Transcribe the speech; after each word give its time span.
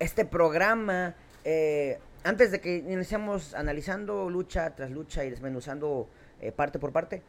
este 0.00 0.24
programa. 0.24 1.14
Eh, 1.44 1.98
antes 2.24 2.50
de 2.50 2.60
que 2.60 2.78
iniciamos 2.78 3.54
analizando 3.54 4.28
lucha 4.28 4.74
tras 4.74 4.90
lucha 4.90 5.24
y 5.24 5.30
desmenuzando 5.30 6.08
eh, 6.40 6.50
parte 6.50 6.78
por 6.78 6.92
parte, 6.92 7.22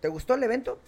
¿te 0.00 0.08
gustó 0.08 0.34
el 0.34 0.42
evento? 0.42 0.78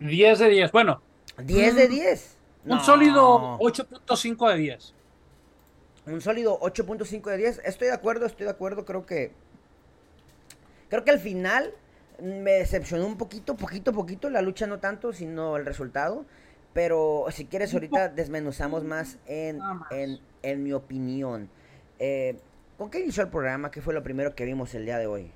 10 0.00 0.38
de 0.38 0.48
10. 0.48 0.72
Bueno. 0.72 1.00
10 1.38 1.74
de 1.74 1.88
10. 1.88 2.36
Un 2.64 2.70
no. 2.76 2.84
sólido 2.84 3.58
8.5 3.58 4.50
de 4.50 4.56
10. 4.56 4.94
Un 6.06 6.20
sólido 6.20 6.58
8.5 6.60 7.30
de 7.30 7.36
10. 7.36 7.60
Estoy 7.64 7.88
de 7.88 7.94
acuerdo, 7.94 8.26
estoy 8.26 8.44
de 8.44 8.50
acuerdo. 8.50 8.84
Creo 8.84 9.06
que. 9.06 9.32
Creo 10.88 11.04
que 11.04 11.10
al 11.10 11.20
final 11.20 11.72
me 12.20 12.52
decepcionó 12.52 13.06
un 13.06 13.16
poquito, 13.16 13.56
poquito, 13.56 13.92
poquito. 13.92 14.30
La 14.30 14.42
lucha 14.42 14.66
no 14.66 14.78
tanto, 14.78 15.12
sino 15.12 15.56
el 15.56 15.64
resultado. 15.64 16.24
Pero 16.72 17.26
si 17.30 17.46
quieres, 17.46 17.74
ahorita 17.74 18.08
desmenuzamos 18.08 18.84
más 18.84 19.18
en, 19.26 19.58
en, 19.90 20.18
en 20.42 20.62
mi 20.62 20.72
opinión. 20.72 21.50
Eh, 21.98 22.36
¿Con 22.78 22.90
qué 22.90 23.00
inició 23.00 23.24
el 23.24 23.28
programa? 23.28 23.70
¿Qué 23.70 23.82
fue 23.82 23.92
lo 23.92 24.02
primero 24.02 24.34
que 24.34 24.44
vimos 24.44 24.74
el 24.74 24.84
día 24.84 24.98
de 24.98 25.06
hoy? 25.06 25.30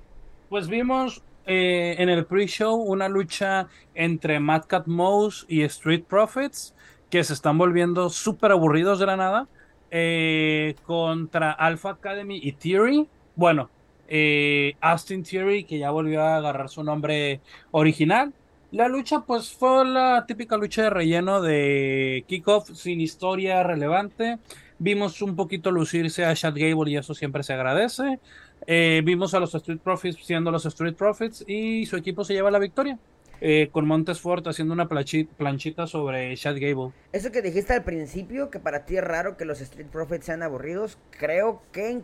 Pues 0.49 0.67
vimos 0.67 1.23
eh, 1.45 1.95
en 1.99 2.09
el 2.09 2.25
pre-show 2.25 2.75
una 2.75 3.09
lucha 3.09 3.67
entre 3.93 4.39
Mad 4.39 4.63
Cat 4.63 4.87
Mouse 4.87 5.45
y 5.47 5.63
Street 5.63 6.03
Profits, 6.07 6.73
que 7.09 7.23
se 7.23 7.33
están 7.33 7.57
volviendo 7.57 8.09
súper 8.09 8.51
aburridos 8.51 8.99
de 8.99 9.05
la 9.05 9.17
nada, 9.17 9.47
eh, 9.91 10.75
contra 10.85 11.51
Alpha 11.51 11.91
Academy 11.91 12.39
y 12.41 12.53
Theory. 12.53 13.07
Bueno, 13.35 13.69
eh, 14.07 14.73
Austin 14.81 15.23
Theory, 15.23 15.65
que 15.65 15.77
ya 15.77 15.91
volvió 15.91 16.21
a 16.21 16.37
agarrar 16.37 16.69
su 16.69 16.83
nombre 16.83 17.41
original. 17.71 18.33
La 18.75 18.89
lucha, 18.89 19.21
pues, 19.21 19.53
fue 19.53 19.85
la 19.85 20.25
típica 20.27 20.57
lucha 20.57 20.83
de 20.83 20.89
relleno 20.89 21.41
de 21.41 22.25
kickoff 22.27 22.71
sin 22.71 22.99
historia 22.99 23.63
relevante. 23.63 24.37
Vimos 24.79 25.21
un 25.21 25.37
poquito 25.37 25.71
lucirse 25.71 26.25
a 26.25 26.35
Chad 26.35 26.55
Gable 26.57 26.91
y 26.91 26.97
eso 26.97 27.13
siempre 27.13 27.41
se 27.43 27.53
agradece. 27.53 28.19
Eh, 28.67 29.01
vimos 29.05 29.33
a 29.33 29.39
los 29.39 29.55
Street 29.55 29.79
Profits 29.81 30.17
siendo 30.25 30.51
los 30.51 30.65
Street 30.65 30.93
Profits 30.93 31.45
y 31.47 31.85
su 31.85 31.95
equipo 31.95 32.25
se 32.25 32.33
lleva 32.33 32.51
la 32.51 32.59
victoria. 32.59 32.99
Eh, 33.39 33.69
con 33.71 33.87
Montes 33.87 34.19
Ford 34.19 34.45
haciendo 34.45 34.73
una 34.73 34.89
planchita 34.89 35.87
sobre 35.87 36.35
Chad 36.35 36.55
Gable. 36.59 36.91
Eso 37.13 37.31
que 37.31 37.41
dijiste 37.41 37.71
al 37.71 37.83
principio, 37.85 38.49
que 38.49 38.59
para 38.59 38.85
ti 38.85 38.97
es 38.97 39.03
raro 39.05 39.37
que 39.37 39.45
los 39.45 39.61
Street 39.61 39.87
Profits 39.87 40.25
sean 40.25 40.43
aburridos, 40.43 40.97
creo 41.11 41.61
que 41.71 42.01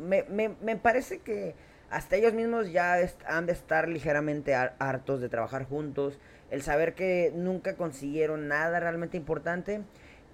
me, 0.00 0.24
me, 0.24 0.56
me, 0.62 0.76
parece 0.76 1.18
que 1.18 1.54
hasta 1.90 2.16
ellos 2.16 2.34
mismos 2.34 2.70
ya 2.70 2.96
han 3.26 3.46
de 3.46 3.52
estar 3.52 3.88
ligeramente 3.88 4.54
hartos 4.54 5.20
de 5.20 5.28
trabajar 5.28 5.64
juntos, 5.64 6.18
el 6.50 6.62
saber 6.62 6.94
que 6.94 7.32
nunca 7.34 7.76
consiguieron 7.76 8.48
nada 8.48 8.80
realmente 8.80 9.16
importante 9.16 9.82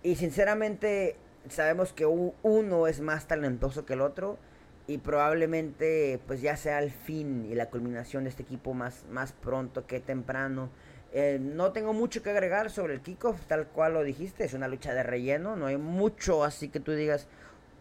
y 0.03 0.17
sinceramente 0.17 1.17
sabemos 1.49 1.93
que 1.93 2.07
uno 2.07 2.87
es 2.87 3.01
más 3.01 3.27
talentoso 3.27 3.85
que 3.85 3.95
el 3.95 4.01
otro 4.01 4.39
y 4.87 4.99
probablemente 4.99 6.21
pues 6.27 6.43
ya 6.43 6.57
sea 6.57 6.79
el 6.81 6.91
fin 6.91 7.47
y 7.47 7.55
la 7.55 7.71
culminación 7.71 8.25
de 8.25 8.31
este 8.31 8.43
equipo 8.43 8.75
más, 8.75 9.05
más 9.11 9.33
pronto 9.33 9.87
que 9.87 10.01
temprano. 10.01 10.71
Eh, 11.13 11.39
no 11.41 11.73
tengo 11.73 11.93
mucho 11.93 12.23
que 12.23 12.31
agregar 12.31 12.71
sobre 12.71 12.95
el 12.95 13.01
kickoff, 13.01 13.41
tal 13.47 13.69
cual 13.69 13.95
lo 13.95 14.03
dijiste, 14.03 14.45
es 14.45 14.53
una 14.53 14.67
lucha 14.67 14.95
de 14.95 15.05
relleno, 15.05 15.55
no 15.55 15.67
hay 15.67 15.77
mucho 15.77 16.43
así 16.43 16.69
que 16.69 16.81
tú 16.81 16.93
digas, 16.93 17.29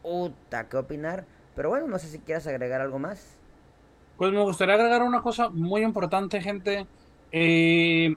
puta, 0.03 0.69
¿qué 0.69 0.77
opinar? 0.77 1.25
Pero 1.55 1.69
bueno, 1.69 1.87
no 1.87 1.97
sé 1.97 2.07
si 2.07 2.19
quieras 2.19 2.45
agregar 2.45 2.79
algo 2.81 2.99
más. 2.99 3.37
Pues 4.17 4.31
me 4.31 4.41
gustaría 4.41 4.75
agregar 4.75 5.01
una 5.01 5.21
cosa 5.21 5.49
muy 5.49 5.81
importante, 5.81 6.41
gente. 6.41 6.85
Eh, 7.31 8.15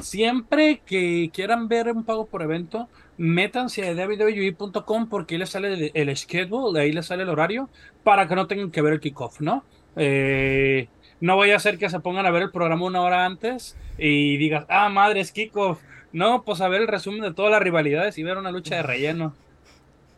siempre 0.00 0.82
que 0.84 1.30
quieran 1.32 1.68
ver 1.68 1.88
un 1.88 2.04
pago 2.04 2.26
por 2.26 2.42
evento, 2.42 2.88
métanse 3.16 3.88
a 3.88 3.94
www.com 3.94 5.08
porque 5.08 5.34
ahí 5.34 5.38
les 5.38 5.50
sale 5.50 5.92
el, 5.94 6.16
schedule, 6.16 6.80
ahí 6.80 6.92
les 6.92 7.06
sale 7.06 7.22
el 7.22 7.28
horario, 7.28 7.68
para 8.02 8.26
que 8.26 8.34
no 8.34 8.46
tengan 8.46 8.70
que 8.70 8.82
ver 8.82 8.94
el 8.94 9.00
kickoff, 9.00 9.40
¿no? 9.40 9.64
Eh, 9.96 10.88
no 11.20 11.36
vaya 11.36 11.56
a 11.56 11.60
ser 11.60 11.78
que 11.78 11.88
se 11.88 12.00
pongan 12.00 12.26
a 12.26 12.30
ver 12.30 12.42
el 12.42 12.50
programa 12.50 12.84
una 12.84 13.00
hora 13.02 13.24
antes 13.24 13.76
y 13.96 14.36
digas, 14.38 14.66
ah, 14.68 14.88
madre, 14.88 15.20
es 15.20 15.30
kickoff. 15.32 15.80
No, 16.12 16.42
pues 16.42 16.60
a 16.60 16.68
ver 16.68 16.82
el 16.82 16.88
resumen 16.88 17.22
de 17.22 17.32
todas 17.32 17.52
las 17.52 17.62
rivalidades 17.62 18.18
y 18.18 18.22
ver 18.22 18.38
una 18.38 18.50
lucha 18.50 18.76
de 18.76 18.82
relleno. 18.82 19.34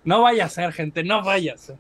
No 0.04 0.22
vaya 0.22 0.46
a 0.46 0.48
ser, 0.48 0.72
gente, 0.72 1.04
no 1.04 1.22
vaya 1.22 1.54
a 1.54 1.58
ser. 1.58 1.76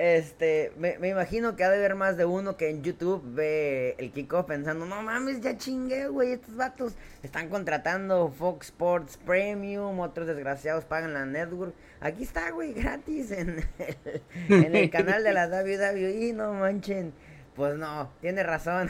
Este, 0.00 0.72
me, 0.78 0.96
me, 0.96 1.08
imagino 1.08 1.56
que 1.56 1.62
ha 1.62 1.68
de 1.68 1.76
haber 1.76 1.94
más 1.94 2.16
de 2.16 2.24
uno 2.24 2.56
que 2.56 2.70
en 2.70 2.82
YouTube 2.82 3.22
ve 3.34 3.96
el 3.98 4.12
kickoff 4.12 4.46
pensando, 4.46 4.86
no 4.86 5.02
mames, 5.02 5.42
ya 5.42 5.58
chingué, 5.58 6.08
güey, 6.08 6.32
estos 6.32 6.56
vatos 6.56 6.94
están 7.22 7.50
contratando 7.50 8.30
Fox 8.30 8.68
Sports 8.68 9.18
Premium, 9.18 10.00
otros 10.00 10.26
desgraciados 10.26 10.86
pagan 10.86 11.12
la 11.12 11.26
network. 11.26 11.74
Aquí 12.00 12.22
está, 12.22 12.50
güey, 12.50 12.72
gratis 12.72 13.30
en 13.30 13.62
el, 13.78 14.22
en 14.48 14.74
el 14.74 14.88
canal 14.88 15.22
de 15.22 15.34
la 15.34 15.48
WWE, 15.48 16.32
no 16.32 16.54
manchen. 16.54 17.12
Pues 17.54 17.76
no, 17.76 18.10
tiene 18.22 18.42
razón. 18.42 18.88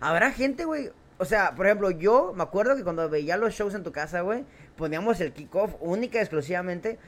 Habrá 0.00 0.32
gente, 0.32 0.64
güey. 0.64 0.90
O 1.18 1.26
sea, 1.26 1.54
por 1.54 1.66
ejemplo, 1.66 1.90
yo 1.90 2.32
me 2.34 2.42
acuerdo 2.42 2.74
que 2.74 2.84
cuando 2.84 3.10
veía 3.10 3.36
los 3.36 3.52
shows 3.52 3.74
en 3.74 3.82
tu 3.82 3.92
casa, 3.92 4.22
güey, 4.22 4.46
poníamos 4.78 5.20
el 5.20 5.34
kickoff 5.34 5.74
única 5.78 6.16
y 6.16 6.22
exclusivamente 6.22 6.98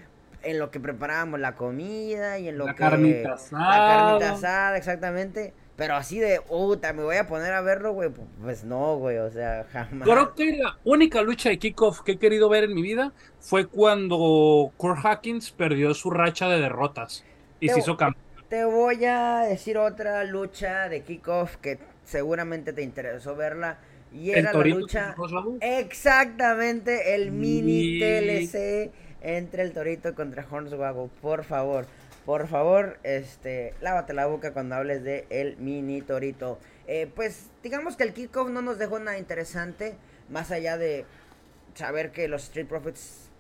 en 0.44 0.58
lo 0.58 0.70
que 0.70 0.80
preparábamos 0.80 1.41
la 1.41 1.54
comida 1.54 2.38
y 2.38 2.48
en 2.48 2.58
lo 2.58 2.66
la 2.66 2.75
que... 2.75 2.78
Carnita 2.78 3.34
asada. 3.34 3.69
La 3.69 3.94
carnita 3.94 4.32
asada, 4.32 4.76
exactamente. 4.76 5.54
Pero 5.76 5.97
así 5.97 6.19
de, 6.19 6.41
puta, 6.41 6.92
me 6.92 7.03
voy 7.03 7.16
a 7.16 7.26
poner 7.26 7.53
a 7.53 7.60
verlo, 7.60 7.92
güey. 7.92 8.10
Pues 8.42 8.62
no, 8.62 8.97
güey, 8.98 9.19
o 9.19 9.30
sea, 9.30 9.66
jamás. 9.72 10.06
Creo 10.06 10.34
que 10.34 10.56
la 10.58 10.76
única 10.84 11.22
lucha 11.22 11.48
de 11.48 11.58
kickoff 11.58 12.03
que 12.03 12.12
he 12.12 12.19
querido 12.19 12.48
ver 12.48 12.64
en 12.64 12.75
mi 12.75 12.82
vida 12.82 13.12
fue 13.41 13.66
cuando 13.66 14.72
Kurt 14.76 15.04
Hawkins 15.04 15.50
perdió 15.50 15.94
su 15.94 16.10
racha 16.10 16.48
de 16.48 16.60
derrotas 16.60 17.24
y 17.59 17.69
te, 17.69 17.74
se 17.74 17.80
hizo 17.80 17.97
campeón. 17.97 18.22
Te 18.48 18.64
voy 18.64 19.04
a 19.06 19.41
decir 19.48 19.78
otra 19.78 20.24
lucha 20.24 20.88
de 20.88 21.03
kickoff 21.03 21.56
que 21.56 21.78
seguramente 22.04 22.72
te 22.72 22.82
interesó 22.82 23.34
verla. 23.34 23.78
Y 24.12 24.30
era 24.32 24.53
la 24.53 24.64
lucha. 24.64 25.14
Exactamente, 25.60 27.14
el 27.14 27.32
mini 27.32 27.98
TLC 27.98 28.92
entre 29.22 29.62
el 29.62 29.72
Torito 29.72 30.15
contra 30.15 30.47
Hornswoggle, 30.49 31.10
por 31.21 31.44
favor. 31.44 31.87
Por 32.27 32.47
favor, 32.47 32.99
este, 33.03 33.75
lávate 33.81 34.12
la 34.12 34.27
boca 34.27 34.53
cuando 34.53 34.77
hables 34.77 35.03
de 35.03 35.27
el 35.31 35.56
mini 35.56 36.03
Torito. 36.03 36.59
Eh, 36.87 37.10
pues 37.15 37.50
digamos 37.62 37.97
que 37.97 38.05
el 38.05 38.12
kickoff 38.12 38.49
no 38.50 38.62
nos 38.62 38.78
dejó 38.78 38.99
nada 38.99 39.19
interesante, 39.19 39.97
más 40.28 40.50
allá 40.50 40.77
de 40.77 41.05
saber 41.75 42.12
que 42.12 42.28
los 42.28 42.44
Street 42.44 42.66
Profits 42.66 43.31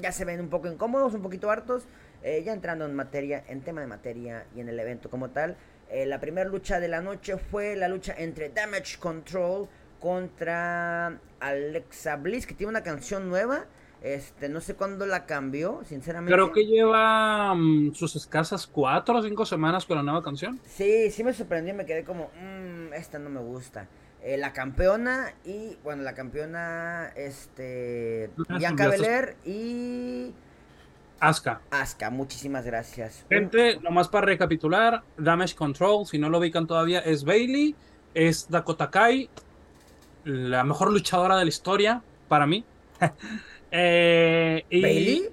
ya 0.00 0.10
se 0.10 0.24
ven 0.24 0.40
un 0.40 0.48
poco 0.48 0.68
incómodos, 0.68 1.14
un 1.14 1.22
poquito 1.22 1.50
hartos. 1.50 1.84
Eh, 2.24 2.42
ya 2.44 2.52
entrando 2.52 2.84
en 2.84 2.94
materia, 2.94 3.44
en 3.46 3.60
tema 3.60 3.80
de 3.80 3.86
materia 3.86 4.44
y 4.56 4.60
en 4.60 4.68
el 4.68 4.80
evento 4.80 5.08
como 5.08 5.30
tal. 5.30 5.56
Eh, 5.88 6.04
la 6.04 6.18
primera 6.18 6.48
lucha 6.48 6.80
de 6.80 6.88
la 6.88 7.00
noche 7.00 7.36
fue 7.38 7.76
la 7.76 7.88
lucha 7.88 8.14
entre 8.18 8.48
Damage 8.48 8.98
Control 8.98 9.68
contra 10.00 11.18
Alexa 11.40 12.16
Bliss, 12.16 12.46
que 12.46 12.54
tiene 12.54 12.70
una 12.70 12.82
canción 12.82 13.28
nueva. 13.28 13.66
Este, 14.02 14.48
no 14.48 14.60
sé 14.60 14.74
cuándo 14.74 15.06
la 15.06 15.26
cambió, 15.26 15.80
sinceramente. 15.84 16.32
Creo 16.32 16.52
que 16.52 16.66
lleva 16.66 17.52
um, 17.52 17.92
sus 17.94 18.14
escasas 18.14 18.66
cuatro 18.66 19.18
o 19.18 19.22
cinco 19.22 19.44
semanas 19.44 19.86
con 19.86 19.96
la 19.96 20.02
nueva 20.02 20.22
canción. 20.22 20.60
Sí, 20.64 21.10
sí 21.10 21.24
me 21.24 21.32
sorprendió, 21.32 21.74
me 21.74 21.84
quedé 21.84 22.04
como, 22.04 22.30
mmm, 22.40 22.92
esta 22.92 23.18
no 23.18 23.28
me 23.28 23.40
gusta. 23.40 23.88
Eh, 24.22 24.36
la 24.36 24.52
campeona 24.52 25.34
y, 25.44 25.76
bueno, 25.82 26.02
la 26.02 26.14
campeona, 26.14 27.12
este, 27.16 28.30
Bianca 28.48 28.88
Belair 28.88 29.36
y... 29.44 30.32
Aska. 31.20 31.60
Aska, 31.70 32.10
muchísimas 32.10 32.64
gracias. 32.64 33.26
Gente, 33.28 33.80
nomás 33.80 34.08
para 34.08 34.26
recapitular, 34.26 35.02
Damage 35.16 35.56
Control, 35.56 36.06
si 36.06 36.18
no 36.18 36.28
lo 36.28 36.38
ubican 36.38 36.68
todavía, 36.68 37.00
es 37.00 37.24
Bailey, 37.24 37.74
es 38.14 38.48
Dakota 38.48 38.90
Kai, 38.90 39.28
la 40.24 40.62
mejor 40.62 40.92
luchadora 40.92 41.36
de 41.36 41.44
la 41.44 41.48
historia, 41.48 42.02
para 42.28 42.46
mí. 42.46 42.64
Eh, 43.70 44.64
y... 44.70 44.82
¿Bailey? 44.82 45.28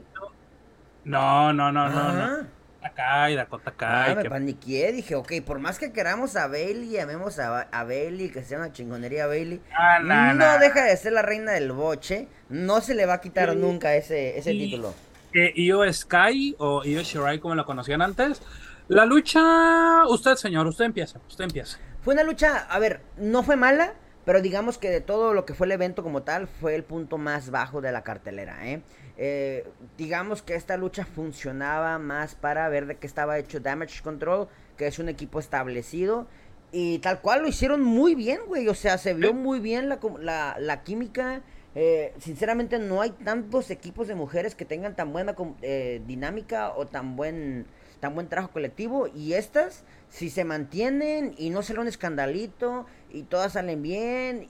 No, 1.03 1.53
no, 1.53 1.71
no, 1.71 1.89
no, 1.89 2.13
no. 2.13 2.55
Kai, 2.95 3.35
Dakota 3.35 3.71
Kai. 3.71 4.11
Ah, 4.11 4.15
me 4.15 4.29
paniqué, 4.29 4.91
dije, 4.93 5.15
ok, 5.15 5.33
por 5.45 5.59
más 5.59 5.77
que 5.79 5.91
queramos 5.91 6.35
a 6.35 6.47
Bailey 6.47 6.97
amemos 6.97 7.39
a, 7.39 7.61
a 7.61 7.83
Bailey, 7.83 8.29
que 8.29 8.43
sea 8.43 8.57
una 8.57 8.71
chingonería 8.71 9.27
Bailey, 9.27 9.59
ah, 9.77 9.99
nah, 9.99 10.33
no 10.33 10.39
nah. 10.45 10.57
deja 10.59 10.85
de 10.85 10.95
ser 10.95 11.11
la 11.13 11.21
reina 11.21 11.51
del 11.51 11.71
boche, 11.73 12.27
no 12.49 12.79
se 12.81 12.95
le 12.95 13.05
va 13.05 13.15
a 13.15 13.21
quitar 13.21 13.55
nunca 13.55 13.95
ese, 13.95 14.37
ese 14.37 14.53
Y- 14.53 14.59
título. 14.65 14.93
Que 15.33 15.51
Io 15.57 15.91
Sky 15.91 16.55
o 16.57 16.85
Io 16.85 17.01
Shirai, 17.01 17.39
como 17.39 17.55
la 17.55 17.65
conocían 17.65 18.01
antes. 18.01 18.41
La 18.87 19.05
lucha, 19.05 20.05
usted, 20.07 20.35
señor, 20.35 20.65
usted 20.67 20.85
empieza, 20.85 21.19
usted 21.27 21.43
empieza. 21.43 21.77
Fue 22.01 22.13
una 22.13 22.23
lucha, 22.23 22.59
a 22.69 22.79
ver, 22.79 23.01
no 23.17 23.43
fue 23.43 23.57
mala, 23.57 23.93
pero 24.25 24.41
digamos 24.41 24.77
que 24.77 24.89
de 24.89 25.01
todo 25.01 25.33
lo 25.33 25.45
que 25.45 25.53
fue 25.53 25.67
el 25.67 25.71
evento 25.73 26.03
como 26.03 26.23
tal, 26.23 26.47
fue 26.47 26.75
el 26.75 26.83
punto 26.83 27.17
más 27.17 27.51
bajo 27.51 27.81
de 27.81 27.91
la 27.91 28.03
cartelera, 28.03 28.67
¿eh? 28.67 28.81
Eh, 29.17 29.65
digamos 29.97 30.41
que 30.41 30.55
esta 30.55 30.75
lucha 30.77 31.05
funcionaba 31.05 31.97
más 31.99 32.35
para 32.35 32.67
ver 32.69 32.85
de 32.85 32.97
qué 32.97 33.07
estaba 33.07 33.37
hecho 33.37 33.59
Damage 33.61 34.01
Control, 34.01 34.47
que 34.77 34.87
es 34.87 34.99
un 34.99 35.07
equipo 35.09 35.39
establecido. 35.39 36.27
Y 36.71 36.99
tal 36.99 37.21
cual 37.21 37.43
lo 37.43 37.47
hicieron 37.47 37.81
muy 37.81 38.15
bien, 38.15 38.41
güey. 38.47 38.67
O 38.67 38.73
sea, 38.75 38.97
se 38.97 39.13
vio 39.13 39.33
muy 39.33 39.59
bien 39.59 39.87
la, 39.87 39.99
com- 39.99 40.17
la, 40.19 40.57
la 40.59 40.83
química 40.83 41.41
Eh, 41.77 42.13
sinceramente 42.19 42.79
no 42.79 43.01
hay 43.01 43.09
tantos 43.11 43.69
equipos 43.69 44.07
de 44.07 44.15
mujeres 44.15 44.55
que 44.55 44.63
tengan 44.63 44.95
tan 44.95 45.11
buena 45.11 45.35
eh, 45.61 46.01
dinámica 46.07 46.71
o 46.73 46.85
tan 46.87 47.17
buen 47.17 47.65
tan 47.99 48.15
buen 48.15 48.29
trabajo 48.29 48.53
colectivo 48.53 49.07
y 49.13 49.33
estas 49.33 49.83
si 50.09 50.29
se 50.29 50.45
mantienen 50.45 51.35
y 51.37 51.49
no 51.49 51.61
sale 51.63 51.81
un 51.81 51.87
escandalito 51.89 52.85
y 53.15 53.23
todas 53.23 53.53
salen 53.53 53.81
bien 53.81 54.47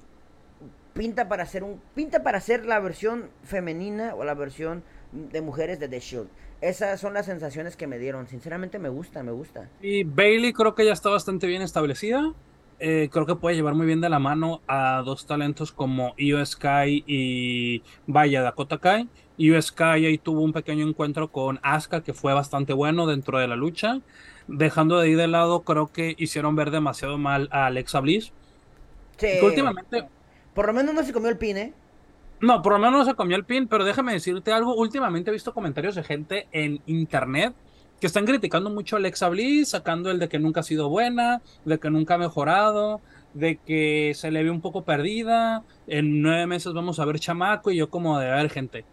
pinta 0.93 1.27
para 1.27 1.43
hacer 1.43 1.63
un 1.63 1.79
pinta 1.93 2.23
para 2.23 2.39
hacer 2.39 2.65
la 2.65 2.79
versión 2.79 3.29
femenina 3.43 4.15
o 4.15 4.23
la 4.23 4.33
versión 4.33 4.83
de 5.11 5.41
mujeres 5.41 5.79
de 5.79 5.87
The 5.87 5.99
Shield. 5.99 6.27
Esas 6.61 6.99
son 6.99 7.13
las 7.13 7.27
sensaciones 7.27 7.75
que 7.75 7.85
me 7.85 7.99
dieron. 7.99 8.27
Sinceramente 8.27 8.79
me 8.79 8.89
gusta, 8.89 9.21
me 9.21 9.31
gusta. 9.31 9.69
Y 9.81 10.03
Bailey 10.03 10.53
creo 10.53 10.73
que 10.73 10.85
ya 10.85 10.93
está 10.93 11.09
bastante 11.09 11.47
bien 11.47 11.61
establecida. 11.61 12.33
Eh, 12.79 13.09
creo 13.11 13.25
que 13.25 13.35
puede 13.35 13.55
llevar 13.55 13.75
muy 13.75 13.85
bien 13.85 14.01
de 14.01 14.09
la 14.09 14.19
mano 14.19 14.61
a 14.67 15.01
dos 15.05 15.27
talentos 15.27 15.71
como 15.71 16.13
Io 16.17 16.43
Sky 16.45 17.03
y 17.05 17.83
Vaya 18.07 18.41
Dakota 18.41 18.79
Kai. 18.79 19.07
Io 19.37 19.61
Sky 19.61 20.05
ahí 20.05 20.17
tuvo 20.17 20.41
un 20.41 20.53
pequeño 20.53 20.87
encuentro 20.87 21.31
con 21.31 21.59
Asuka 21.61 22.01
que 22.03 22.13
fue 22.13 22.33
bastante 22.33 22.73
bueno 22.73 23.05
dentro 23.05 23.37
de 23.37 23.47
la 23.47 23.55
lucha. 23.55 24.01
Dejando 24.47 24.99
de 24.99 25.07
ahí 25.07 25.13
de 25.13 25.27
lado, 25.27 25.61
creo 25.61 25.91
que 25.91 26.15
hicieron 26.17 26.55
ver 26.55 26.71
demasiado 26.71 27.17
mal 27.17 27.47
a 27.51 27.65
Alexa 27.65 27.99
Bliss. 27.99 28.33
Sí. 29.17 29.27
últimamente. 29.41 30.07
Por 30.53 30.67
lo 30.67 30.73
menos 30.73 30.93
no 30.95 31.03
se 31.03 31.13
comió 31.13 31.29
el 31.29 31.37
pin, 31.37 31.57
¿eh? 31.57 31.73
No, 32.41 32.61
por 32.61 32.73
lo 32.73 32.79
menos 32.79 32.93
no 32.99 33.05
se 33.05 33.15
comió 33.15 33.37
el 33.37 33.45
pin, 33.45 33.67
pero 33.67 33.85
déjame 33.85 34.13
decirte 34.13 34.51
algo. 34.51 34.75
Últimamente 34.75 35.29
he 35.29 35.33
visto 35.33 35.53
comentarios 35.53 35.95
de 35.95 36.03
gente 36.03 36.47
en 36.51 36.81
internet 36.85 37.53
que 37.99 38.07
están 38.07 38.25
criticando 38.25 38.69
mucho 38.69 38.95
a 38.95 38.99
Alexa 38.99 39.29
Bliss, 39.29 39.69
sacando 39.69 40.11
el 40.11 40.19
de 40.19 40.27
que 40.27 40.39
nunca 40.39 40.59
ha 40.59 40.63
sido 40.63 40.89
buena, 40.89 41.41
de 41.63 41.79
que 41.79 41.89
nunca 41.89 42.15
ha 42.15 42.17
mejorado, 42.17 43.01
de 43.33 43.57
que 43.57 44.13
se 44.15 44.31
le 44.31 44.43
ve 44.43 44.49
un 44.49 44.61
poco 44.61 44.83
perdida. 44.83 45.63
En 45.87 46.21
nueve 46.21 46.45
meses 46.45 46.73
vamos 46.73 46.99
a 46.99 47.05
ver 47.05 47.19
chamaco 47.19 47.71
y 47.71 47.77
yo 47.77 47.89
como 47.89 48.19
de 48.19 48.27
ver 48.27 48.49
gente. 48.49 48.85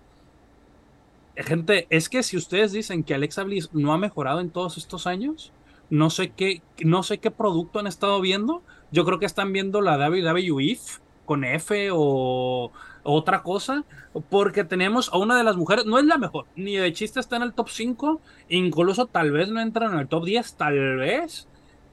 Gente, 1.36 1.86
es 1.90 2.08
que 2.08 2.22
si 2.22 2.36
ustedes 2.36 2.72
dicen 2.72 3.04
que 3.04 3.14
Alexa 3.14 3.42
Bliss 3.42 3.70
no 3.72 3.92
ha 3.92 3.98
mejorado 3.98 4.40
en 4.40 4.50
todos 4.50 4.76
estos 4.76 5.06
años, 5.06 5.52
no 5.88 6.10
sé 6.10 6.30
qué, 6.30 6.62
no 6.84 7.02
sé 7.02 7.18
qué 7.18 7.30
producto 7.30 7.78
han 7.78 7.86
estado 7.86 8.20
viendo. 8.20 8.62
Yo 8.92 9.04
creo 9.04 9.18
que 9.18 9.26
están 9.26 9.52
viendo 9.52 9.80
la 9.80 9.96
WWE 9.96 10.78
con 11.24 11.44
F 11.44 11.88
o 11.92 12.70
otra 13.02 13.42
cosa, 13.42 13.84
porque 14.30 14.64
tenemos 14.64 15.12
a 15.12 15.18
una 15.18 15.36
de 15.36 15.44
las 15.44 15.56
mujeres, 15.56 15.86
no 15.86 15.98
es 15.98 16.04
la 16.04 16.18
mejor, 16.18 16.46
ni 16.54 16.76
de 16.76 16.92
chiste 16.92 17.20
está 17.20 17.36
en 17.36 17.42
el 17.42 17.54
top 17.54 17.68
5, 17.68 18.20
incluso 18.48 19.06
tal 19.06 19.32
vez 19.32 19.48
no 19.48 19.60
entra 19.60 19.86
en 19.86 19.98
el 19.98 20.08
top 20.08 20.24
10, 20.24 20.54
tal 20.54 20.96
vez, 20.96 21.48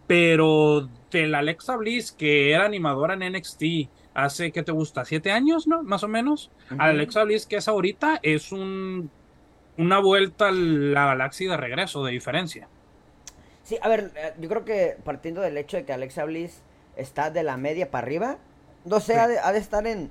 pero 0.07 0.89
de 1.11 1.27
la 1.27 1.39
Alexa 1.39 1.75
Bliss, 1.77 2.11
que 2.11 2.51
era 2.51 2.65
animadora 2.65 3.13
en 3.13 3.33
NXT 3.33 3.63
hace, 4.13 4.51
¿qué 4.51 4.63
te 4.63 4.71
gusta? 4.71 5.05
¿Siete 5.05 5.31
años, 5.31 5.67
no? 5.67 5.83
Más 5.83 6.03
o 6.03 6.07
menos. 6.07 6.51
A 6.77 6.85
Alexa 6.85 7.23
Bliss, 7.23 7.45
que 7.45 7.57
es 7.57 7.67
ahorita, 7.67 8.19
es 8.21 8.51
un, 8.51 9.09
una 9.77 9.99
vuelta 9.99 10.49
a 10.49 10.51
la 10.51 11.05
galaxia 11.05 11.51
de 11.51 11.57
regreso, 11.57 12.03
de 12.03 12.11
diferencia. 12.11 12.67
Sí, 13.63 13.77
a 13.81 13.87
ver, 13.87 14.11
eh, 14.15 14.33
yo 14.39 14.49
creo 14.49 14.65
que 14.65 14.97
partiendo 15.03 15.41
del 15.41 15.57
hecho 15.57 15.77
de 15.77 15.85
que 15.85 15.93
Alexa 15.93 16.25
Bliss 16.25 16.63
está 16.99 17.31
de 17.31 17.43
la 17.43 17.57
media 17.57 17.91
para 17.91 18.05
arriba, 18.05 18.37
no 18.85 18.99
sé, 18.99 19.17
ha, 19.17 19.27
de, 19.27 19.57
estar 19.57 19.85
en, 19.87 20.09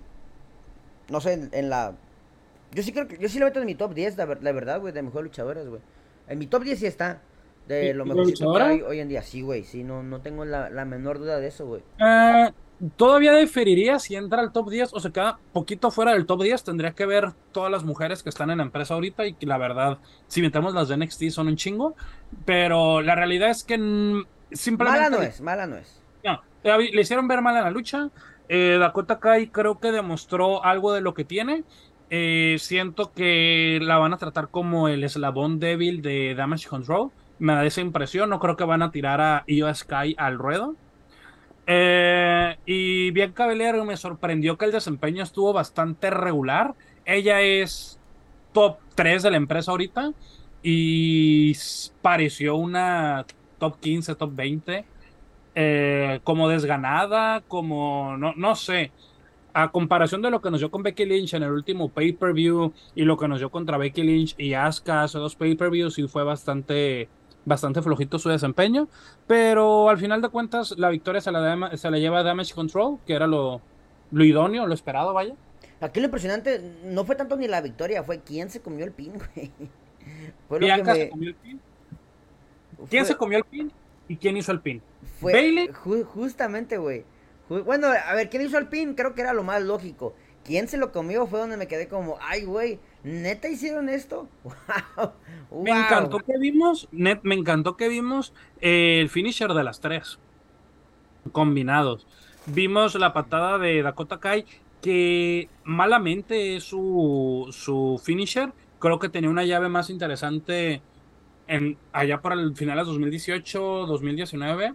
no 1.09 1.21
sé, 1.21 1.49
en, 1.53 1.71
la... 1.71 1.95
Yo 2.73 2.83
sí 2.83 2.93
creo 2.93 3.09
que, 3.09 3.19
yo 3.19 3.29
sí 3.29 3.39
lo 3.39 3.47
meto 3.47 3.61
en 3.61 3.67
mi 3.67 3.75
top 3.75 3.95
10, 3.95 4.17
la, 4.17 4.27
verdad, 4.27 4.81
güey, 4.81 4.93
de 4.93 5.03
mejores 5.03 5.25
luchadoras, 5.25 5.67
güey. 5.67 5.81
En 6.29 6.39
mi 6.39 6.47
top 6.47 6.65
10 6.65 6.79
sí 6.79 6.87
está. 6.87 7.23
De 7.67 7.93
lo 7.93 8.07
mejor 8.07 8.33
que 8.33 8.63
hay 8.63 8.81
hoy 8.81 9.01
en 9.01 9.09
día. 9.09 9.23
Sí, 9.23 9.43
güey, 9.43 9.63
sí, 9.63 9.85
no, 9.85 10.03
no 10.03 10.21
tengo 10.21 10.45
la, 10.45 10.85
menor 10.85 11.19
duda 11.19 11.39
de 11.39 11.49
eso, 11.49 11.67
güey. 11.67 11.83
Eh, 11.99 12.51
todavía 12.97 13.35
diferiría 13.35 13.99
si 13.99 14.17
entra 14.17 14.41
al 14.41 14.53
top 14.53 14.71
10 14.71 14.95
o 14.95 15.01
se 15.01 15.13
queda 15.13 15.39
poquito 15.53 15.91
fuera 15.91 16.13
del 16.13 16.25
top 16.25 16.43
10. 16.43 16.65
Tendría 16.65 16.93
que 16.93 17.05
ver 17.05 17.33
todas 17.53 17.71
las 17.71 17.85
mujeres 17.85 18.23
que 18.23 18.31
están 18.31 18.51
en 18.51 18.59
la 18.59 18.65
empresa 18.65 18.95
ahorita 18.95 19.27
y 19.27 19.35
que 19.35 19.47
la 19.47 19.59
verdad, 19.59 19.99
si 20.29 20.41
metemos 20.41 20.73
las 20.73 20.89
de 20.89 20.97
NXT 20.97 21.29
son 21.29 21.49
un 21.49 21.57
chingo. 21.57 21.95
Pero 22.47 23.03
la 23.03 23.15
realidad 23.15 23.51
es 23.51 23.65
que 23.65 23.77
simplemente... 24.53 25.03
Mala 25.03 25.11
no 25.11 25.23
es, 25.23 25.41
mala 25.43 25.67
no 25.67 25.77
es. 25.77 25.98
Le 26.63 27.01
hicieron 27.01 27.29
ver 27.29 27.43
mal 27.43 27.57
en 27.57 27.65
la 27.65 27.71
lucha. 27.71 28.11
Eh, 28.49 28.79
Dakota 28.79 29.21
Kai 29.21 29.49
creo 29.49 29.79
que 29.79 29.93
demostró 29.93 30.65
algo 30.65 30.93
de 30.93 31.01
lo 31.01 31.15
que 31.15 31.25
tiene. 31.25 31.65
Eh, 32.11 32.57
siento 32.59 33.13
que 33.13 33.79
la 33.83 33.99
van 33.99 34.15
a 34.15 34.19
tratar 34.19 34.49
como 34.49 34.89
el 34.89 35.05
eslabón 35.05 35.61
débil 35.61 36.03
de 36.03 36.35
Damage 36.35 36.69
Control. 36.69 37.11
Me 37.39 37.55
da 37.55 37.65
esa 37.65 37.81
impresión. 37.81 38.31
No 38.31 38.41
creo 38.41 38.57
que 38.57 38.65
van 38.65 38.83
a 38.83 38.91
tirar 38.91 39.21
a 39.21 39.45
Io 39.47 39.73
Sky 39.73 40.15
al 40.19 40.39
ruedo. 40.39 40.75
Eh, 41.67 42.57
y 42.65 43.11
bien 43.11 43.35
Belair 43.37 43.83
me 43.85 43.97
sorprendió 43.97 44.57
que 44.57 44.65
el 44.65 44.73
desempeño 44.73 45.23
estuvo 45.23 45.53
bastante 45.53 46.11
regular. 46.11 46.75
Ella 47.05 47.43
es 47.43 48.01
top 48.53 48.79
3 48.95 49.23
de 49.23 49.31
la 49.31 49.37
empresa 49.37 49.71
ahorita. 49.71 50.13
Y 50.63 51.53
pareció 52.03 52.57
una 52.57 53.25
top 53.59 53.79
15, 53.79 54.15
top 54.17 54.35
20 54.35 54.85
eh, 55.61 56.21
como 56.23 56.49
desganada, 56.49 57.41
como 57.49 58.17
no, 58.17 58.33
no 58.37 58.55
sé. 58.55 58.93
A 59.53 59.73
comparación 59.73 60.23
de 60.23 60.31
lo 60.31 60.41
que 60.41 60.53
nos 60.53 60.61
dio 60.61 60.71
con 60.71 60.85
Becky 60.85 61.05
Lynch 61.05 61.35
en 61.35 61.43
el 61.43 61.51
último 61.51 61.89
pay-per-view 61.89 62.73
y 62.95 63.03
lo 63.03 63.17
que 63.17 63.27
nos 63.27 63.41
dio 63.41 63.51
contra 63.51 63.77
Becky 63.77 64.05
Lynch 64.05 64.37
y 64.39 64.55
Asuka 64.55 65.03
hace 65.03 65.19
dos 65.19 65.35
pay-per-views, 65.35 65.99
y 65.99 66.07
fue 66.07 66.23
bastante, 66.23 67.09
bastante 67.45 67.83
flojito 67.83 68.21
su 68.21 68.29
desempeño. 68.29 68.87
Pero 69.27 69.89
al 69.89 69.99
final 69.99 70.23
de 70.23 70.29
cuentas, 70.29 70.79
la 70.79 70.91
victoria 70.91 71.21
se 71.21 71.33
la, 71.33 71.77
se 71.77 71.91
la 71.91 71.99
lleva 71.99 72.23
Damage 72.23 72.55
Control, 72.55 72.99
que 73.05 73.15
era 73.15 73.27
lo, 73.27 73.61
lo 74.13 74.25
idóneo, 74.25 74.65
lo 74.65 74.75
esperado, 74.75 75.13
vaya. 75.13 75.35
Aquí 75.81 75.99
lo 75.99 76.07
impresionante 76.07 76.63
no 76.85 77.05
fue 77.05 77.17
tanto 77.17 77.37
ni 77.37 77.49
la 77.49 77.61
victoria, 77.61 78.05
fue 78.05 78.21
quién 78.21 78.49
se 78.49 78.61
comió 78.61 78.85
el 78.85 78.93
pin, 78.93 79.15
güey. 79.15 79.51
se 80.95 81.09
comió 81.11 81.29
el 81.31 81.35
pin. 81.35 81.61
¿Quién 82.89 83.05
se 83.05 83.17
comió 83.17 83.39
el 83.39 83.45
pin? 83.45 83.73
¿Y 84.09 84.17
quién 84.17 84.37
hizo 84.37 84.53
el 84.53 84.61
pin? 84.61 84.83
Fue 85.21 85.33
Bailey. 85.33 85.71
justamente, 86.05 86.79
güey. 86.79 87.05
bueno, 87.49 87.89
a 87.89 88.15
ver, 88.15 88.31
¿quién 88.31 88.43
hizo 88.43 88.59
el 88.59 88.69
pin? 88.69 88.95
Creo 88.95 89.15
que 89.15 89.21
era 89.21 89.33
lo 89.33 89.45
más 89.45 89.63
lógico. 89.63 90.15
¿Quién 90.45 90.67
se 90.67 90.79
lo 90.79 90.93
comió? 90.93 91.27
Fue 91.27 91.39
donde 91.39 91.59
me 91.59 91.69
quedé 91.69 91.89
como, 91.89 92.17
ay, 92.23 92.45
güey, 92.45 92.81
¿neta 93.05 93.49
hicieron 93.49 93.89
esto? 93.89 94.29
Wow. 95.51 95.65
Me 95.65 95.71
encantó 95.71 96.19
que 96.19 96.37
vimos, 96.39 96.89
net, 96.93 97.21
me 97.23 97.35
encantó 97.35 97.79
que 97.79 97.89
vimos 97.89 98.35
eh, 98.61 98.99
el 99.01 99.09
finisher 99.09 99.55
de 99.55 99.65
las 99.65 99.81
tres 99.81 100.19
combinados. 101.33 102.07
Vimos 102.45 102.95
la 102.97 103.15
patada 103.15 103.57
de 103.57 103.83
Dakota 103.83 104.21
Kai, 104.21 104.45
que 104.83 105.49
malamente 105.65 106.57
es 106.57 106.65
su, 106.65 107.49
su 107.51 107.99
finisher. 108.05 108.53
Creo 108.79 108.99
que 108.99 109.09
tenía 109.09 109.31
una 109.31 109.45
llave 109.45 109.71
más 109.71 109.89
interesante 109.89 110.83
allá 111.93 112.21
para 112.21 112.35
el 112.35 112.55
final 112.55 112.79
de 112.79 112.85
2018, 112.85 113.87
2019, 113.87 114.75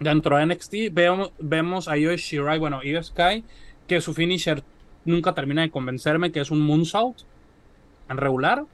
dentro 0.00 0.36
de 0.36 0.46
NXT, 0.46 0.74
vemos, 0.92 1.32
vemos 1.38 1.88
a 1.88 1.96
Io 1.96 2.16
Shirai, 2.16 2.58
bueno, 2.58 2.82
Io 2.82 3.02
Sky, 3.02 3.44
que 3.86 4.00
su 4.00 4.14
finisher 4.14 4.62
nunca 5.04 5.34
termina 5.34 5.62
de 5.62 5.70
convencerme, 5.70 6.32
que 6.32 6.40
es 6.40 6.50
un 6.50 6.60
moonsault 6.62 7.18
en 8.08 8.16
regular. 8.16 8.64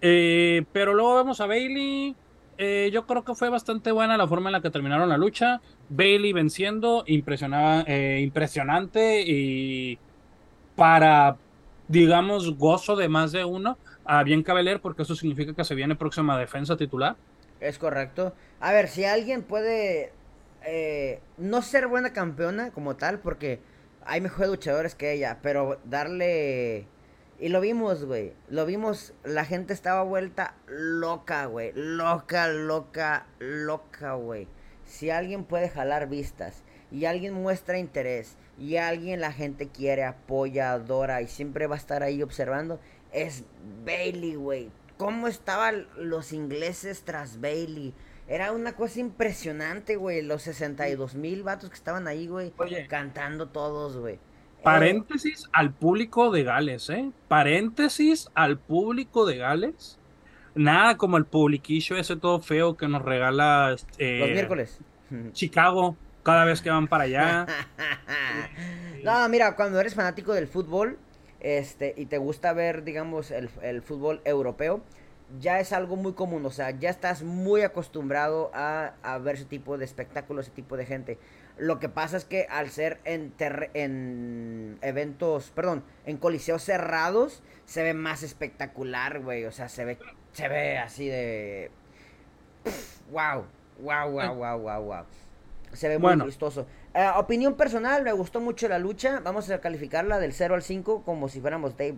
Eh, 0.00 0.64
pero 0.72 0.94
luego 0.94 1.16
vemos 1.16 1.40
a 1.40 1.46
Bailey. 1.46 2.14
Eh, 2.58 2.90
yo 2.92 3.06
creo 3.06 3.24
que 3.24 3.34
fue 3.34 3.48
bastante 3.48 3.90
buena 3.90 4.16
la 4.16 4.28
forma 4.28 4.50
en 4.50 4.52
la 4.52 4.60
que 4.60 4.70
terminaron 4.70 5.08
la 5.08 5.16
lucha. 5.16 5.60
Bailey 5.88 6.32
venciendo, 6.32 7.04
eh, 7.06 8.20
impresionante 8.22 9.22
y 9.26 9.98
para, 10.76 11.36
digamos, 11.88 12.56
gozo 12.56 12.96
de 12.96 13.08
más 13.08 13.32
de 13.32 13.44
uno 13.44 13.78
a 14.04 14.22
Bien 14.22 14.42
Cavalier 14.42 14.80
porque 14.80 15.02
eso 15.02 15.14
significa 15.14 15.54
que 15.54 15.64
se 15.64 15.74
viene 15.74 15.96
próxima 15.96 16.38
defensa 16.38 16.76
titular. 16.76 17.16
Es 17.60 17.78
correcto. 17.78 18.34
A 18.60 18.72
ver, 18.72 18.88
si 18.88 19.04
alguien 19.04 19.42
puede 19.42 20.12
eh, 20.66 21.20
no 21.36 21.62
ser 21.62 21.86
buena 21.86 22.12
campeona 22.12 22.70
como 22.70 22.96
tal, 22.96 23.18
porque 23.20 23.60
hay 24.04 24.20
mejores 24.20 24.50
luchadores 24.50 24.94
que 24.94 25.12
ella, 25.12 25.38
pero 25.42 25.78
darle... 25.84 26.86
Y 27.40 27.48
lo 27.48 27.60
vimos, 27.60 28.04
güey. 28.04 28.32
Lo 28.48 28.64
vimos, 28.64 29.12
la 29.24 29.44
gente 29.44 29.72
estaba 29.72 30.02
vuelta 30.02 30.54
loca, 30.66 31.46
güey. 31.46 31.72
Loca, 31.74 32.48
loca, 32.48 33.26
loca, 33.38 34.14
güey. 34.14 34.46
Si 34.84 35.10
alguien 35.10 35.44
puede 35.44 35.68
jalar 35.68 36.08
vistas 36.08 36.62
y 36.92 37.06
alguien 37.06 37.34
muestra 37.34 37.78
interés 37.78 38.36
y 38.56 38.76
alguien 38.76 39.20
la 39.20 39.32
gente 39.32 39.68
quiere, 39.68 40.04
apoya, 40.04 40.72
adora 40.72 41.22
y 41.22 41.26
siempre 41.26 41.66
va 41.66 41.74
a 41.74 41.78
estar 41.78 42.02
ahí 42.02 42.22
observando, 42.22 42.78
es 43.14 43.44
Bailey, 43.86 44.34
güey. 44.34 44.70
¿Cómo 44.98 45.28
estaban 45.28 45.86
los 45.96 46.32
ingleses 46.32 47.02
tras 47.04 47.40
Bailey? 47.40 47.94
Era 48.28 48.52
una 48.52 48.74
cosa 48.74 49.00
impresionante, 49.00 49.96
güey. 49.96 50.22
Los 50.22 50.42
62 50.42 51.14
mil 51.14 51.42
vatos 51.42 51.70
que 51.70 51.76
estaban 51.76 52.06
ahí, 52.08 52.26
güey. 52.26 52.52
Cantando 52.88 53.48
todos, 53.48 53.96
güey. 53.96 54.18
Paréntesis 54.62 55.48
al 55.52 55.72
público 55.72 56.30
de 56.30 56.42
Gales, 56.42 56.88
¿eh? 56.88 57.10
Paréntesis 57.28 58.30
al 58.34 58.58
público 58.58 59.26
de 59.26 59.36
Gales. 59.36 59.98
Nada 60.54 60.96
como 60.96 61.18
el 61.18 61.26
publiquillo 61.26 61.96
ese 61.96 62.16
todo 62.16 62.40
feo 62.40 62.76
que 62.76 62.88
nos 62.88 63.02
regala. 63.02 63.76
Eh, 63.98 64.18
los 64.20 64.30
miércoles. 64.30 64.80
Chicago, 65.32 65.96
cada 66.22 66.46
vez 66.46 66.62
que 66.62 66.70
van 66.70 66.88
para 66.88 67.04
allá. 67.04 67.46
no, 69.04 69.28
mira, 69.28 69.54
cuando 69.54 69.78
eres 69.78 69.94
fanático 69.94 70.32
del 70.32 70.48
fútbol, 70.48 70.98
este, 71.44 71.92
y 71.98 72.06
te 72.06 72.16
gusta 72.16 72.54
ver, 72.54 72.84
digamos, 72.84 73.30
el, 73.30 73.50
el 73.60 73.82
fútbol 73.82 74.22
europeo, 74.24 74.82
ya 75.40 75.60
es 75.60 75.74
algo 75.74 75.94
muy 75.96 76.14
común, 76.14 76.46
o 76.46 76.50
sea, 76.50 76.70
ya 76.70 76.88
estás 76.88 77.22
muy 77.22 77.60
acostumbrado 77.60 78.50
a, 78.54 78.94
a, 79.02 79.18
ver 79.18 79.34
ese 79.34 79.44
tipo 79.44 79.76
de 79.76 79.84
espectáculos, 79.84 80.46
ese 80.46 80.54
tipo 80.54 80.78
de 80.78 80.86
gente. 80.86 81.18
Lo 81.58 81.78
que 81.80 81.90
pasa 81.90 82.16
es 82.16 82.24
que 82.24 82.46
al 82.48 82.70
ser 82.70 82.98
en, 83.04 83.34
en 83.74 84.78
eventos, 84.80 85.50
perdón, 85.50 85.84
en 86.06 86.16
coliseos 86.16 86.62
cerrados, 86.62 87.42
se 87.66 87.82
ve 87.82 87.92
más 87.92 88.22
espectacular, 88.22 89.20
güey, 89.20 89.44
o 89.44 89.52
sea, 89.52 89.68
se 89.68 89.84
ve, 89.84 89.98
se 90.32 90.48
ve 90.48 90.78
así 90.78 91.08
de... 91.08 91.70
wow, 93.10 93.44
wow, 93.80 94.10
wow, 94.10 94.34
wow, 94.34 94.58
wow, 94.58 94.82
wow. 94.82 95.04
Se 95.74 95.88
ve 95.88 95.98
muy 95.98 96.16
vistoso. 96.24 96.66
Eh, 96.94 97.06
opinión 97.16 97.54
personal, 97.54 98.02
me 98.02 98.12
gustó 98.12 98.40
mucho 98.40 98.68
la 98.68 98.78
lucha. 98.78 99.20
Vamos 99.20 99.50
a 99.50 99.60
calificarla 99.60 100.18
del 100.18 100.32
0 100.32 100.54
al 100.54 100.62
5 100.62 101.02
como 101.02 101.28
si 101.28 101.40
fuéramos 101.40 101.76
Dave. 101.76 101.96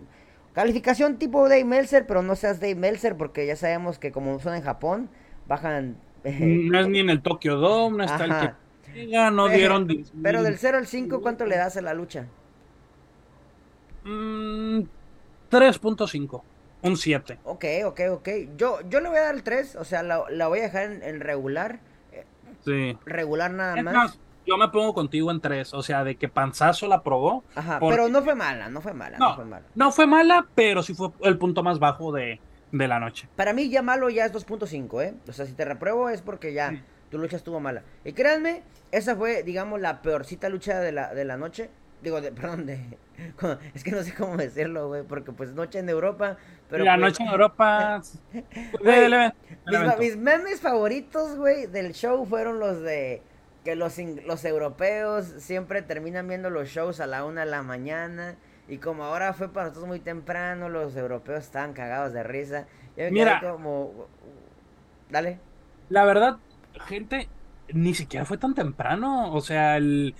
Calificación 0.53 1.17
tipo 1.17 1.47
Dave 1.47 1.65
Meltzer, 1.65 2.07
pero 2.07 2.23
no 2.23 2.35
seas 2.35 2.59
Dave 2.59 2.75
Meltzer 2.75 3.15
porque 3.15 3.45
ya 3.45 3.55
sabemos 3.55 3.99
que 3.99 4.11
como 4.11 4.39
son 4.39 4.55
en 4.55 4.63
Japón, 4.63 5.09
bajan... 5.47 5.97
no 6.23 6.79
es 6.79 6.87
ni 6.87 6.99
en 6.99 7.11
el 7.11 7.21
Tokyo 7.21 7.57
Dome, 7.57 7.97
no 7.97 8.03
está 8.03 8.25
el 8.25 8.53
que... 8.93 9.31
no 9.31 9.47
dieron... 9.49 9.87
Pero 10.23 10.41
del 10.41 10.57
0 10.57 10.79
al 10.79 10.87
5, 10.87 11.21
¿cuánto 11.21 11.45
le 11.45 11.57
das 11.57 11.77
a 11.77 11.81
la 11.81 11.93
lucha? 11.93 12.25
3.5. 14.03 16.41
Mm, 16.41 16.45
un 16.81 16.97
7. 16.97 17.39
Ok, 17.43 17.65
ok, 17.85 18.01
ok. 18.11 18.29
Yo, 18.55 18.79
yo 18.89 18.99
le 18.99 19.09
voy 19.09 19.17
a 19.17 19.21
dar 19.21 19.35
el 19.35 19.43
3, 19.43 19.75
o 19.75 19.83
sea, 19.83 20.03
la, 20.03 20.23
la 20.29 20.47
voy 20.47 20.59
a 20.59 20.63
dejar 20.63 21.03
en, 21.03 21.19
regular. 21.19 21.79
Sí. 22.67 22.97
Regular 23.05 23.51
nada 23.51 23.81
más. 23.81 24.19
Yo 24.45 24.57
me 24.57 24.67
pongo 24.69 24.93
contigo 24.93 25.29
en 25.31 25.41
3, 25.41 25.73
o 25.73 25.83
sea, 25.83 26.03
de 26.05 26.15
que 26.15 26.29
Panzazo 26.29 26.87
la 26.87 27.03
probó. 27.03 27.43
Ajá, 27.55 27.79
pero 27.81 28.07
no 28.07 28.21
fue 28.23 28.33
mala, 28.33 28.69
no 28.69 28.79
fue 28.81 28.93
mala, 28.93 29.17
no, 29.17 29.35
fue 29.35 29.45
mala. 29.45 29.65
No 29.75 29.91
fue 29.91 30.07
mala, 30.07 30.47
pero 30.55 30.83
sí 30.83 30.93
fue 30.93 31.09
el 31.23 31.37
punto 31.37 31.63
más 31.63 31.79
bajo 31.79 32.13
de, 32.13 32.39
de 32.71 32.87
la 32.87 32.99
noche. 32.99 33.27
Para 33.35 33.51
mí 33.51 33.69
ya 33.69 33.81
malo 33.81 34.09
ya 34.09 34.25
es 34.25 34.33
2.5, 34.33 35.03
¿eh? 35.03 35.15
O 35.27 35.33
sea, 35.33 35.45
si 35.45 35.53
te 35.53 35.65
repruebo 35.65 36.09
es 36.09 36.21
porque 36.21 36.53
ya 36.53 36.81
tu 37.09 37.17
lucha 37.17 37.35
estuvo 37.35 37.59
mala. 37.59 37.83
Y 38.05 38.13
créanme, 38.13 38.63
esa 38.91 39.17
fue, 39.17 39.43
digamos, 39.43 39.81
la 39.81 40.01
peorcita 40.01 40.47
lucha 40.47 40.79
de 40.79 40.93
la, 40.93 41.13
de 41.13 41.25
la 41.25 41.35
noche. 41.35 41.69
Digo, 42.01 42.21
de, 42.21 42.31
perdón, 42.33 42.65
de... 42.65 42.97
Es 43.73 43.83
que 43.83 43.91
no 43.91 44.03
sé 44.03 44.13
cómo 44.13 44.37
decirlo, 44.37 44.87
güey, 44.87 45.03
porque 45.03 45.31
pues 45.31 45.53
noche 45.53 45.79
en 45.79 45.89
Europa, 45.89 46.37
pero... 46.69 46.83
La 46.83 46.95
pues 46.95 47.01
noche 47.01 47.23
en 47.23 47.29
Europa... 47.29 48.01
mis, 49.99 50.17
memes 50.17 50.61
favoritos, 50.61 51.35
güey, 51.37 51.67
del 51.67 51.93
show 51.93 52.25
fueron 52.25 52.59
los 52.59 52.81
de 52.81 53.21
que 53.63 53.75
los, 53.75 53.97
los 54.25 54.45
europeos 54.45 55.25
siempre 55.39 55.81
terminan 55.81 56.27
viendo 56.27 56.49
los 56.49 56.69
shows 56.69 57.01
a 57.01 57.07
la 57.07 57.25
una 57.25 57.41
de 57.43 57.51
la 57.51 57.63
mañana. 57.63 58.35
Y 58.69 58.77
como 58.77 59.03
ahora 59.03 59.33
fue 59.33 59.49
para 59.49 59.67
nosotros 59.67 59.87
muy 59.87 59.99
temprano, 59.99 60.69
los 60.69 60.95
europeos 60.95 61.43
estaban 61.43 61.73
cagados 61.73 62.13
de 62.13 62.23
risa. 62.23 62.65
Mira, 63.11 63.41
como... 63.41 64.07
Dale. 65.09 65.39
La 65.89 66.05
verdad, 66.05 66.37
gente, 66.85 67.27
ni 67.73 67.93
siquiera 67.93 68.25
fue 68.25 68.37
tan 68.37 68.53
temprano. 68.53 69.33
O 69.33 69.41
sea, 69.41 69.77
el 69.77 70.15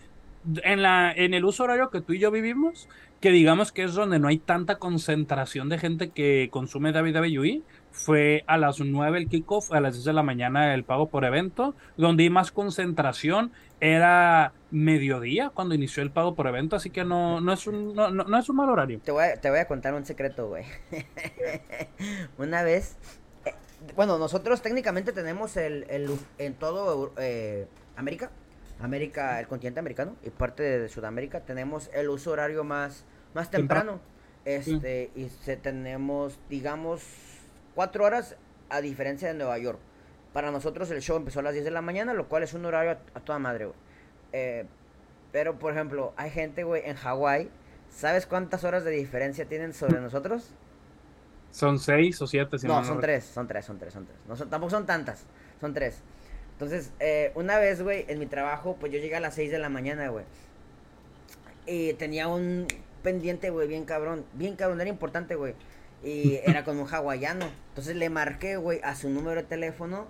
en, 0.64 0.82
la, 0.82 1.12
en 1.12 1.34
el 1.34 1.46
uso 1.46 1.64
horario 1.64 1.90
que 1.90 2.02
tú 2.02 2.14
y 2.14 2.20
yo 2.20 2.32
vivimos, 2.32 2.88
que 3.20 3.32
digamos 3.32 3.72
que 3.72 3.84
es 3.84 3.94
donde 3.94 4.20
no 4.20 4.28
hay 4.28 4.38
tanta 4.38 4.76
concentración 4.76 5.70
de 5.70 5.80
gente 5.80 6.10
que 6.10 6.50
consume 6.52 6.92
WWE, 6.92 7.62
fue 7.92 8.44
a 8.46 8.58
las 8.58 8.80
9 8.80 9.18
el 9.18 9.28
kickoff, 9.28 9.72
a 9.72 9.80
las 9.80 9.96
10 9.96 10.06
de 10.06 10.14
la 10.14 10.24
mañana 10.24 10.74
el 10.74 10.84
pago 10.84 11.08
por 11.08 11.26
evento, 11.26 11.76
donde 11.98 12.24
hay 12.24 12.30
más 12.30 12.52
concentración 12.52 13.52
era 13.80 14.54
mediodía 14.72 15.50
cuando 15.50 15.76
inició 15.76 16.04
el 16.04 16.12
pago 16.12 16.36
por 16.36 16.48
evento, 16.48 16.76
así 16.76 16.90
que 16.90 17.04
no, 17.04 17.42
no, 17.42 17.54
es, 17.54 17.66
un, 17.68 17.96
no, 17.96 18.10
no, 18.10 18.38
es 18.38 18.50
un 18.50 18.56
mal 18.56 18.70
horario. 18.70 19.00
Te 19.04 19.12
voy 19.12 19.26
a, 19.26 19.42
te 19.42 19.50
voy 19.50 19.60
a 19.60 19.68
contar 19.68 19.94
un 19.94 20.06
secreto, 20.06 20.48
güey. 20.48 20.66
Una 22.38 22.64
vez, 22.64 22.98
eh, 23.46 23.54
bueno, 23.96 24.18
nosotros 24.18 24.62
técnicamente 24.62 25.12
tenemos 25.12 25.58
el, 25.58 25.86
el 25.90 26.10
en 26.38 26.54
todo 26.56 27.14
eh, 27.18 27.68
América, 27.96 28.32
América, 28.80 29.40
el 29.40 29.48
continente 29.48 29.80
americano 29.80 30.16
y 30.24 30.30
parte 30.30 30.64
de 30.64 30.90
Sudamérica 30.90 31.42
tenemos 31.42 31.90
el 31.94 32.10
uso 32.10 32.32
horario 32.32 32.64
más, 32.64 33.06
más 33.34 33.50
temprano. 33.50 34.00
Este, 34.46 35.12
y 35.16 35.28
se, 35.28 35.58
tenemos, 35.58 36.40
digamos, 36.50 37.04
cuatro 37.76 38.06
horas 38.06 38.38
a 38.70 38.80
diferencia 38.80 39.28
de 39.28 39.34
Nueva 39.34 39.58
York. 39.58 39.80
Para 40.32 40.52
nosotros 40.52 40.90
el 40.92 41.02
show 41.02 41.18
empezó 41.18 41.40
a 41.40 41.44
las 41.44 41.54
10 41.54 41.66
de 41.66 41.72
la 41.72 41.82
mañana, 41.82 42.14
lo 42.14 42.30
cual 42.30 42.44
es 42.44 42.54
un 42.54 42.66
horario 42.66 42.98
a, 43.14 43.20
toda 43.20 43.40
madre, 43.40 43.66
güey. 43.66 43.78
Eh, 44.32 44.66
pero, 45.32 45.60
por 45.60 45.74
ejemplo, 45.74 46.14
hay 46.16 46.30
gente, 46.30 46.64
güey, 46.64 46.84
en 46.86 46.96
Hawái. 46.96 47.50
¿Sabes 47.90 48.26
cuántas 48.26 48.64
horas 48.64 48.84
de 48.84 48.92
diferencia 48.92 49.46
tienen 49.46 49.74
sobre 49.74 50.00
nosotros? 50.00 50.54
Son 51.52 51.80
seis 51.80 52.22
o 52.22 52.28
siete, 52.28 52.58
no, 52.64 52.84
son 52.84 53.00
tres, 53.00 53.26
son 53.26 53.48
tres, 53.48 53.66
son 53.66 53.80
tres, 53.80 53.94
son 53.94 54.06
tres. 54.06 54.18
No 54.28 54.36
son, 54.36 54.50
tampoco 54.50 54.70
son 54.70 54.86
tantas, 54.86 55.26
son 55.60 55.74
tres. 55.74 56.02
Entonces, 56.58 56.92
eh, 57.00 57.32
una 57.36 57.60
vez, 57.60 57.84
güey, 57.84 58.06
en 58.08 58.18
mi 58.18 58.26
trabajo, 58.26 58.78
pues 58.80 58.92
yo 58.92 58.98
llegué 58.98 59.16
a 59.16 59.20
las 59.20 59.36
6 59.36 59.52
de 59.52 59.60
la 59.60 59.70
mañana, 59.70 60.10
güey. 60.10 60.26
Y 61.68 61.94
tenía 61.94 62.28
un 62.28 62.66
pendiente, 63.04 63.52
güey, 63.52 63.68
bien 63.68 63.86
cabrón. 63.86 64.26
Bien 64.34 64.56
cabrón, 64.56 64.82
era 64.82 64.90
importante, 64.90 65.36
güey. 65.36 65.54
Y 66.04 66.40
era 66.46 66.64
con 66.64 66.80
un 66.80 66.88
hawaiano. 66.88 67.48
Entonces 67.70 67.96
le 67.96 68.10
marqué, 68.10 68.58
güey, 68.58 68.80
a 68.84 68.96
su 68.96 69.08
número 69.08 69.42
de 69.42 69.48
teléfono. 69.48 70.08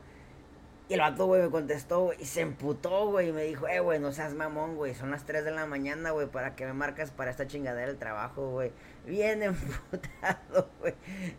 Y 0.89 0.93
el 0.93 1.01
vato, 1.01 1.25
güey, 1.25 1.41
me 1.41 1.49
contestó, 1.49 2.11
y 2.17 2.23
se 2.23 2.39
emputó, 2.39 3.07
güey, 3.07 3.29
y 3.29 3.31
me 3.33 3.43
dijo, 3.43 3.67
eh, 3.67 3.81
güey, 3.81 3.99
no 3.99 4.13
seas 4.13 4.33
mamón, 4.33 4.77
güey, 4.77 4.95
son 4.95 5.11
las 5.11 5.25
3 5.25 5.43
de 5.43 5.51
la 5.51 5.65
mañana, 5.65 6.11
güey, 6.11 6.27
para 6.27 6.55
que 6.55 6.65
me 6.65 6.71
marcas 6.71 7.11
para 7.11 7.29
esta 7.29 7.45
chingadera 7.45 7.87
del 7.87 7.97
trabajo, 7.97 8.51
güey. 8.51 8.71
Bien 9.05 9.43
emputado, 9.43 10.69
güey. 10.79 10.93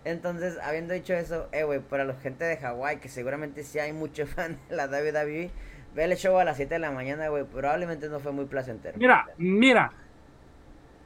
Entonces, 0.04 0.58
habiendo 0.62 0.92
dicho 0.92 1.14
eso, 1.14 1.48
eh, 1.52 1.64
güey, 1.64 1.80
para 1.80 2.04
la 2.04 2.14
gente 2.14 2.44
de 2.44 2.58
Hawái, 2.58 2.98
que 2.98 3.08
seguramente 3.08 3.64
sí 3.64 3.78
hay 3.78 3.94
mucho 3.94 4.26
fan 4.28 4.58
de 4.68 4.76
la 4.76 4.86
WWE, 4.86 5.50
ve 5.94 6.04
el 6.04 6.16
show 6.16 6.36
a 6.36 6.44
las 6.44 6.58
7 6.58 6.74
de 6.74 6.80
la 6.80 6.90
mañana, 6.90 7.28
güey, 7.28 7.44
probablemente 7.44 8.10
no 8.10 8.20
fue 8.20 8.32
muy 8.32 8.44
placentero. 8.44 8.98
Mira, 8.98 9.28
mira, 9.38 9.92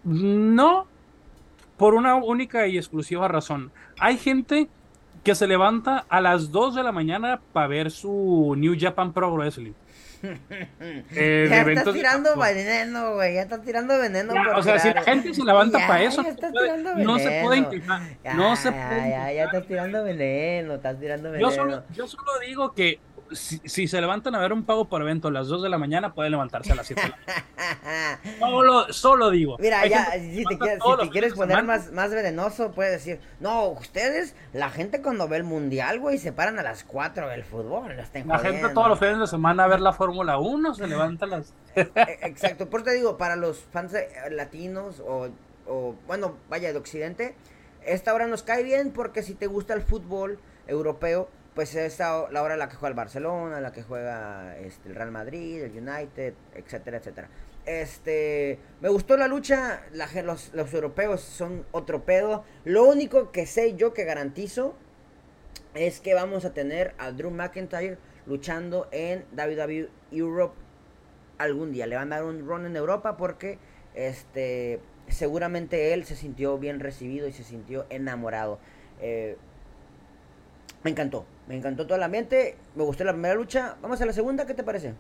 no 0.03 0.89
por 1.77 1.95
una 1.95 2.17
única 2.17 2.67
y 2.67 2.77
exclusiva 2.77 3.29
razón. 3.29 3.73
Hay 3.99 4.17
gente 4.17 4.69
que 5.23 5.35
se 5.35 5.47
levanta 5.47 6.05
a 6.09 6.21
las 6.21 6.51
2 6.51 6.75
de 6.75 6.83
la 6.83 6.93
mañana 6.93 7.41
para 7.53 7.67
ver 7.67 7.91
su 7.91 8.55
New 8.57 8.77
Japan 8.79 9.13
Pro 9.13 9.33
Wrestling. 9.33 9.73
Eh, 11.15 11.49
ya 11.51 11.63
estás 11.63 11.93
tirando 11.93 12.37
veneno, 12.37 13.15
güey. 13.15 13.35
Ya 13.35 13.43
estás 13.43 13.63
tirando 13.63 13.99
veneno. 13.99 14.33
o 14.55 14.63
sea, 14.63 14.79
si 14.79 14.95
la 14.95 15.03
gente 15.03 15.35
se 15.35 15.45
levanta 15.45 15.85
para 15.87 16.03
eso, 16.05 16.23
no 16.97 17.19
se 17.19 17.43
puede 17.43 17.59
intentar. 17.59 18.03
no 18.37 18.55
se 18.55 18.71
puede. 18.71 19.11
Ya, 19.11 19.33
ya, 19.33 19.45
estás 19.45 19.67
tirando 19.67 20.05
veneno. 20.05 20.75
Estás 20.75 20.99
tirando 21.01 21.31
veneno. 21.33 21.51
Yo 21.51 21.55
solo, 21.57 21.83
yo 21.93 22.07
solo 22.07 22.39
digo 22.47 22.73
que 22.73 23.01
si, 23.35 23.89
se 23.89 24.01
levantan 24.01 24.35
a 24.35 24.39
ver 24.39 24.53
un 24.53 24.65
pago 24.65 24.89
por 24.89 25.03
evento 25.03 25.29
a 25.29 25.31
las 25.31 25.49
2 25.49 25.63
de 25.63 25.69
la 25.69 25.79
mañana, 25.79 26.15
pueden 26.15 26.33
levantarse 26.33 26.73
a 26.73 26.75
las 26.75 26.87
7 26.87 27.03
de 27.03 27.09
la 27.09 27.17
mañana. 27.17 28.21
solo, 28.39 28.93
solo 28.93 29.31
digo. 29.31 29.57
Mira, 29.59 29.87
ya, 29.87 30.13
si 30.13 30.45
te, 30.45 30.59
quieres, 31.11 31.35
poner 31.35 31.63
más, 31.65 31.93
más 31.93 32.11
venenoso, 32.11 32.73
puedes 32.73 32.93
decir, 32.93 33.21
no, 33.41 33.69
ustedes, 33.69 34.35
la 34.53 34.71
gente 34.71 35.03
cuando 35.03 35.29
ve 35.29 35.39
el 35.39 35.45
mundial, 35.45 36.01
güey, 36.01 36.19
se 36.19 36.33
paran 36.33 36.59
a 36.59 36.63
las 36.63 36.85
4 36.85 37.29
del 37.29 37.45
fútbol. 37.45 37.97
La 38.27 38.39
gente 38.39 38.69
todos 38.71 38.89
los 38.89 38.99
fines 38.99 39.19
de 39.19 39.27
semana 39.27 39.65
a 39.65 39.69
ver 39.69 39.81
la 39.81 39.93
Fórmula 39.93 40.39
1 40.39 40.75
se 40.75 40.87
levanta 40.87 41.27
a 41.27 41.29
las... 41.29 41.55
E, 41.75 42.19
exacto, 42.23 42.69
por 42.69 42.83
te 42.83 42.93
digo, 42.93 43.17
para 43.17 43.37
los 43.37 43.61
fans 43.61 43.95
latinos 44.31 45.01
o, 45.01 45.29
o, 45.67 45.95
bueno, 46.07 46.37
vaya, 46.51 46.73
de 46.73 46.79
Occidente, 46.79 47.35
esta 47.85 48.13
hora 48.15 48.27
nos 48.27 48.43
cae 48.43 48.63
bien 48.63 48.93
porque 48.93 49.23
si 49.23 49.35
te 49.35 49.47
gusta 49.47 49.75
el 49.75 49.83
fútbol 49.83 50.39
europeo, 50.67 51.29
pues 51.55 51.75
es 51.75 51.99
la 51.99 52.43
hora 52.43 52.55
en 52.55 52.59
la 52.59 52.69
que 52.69 52.77
juega 52.77 52.89
el 52.89 52.97
Barcelona, 52.97 53.61
la 53.61 53.73
que 53.73 53.83
juega 53.83 54.57
este, 54.59 54.89
el 54.89 54.95
Real 54.95 55.11
Madrid, 55.11 55.63
el 55.63 55.73
United, 55.73 56.35
etcétera, 56.55 56.97
etcétera. 56.99 57.29
Este, 57.67 58.59
me 58.81 58.89
gustó 58.89 59.17
la 59.17 59.29
lucha, 59.29 59.83
los, 59.93 60.53
los, 60.55 60.75
europeos 60.75 61.21
son 61.21 61.65
otro 61.71 62.05
pedo. 62.05 62.45
Lo 62.65 62.85
único 62.85 63.31
que 63.31 63.47
sé 63.47 63.75
yo 63.77 63.93
que 63.93 64.05
garantizo 64.05 64.75
es 65.75 66.01
que 66.01 66.15
vamos 66.15 66.45
a 66.45 66.53
tener 66.53 66.95
a 66.99 67.13
Drew 67.13 67.31
McIntyre 67.31 67.99
luchando 68.27 68.89
en 68.91 69.25
WWE 69.37 69.91
Europe 70.11 70.55
algún 71.39 71.73
día. 71.73 71.87
Le 71.87 71.97
van 71.97 72.13
a 72.13 72.17
dar 72.17 72.25
un 72.25 72.47
run 72.47 72.67
en 72.67 72.77
Europa 72.77 73.17
porque 73.17 73.59
este, 73.95 74.81
seguramente 75.09 75.93
él 75.93 76.05
se 76.05 76.17
sintió 76.17 76.59
bien 76.59 76.81
recibido 76.81 77.29
y 77.29 77.33
se 77.33 77.45
sintió 77.45 77.87
enamorado. 77.91 78.59
Eh, 79.01 79.37
me 80.83 80.91
encantó, 80.91 81.25
me 81.53 81.59
encantó 81.59 81.85
todo 81.85 81.97
el 81.97 82.03
ambiente, 82.03 82.57
me 82.75 82.83
gustó 82.83 83.05
la 83.05 83.13
primera 83.13 83.35
lucha. 83.35 83.77
Vamos 83.83 84.01
a 84.01 84.07
la 84.07 84.15
segunda, 84.15 84.47
¿qué 84.47 84.55
te 84.55 84.65
parece? 84.65 84.95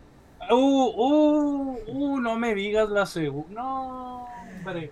Uh, 0.50 0.54
uh, 0.54 1.78
uh, 1.86 2.20
no 2.20 2.36
me 2.36 2.54
digas 2.54 2.90
la 2.90 3.06
segunda. 3.06 3.62
No, 3.62 4.26
hombre. 4.58 4.90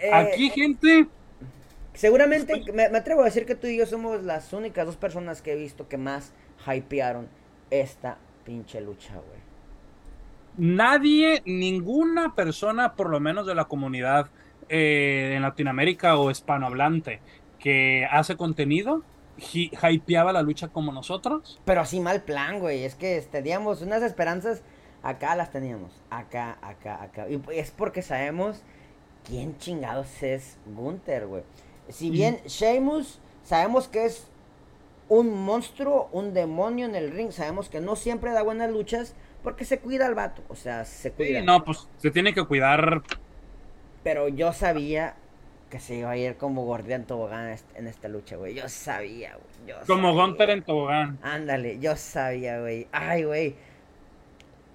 Eh, 0.00 0.12
Aquí, 0.12 0.50
gente. 0.50 1.08
Seguramente, 1.94 2.62
me, 2.72 2.84
atrevo 2.84 3.22
a 3.22 3.24
decir 3.24 3.44
que 3.44 3.56
tú 3.56 3.66
y 3.66 3.76
yo 3.76 3.86
somos 3.86 4.22
las 4.22 4.52
únicas 4.52 4.86
dos 4.86 4.96
personas 4.96 5.42
que 5.42 5.54
he 5.54 5.56
visto 5.56 5.88
que 5.88 5.96
más 5.96 6.32
hypearon 6.64 7.26
esta 7.70 8.16
pinche 8.44 8.80
lucha, 8.80 9.14
güey. 9.14 9.40
Nadie, 10.58 11.42
ninguna 11.44 12.36
persona, 12.36 12.94
por 12.94 13.10
lo 13.10 13.18
menos 13.18 13.46
de 13.46 13.56
la 13.56 13.64
comunidad 13.64 14.28
eh, 14.68 15.32
en 15.34 15.42
Latinoamérica 15.42 16.16
o 16.18 16.30
hispanohablante 16.30 17.20
que 17.58 18.06
hace 18.08 18.36
contenido 18.36 19.02
hypeaba 19.40 20.32
la 20.32 20.42
lucha 20.42 20.68
como 20.68 20.92
nosotros. 20.92 21.60
Pero 21.64 21.80
así 21.80 22.00
mal 22.00 22.22
plan, 22.22 22.60
güey. 22.60 22.84
Es 22.84 22.94
que 22.94 23.20
teníamos 23.30 23.82
unas 23.82 24.02
esperanzas. 24.02 24.62
Acá 25.02 25.34
las 25.34 25.50
teníamos. 25.50 25.92
Acá, 26.10 26.58
acá, 26.62 27.02
acá. 27.02 27.26
Y 27.28 27.40
es 27.52 27.70
porque 27.70 28.02
sabemos 28.02 28.62
quién 29.24 29.56
chingados 29.58 30.22
es 30.22 30.58
Gunther, 30.66 31.26
güey. 31.26 31.42
Si 31.88 32.10
bien 32.10 32.40
Sheamus 32.46 33.18
sabemos 33.42 33.88
que 33.88 34.04
es 34.04 34.28
un 35.08 35.32
monstruo, 35.44 36.08
un 36.12 36.34
demonio 36.34 36.86
en 36.86 36.94
el 36.94 37.10
ring. 37.10 37.32
Sabemos 37.32 37.68
que 37.68 37.80
no 37.80 37.96
siempre 37.96 38.32
da 38.32 38.42
buenas 38.42 38.70
luchas 38.70 39.14
porque 39.42 39.64
se 39.64 39.78
cuida 39.78 40.06
el 40.06 40.14
vato. 40.14 40.42
O 40.48 40.54
sea, 40.54 40.84
se 40.84 41.12
cuida. 41.12 41.40
Sí, 41.40 41.46
no, 41.46 41.64
pues 41.64 41.88
se 41.98 42.10
tiene 42.10 42.32
que 42.32 42.44
cuidar. 42.44 43.02
Pero 44.04 44.28
yo 44.28 44.52
sabía 44.52 45.16
que 45.70 45.78
se 45.78 45.94
iba 45.94 46.10
a 46.10 46.16
ir 46.16 46.36
como 46.36 46.64
gordía 46.64 46.96
en 46.96 47.04
tobogán 47.04 47.56
en 47.76 47.86
esta 47.86 48.08
lucha, 48.08 48.36
güey. 48.36 48.54
Yo 48.54 48.68
sabía, 48.68 49.36
güey. 49.64 49.76
Como 49.86 50.12
Gunter 50.12 50.50
en 50.50 50.62
tobogán. 50.62 51.18
Ándale, 51.22 51.78
yo 51.78 51.96
sabía, 51.96 52.60
güey. 52.60 52.88
Ay, 52.90 53.22
güey. 53.22 53.54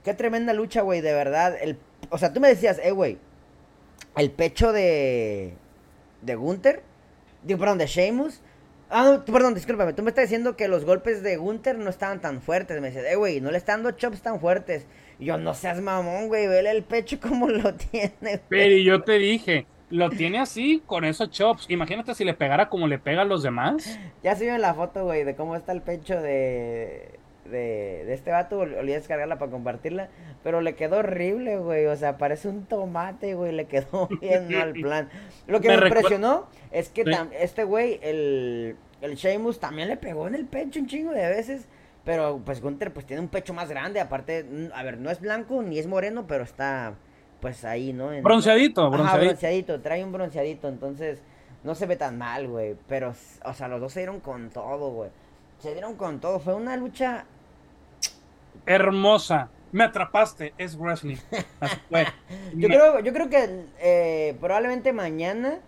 Qué 0.03 0.13
tremenda 0.13 0.53
lucha, 0.53 0.81
güey, 0.81 1.01
de 1.01 1.13
verdad. 1.13 1.57
El, 1.61 1.77
o 2.09 2.17
sea, 2.17 2.31
tú 2.31 2.39
me 2.39 2.47
decías, 2.47 2.79
eh, 2.81 2.91
güey. 2.91 3.17
El 4.15 4.31
pecho 4.31 4.71
de. 4.71 5.53
de 6.21 6.35
Gunther. 6.35 6.81
Digo, 7.43 7.59
perdón, 7.59 7.77
de 7.77 7.87
Sheamus. 7.87 8.41
Ah, 8.89 9.03
no, 9.03 9.25
perdón, 9.25 9.53
discúlpame. 9.53 9.93
Tú 9.93 10.03
me 10.03 10.09
estás 10.09 10.25
diciendo 10.25 10.55
que 10.55 10.67
los 10.67 10.85
golpes 10.85 11.21
de 11.23 11.37
Gunther 11.37 11.77
no 11.77 11.89
estaban 11.89 12.21
tan 12.21 12.41
fuertes. 12.41 12.79
Me 12.79 12.89
dices, 12.89 13.05
eh, 13.05 13.15
güey, 13.15 13.41
no 13.41 13.51
le 13.51 13.57
están 13.57 13.83
dando 13.83 13.97
chops 13.97 14.21
tan 14.21 14.39
fuertes. 14.39 14.85
Y 15.19 15.25
yo, 15.25 15.37
no 15.37 15.53
seas 15.53 15.81
mamón, 15.81 16.27
güey. 16.29 16.47
Vele 16.47 16.71
el 16.71 16.83
pecho 16.83 17.19
como 17.19 17.49
lo 17.49 17.73
tiene, 17.73 18.39
Pero 18.47 18.77
yo 18.77 19.03
te 19.03 19.13
dije, 19.17 19.65
lo 19.89 20.09
tiene 20.09 20.39
así 20.39 20.81
con 20.85 21.05
esos 21.05 21.29
chops. 21.29 21.69
Imagínate 21.69 22.15
si 22.15 22.25
le 22.25 22.33
pegara 22.33 22.69
como 22.69 22.87
le 22.87 22.99
pega 22.99 23.21
a 23.21 23.25
los 23.25 23.43
demás. 23.43 23.99
Ya 24.23 24.35
se 24.35 24.45
vio 24.45 24.55
en 24.55 24.61
la 24.61 24.73
foto, 24.73 25.03
güey, 25.03 25.23
de 25.23 25.35
cómo 25.35 25.55
está 25.55 25.71
el 25.71 25.81
pecho 25.81 26.21
de, 26.21 27.19
de, 27.45 28.13
este 28.13 28.31
vato. 28.31 28.59
Olvidé 28.59 28.95
descargarla 28.95 29.37
para 29.37 29.51
compartirla. 29.51 30.09
Pero 30.43 30.61
le 30.61 30.75
quedó 30.75 30.97
horrible, 30.97 31.57
güey. 31.57 31.85
O 31.85 31.95
sea, 31.95 32.17
parece 32.17 32.47
un 32.47 32.65
tomate, 32.65 33.35
güey. 33.35 33.51
Le 33.51 33.65
quedó 33.65 34.07
bien 34.21 34.49
mal 34.51 34.73
plan. 34.73 35.09
Lo 35.47 35.61
que 35.61 35.69
me, 35.69 35.75
impresionó 35.75 36.47
es 36.71 36.89
que 36.89 37.03
este 37.39 37.63
güey, 37.63 37.99
el, 38.01 38.75
el 39.01 39.15
Sheamus, 39.15 39.59
también 39.59 39.87
le 39.87 39.97
pegó 39.97 40.27
en 40.27 40.35
el 40.35 40.45
pecho 40.45 40.79
un 40.79 40.87
chingo 40.87 41.11
de 41.11 41.29
veces. 41.29 41.67
Pero 42.03 42.41
pues 42.45 42.61
Gunther 42.61 42.93
pues 42.93 43.05
tiene 43.05 43.21
un 43.21 43.29
pecho 43.29 43.53
más 43.53 43.69
grande. 43.69 43.99
Aparte, 43.99 44.45
a 44.73 44.83
ver, 44.83 44.99
no 44.99 45.09
es 45.09 45.19
blanco 45.19 45.61
ni 45.61 45.79
es 45.79 45.87
moreno, 45.87 46.25
pero 46.27 46.43
está 46.43 46.95
pues 47.45 47.63
ahí, 47.63 47.93
¿no? 47.93 48.07
bronceadito, 48.23 48.89
bronceadito. 48.89 49.25
bronceadito, 49.27 49.79
trae 49.79 50.03
un 50.03 50.11
bronceadito, 50.11 50.67
entonces 50.67 51.21
no 51.63 51.75
se 51.75 51.85
ve 51.85 51.95
tan 51.95 52.17
mal, 52.17 52.47
güey. 52.47 52.75
Pero, 52.87 53.13
o 53.43 53.53
sea, 53.53 53.67
los 53.67 53.79
dos 53.79 53.93
se 53.93 53.99
dieron 53.99 54.19
con 54.19 54.49
todo, 54.49 54.89
güey. 54.89 55.11
Se 55.59 55.71
dieron 55.71 55.95
con 55.95 56.19
todo. 56.19 56.39
Fue 56.39 56.55
una 56.55 56.75
lucha 56.75 57.25
hermosa. 58.65 59.49
Me 59.71 59.83
atrapaste, 59.83 60.55
es 60.57 60.75
wrestling. 60.75 61.17
yo, 62.55 62.67
creo, 62.67 62.99
yo 63.01 63.13
creo 63.13 63.29
que 63.29 63.65
eh, 63.79 64.35
probablemente 64.41 64.91
mañana 64.91 65.59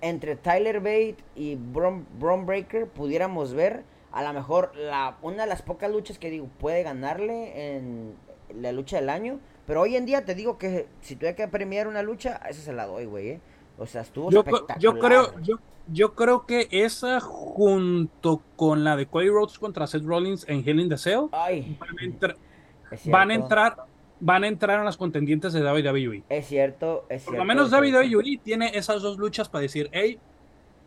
entre 0.00 0.34
Tyler 0.34 0.80
Bate 0.80 1.18
y 1.36 1.56
Bron, 1.56 2.06
Breaker 2.46 2.86
pudiéramos 2.86 3.52
ver 3.52 3.82
a 4.12 4.22
lo 4.22 4.32
mejor 4.32 4.74
la, 4.74 5.18
una 5.20 5.42
de 5.42 5.48
las 5.50 5.60
pocas 5.60 5.90
luchas 5.90 6.18
que 6.18 6.30
digo 6.30 6.48
puede 6.58 6.82
ganarle 6.82 7.76
en 7.76 8.14
la 8.58 8.72
lucha 8.72 8.96
del 8.96 9.10
año 9.10 9.40
pero 9.68 9.82
hoy 9.82 9.96
en 9.96 10.06
día 10.06 10.24
te 10.24 10.34
digo 10.34 10.56
que 10.56 10.86
si 11.02 11.14
tuviera 11.14 11.36
que 11.36 11.46
premiar 11.46 11.88
una 11.88 12.02
lucha, 12.02 12.40
a 12.42 12.48
esa 12.48 12.62
se 12.62 12.72
la 12.72 12.86
doy, 12.86 13.04
güey, 13.04 13.28
¿eh? 13.28 13.40
O 13.76 13.84
sea, 13.84 14.00
estuvo 14.00 14.30
yo, 14.30 14.40
espectacular. 14.40 14.80
Yo 14.80 14.98
creo, 14.98 15.40
yo, 15.42 15.58
yo 15.92 16.14
creo 16.14 16.46
que 16.46 16.68
esa 16.70 17.20
junto 17.20 18.40
con 18.56 18.82
la 18.82 18.96
de 18.96 19.04
Cody 19.04 19.28
Rhodes 19.28 19.58
contra 19.58 19.86
Seth 19.86 20.04
Rollins 20.04 20.48
en 20.48 20.66
Hell 20.66 20.80
in 20.80 20.88
the 20.88 20.96
Cell 20.96 21.26
van, 21.30 23.30
a 23.30 23.34
entrar 23.34 23.76
van 24.20 24.44
a 24.44 24.48
entrar 24.48 24.78
en 24.78 24.86
las 24.86 24.96
contendientes 24.96 25.52
de 25.52 25.60
WWE. 25.60 26.22
Es 26.30 26.46
cierto, 26.46 27.04
es 27.10 27.24
cierto. 27.24 27.32
Por 27.32 27.38
lo 27.38 27.44
menos 27.44 27.70
WWE 27.70 28.40
tiene 28.42 28.70
esas 28.74 29.02
dos 29.02 29.18
luchas 29.18 29.50
para 29.50 29.60
decir, 29.60 29.90
hey, 29.92 30.18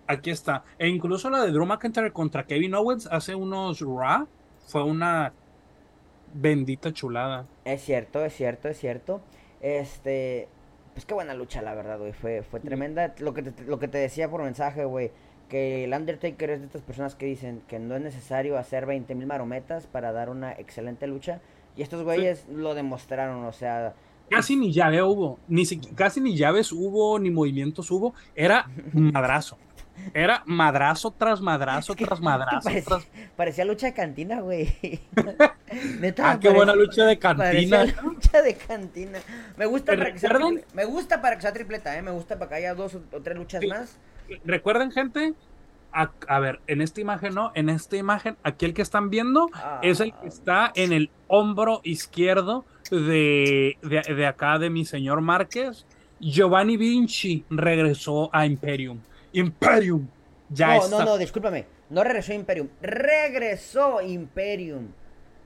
aquí 0.08 0.32
está. 0.32 0.64
E 0.80 0.88
incluso 0.88 1.30
la 1.30 1.46
de 1.46 1.52
Drew 1.52 1.68
McIntyre 1.68 2.12
contra 2.12 2.48
Kevin 2.48 2.74
Owens 2.74 3.08
hace 3.12 3.36
unos 3.36 3.80
Raw 3.80 4.28
fue 4.66 4.84
una 4.84 5.34
bendita 6.34 6.94
chulada. 6.94 7.46
Es 7.66 7.82
cierto, 7.84 8.24
es 8.24 8.34
cierto, 8.34 8.68
es 8.68 8.78
cierto. 8.78 9.22
Este, 9.62 10.48
pues 10.94 11.06
qué 11.06 11.14
buena 11.14 11.34
lucha, 11.34 11.62
la 11.62 11.74
verdad, 11.74 12.00
güey. 12.00 12.14
Fue, 12.14 12.44
fue 12.44 12.60
tremenda. 12.60 13.14
Lo 13.20 13.34
que, 13.34 13.44
te, 13.44 13.64
lo 13.64 13.80
que 13.80 13.88
te 13.88 13.98
decía 13.98 14.30
por 14.30 14.44
mensaje, 14.44 14.86
güey. 14.86 15.12
Que 15.50 15.84
el 15.84 15.94
Undertaker 15.94 16.50
es 16.50 16.60
de 16.62 16.66
estas 16.66 16.82
personas 16.82 17.16
que 17.16 17.26
dicen 17.26 17.62
que 17.68 17.78
no 17.78 17.96
es 17.96 18.02
necesario 18.02 18.58
hacer 18.58 18.86
20 18.86 19.14
mil 19.16 19.28
marometas 19.28 19.86
para 19.86 20.12
dar 20.12 20.30
una 20.30 20.54
excelente 20.54 21.08
lucha. 21.08 21.42
Y 21.76 21.82
estos 21.82 22.04
güeyes 22.04 22.48
lo 22.50 22.74
demostraron, 22.74 23.44
o 23.46 23.52
sea. 23.52 23.94
Casi 24.30 24.56
ni 24.56 24.72
llave 24.72 25.04
hubo, 25.04 25.40
ni 25.50 25.66
casi 25.94 26.22
ni 26.22 26.38
llaves 26.38 26.72
hubo, 26.72 27.20
ni 27.20 27.30
movimientos 27.32 27.92
hubo. 27.92 28.14
Era 28.34 28.70
madrazo. 28.94 29.58
Era 30.14 30.44
madrazo 30.46 31.12
tras 31.12 31.42
madrazo 31.42 31.96
tras 31.96 32.20
madrazo. 32.22 32.70
Parecía, 33.36 33.66
lucha 33.66 33.88
de 33.88 33.94
cantina, 33.94 34.42
güey. 34.42 35.00
ah, 36.24 36.40
qué 36.40 36.50
buena 36.50 36.76
lucha 36.76 37.06
de 37.06 37.18
cantina. 37.18 37.86
lucha 38.04 38.42
de 38.42 38.56
cantina. 38.56 39.20
Me 39.58 39.66
gusta, 39.66 39.96
para 39.96 40.12
que 40.12 40.20
sea 40.20 40.40
me 40.74 40.86
gusta 40.86 41.22
para 41.22 41.36
que 41.36 41.42
sea 41.42 41.54
tripleta, 41.54 41.98
¿eh? 41.98 42.02
Me 42.02 42.12
gusta 42.12 42.38
para 42.38 42.50
que 42.50 42.56
haya 42.56 42.74
dos 42.74 42.96
o, 42.96 43.22
tres 43.22 43.38
luchas 43.38 43.64
más. 43.68 43.98
Recuerden, 44.46 44.92
gente, 44.92 45.34
a, 45.92 46.40
ver, 46.40 46.62
en 46.68 46.82
esta 46.82 47.02
imagen, 47.02 47.34
¿no? 47.34 47.52
En 47.54 47.70
esta 47.70 47.98
imagen, 47.98 48.38
aquí 48.44 48.66
el 48.66 48.74
que 48.74 48.82
están 48.82 49.10
viendo 49.10 49.50
es 49.82 50.00
el 50.00 50.14
que 50.14 50.28
está 50.28 50.72
en 50.76 50.94
el 50.94 51.10
hombro 51.28 51.82
izquierdo 51.84 52.66
de, 52.90 53.78
de, 53.82 54.14
de 54.14 54.28
acá 54.28 54.58
de 54.58 54.70
mi 54.70 54.86
señor 54.86 55.22
Márquez. 55.22 55.86
Giovanni 56.20 56.78
Vinci 56.78 57.44
regresó 57.50 58.30
a 58.32 58.46
Imperium. 58.46 59.00
Imperium. 59.34 60.08
Ya 60.50 60.78
no, 60.78 60.90
no, 60.90 61.06
no, 61.06 61.18
discúlpame. 61.18 61.66
No 61.90 62.04
regresó 62.04 62.34
Imperium. 62.34 62.70
Regresó 62.82 64.02
Imperium. 64.02 64.90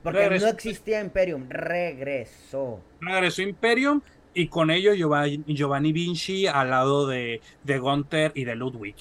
Porque 0.02 0.28
no 0.38 0.46
existía 0.48 1.00
Imperium. 1.00 1.48
Regresó. 1.48 2.80
Regresó 3.00 3.42
Imperium 3.42 4.00
y 4.34 4.48
con 4.48 4.70
ello 4.70 4.92
Giovanni, 4.94 5.92
Vinci 5.92 6.46
al 6.46 6.70
lado 6.70 7.06
de, 7.06 7.40
de 7.64 7.78
Gunther 7.78 8.32
y 8.34 8.44
de 8.44 8.54
Ludwig. 8.54 8.96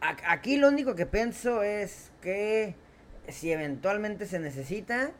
Aquí 0.00 0.56
lo 0.56 0.68
único 0.68 0.94
que 0.94 1.06
pienso 1.06 1.62
es 1.62 2.12
que 2.22 2.76
si 3.28 3.50
eventualmente 3.50 4.26
se 4.26 4.38
necesita, 4.38 5.10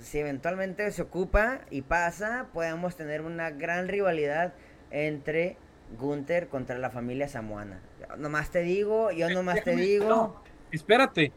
si 0.00 0.18
eventualmente 0.18 0.90
se 0.90 1.02
ocupa 1.02 1.60
y 1.70 1.82
pasa, 1.82 2.48
podemos 2.52 2.96
tener 2.96 3.20
una 3.20 3.50
gran 3.50 3.86
rivalidad 3.86 4.54
entre 4.90 5.56
Gunther 5.98 6.48
contra 6.48 6.78
la 6.78 6.90
familia 6.90 7.28
samuana. 7.28 7.80
Nomás 8.18 8.50
te 8.50 8.62
digo, 8.62 9.10
yo 9.12 9.30
nomás 9.30 9.62
te 9.64 9.76
digo. 9.76 10.42
espérate. 10.70 11.32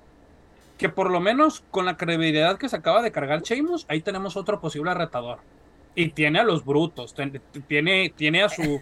Que 0.78 0.90
por 0.90 1.10
lo 1.10 1.20
menos 1.20 1.64
con 1.72 1.86
la 1.86 1.98
credibilidad 1.98 2.58
que 2.60 2.70
se 2.70 2.76
acaba 2.76 3.02
de 3.02 3.12
cargar 3.12 3.42
Sheamus, 3.42 3.86
ahí 3.90 4.02
tenemos 4.02 4.38
otro 4.38 4.62
posible 4.62 4.94
retador. 4.94 5.40
Y 5.96 6.10
tiene 6.10 6.40
a 6.40 6.44
los 6.44 6.64
brutos, 6.64 7.16
tiene, 7.68 8.14
tiene 8.16 8.44
a 8.44 8.50
su. 8.50 8.80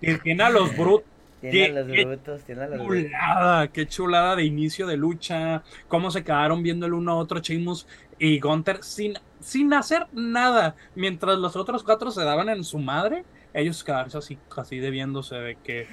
tiene 0.00 0.42
a 0.42 0.50
los 0.50 0.76
brutos. 0.76 1.06
Tiene 1.40 1.66
a 1.66 1.82
los 1.82 1.86
brutos, 1.86 2.42
tiene 2.42 2.62
a 2.64 2.66
los 2.66 2.86
chulada, 2.86 3.68
Qué 3.68 3.86
chulada 3.86 4.36
de 4.36 4.44
inicio 4.44 4.86
de 4.86 4.96
lucha. 4.96 5.62
Cómo 5.86 6.10
se 6.10 6.24
quedaron 6.24 6.62
viendo 6.62 6.86
el 6.86 6.94
uno 6.94 7.12
a 7.12 7.16
otro 7.16 7.38
Sheamus 7.38 7.86
y 8.18 8.40
Gunther 8.40 8.82
sin, 8.82 9.14
sin 9.40 9.72
hacer 9.72 10.06
nada. 10.12 10.74
Mientras 10.96 11.38
los 11.38 11.56
otros 11.56 11.84
cuatro 11.84 12.10
se 12.10 12.24
daban 12.24 12.48
en 12.48 12.64
su 12.64 12.78
madre 12.78 13.24
ellos 13.54 13.84
quedarse 13.84 14.18
así, 14.18 14.38
así 14.56 14.78
debiéndose 14.78 15.36
de 15.36 15.56
que. 15.56 15.86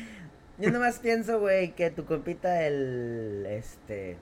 Yo 0.57 0.71
nomás 0.71 0.99
pienso, 0.99 1.39
güey, 1.39 1.73
que 1.73 1.89
tu 1.91 2.05
compita, 2.05 2.65
el. 2.65 3.45
Este. 3.49 4.17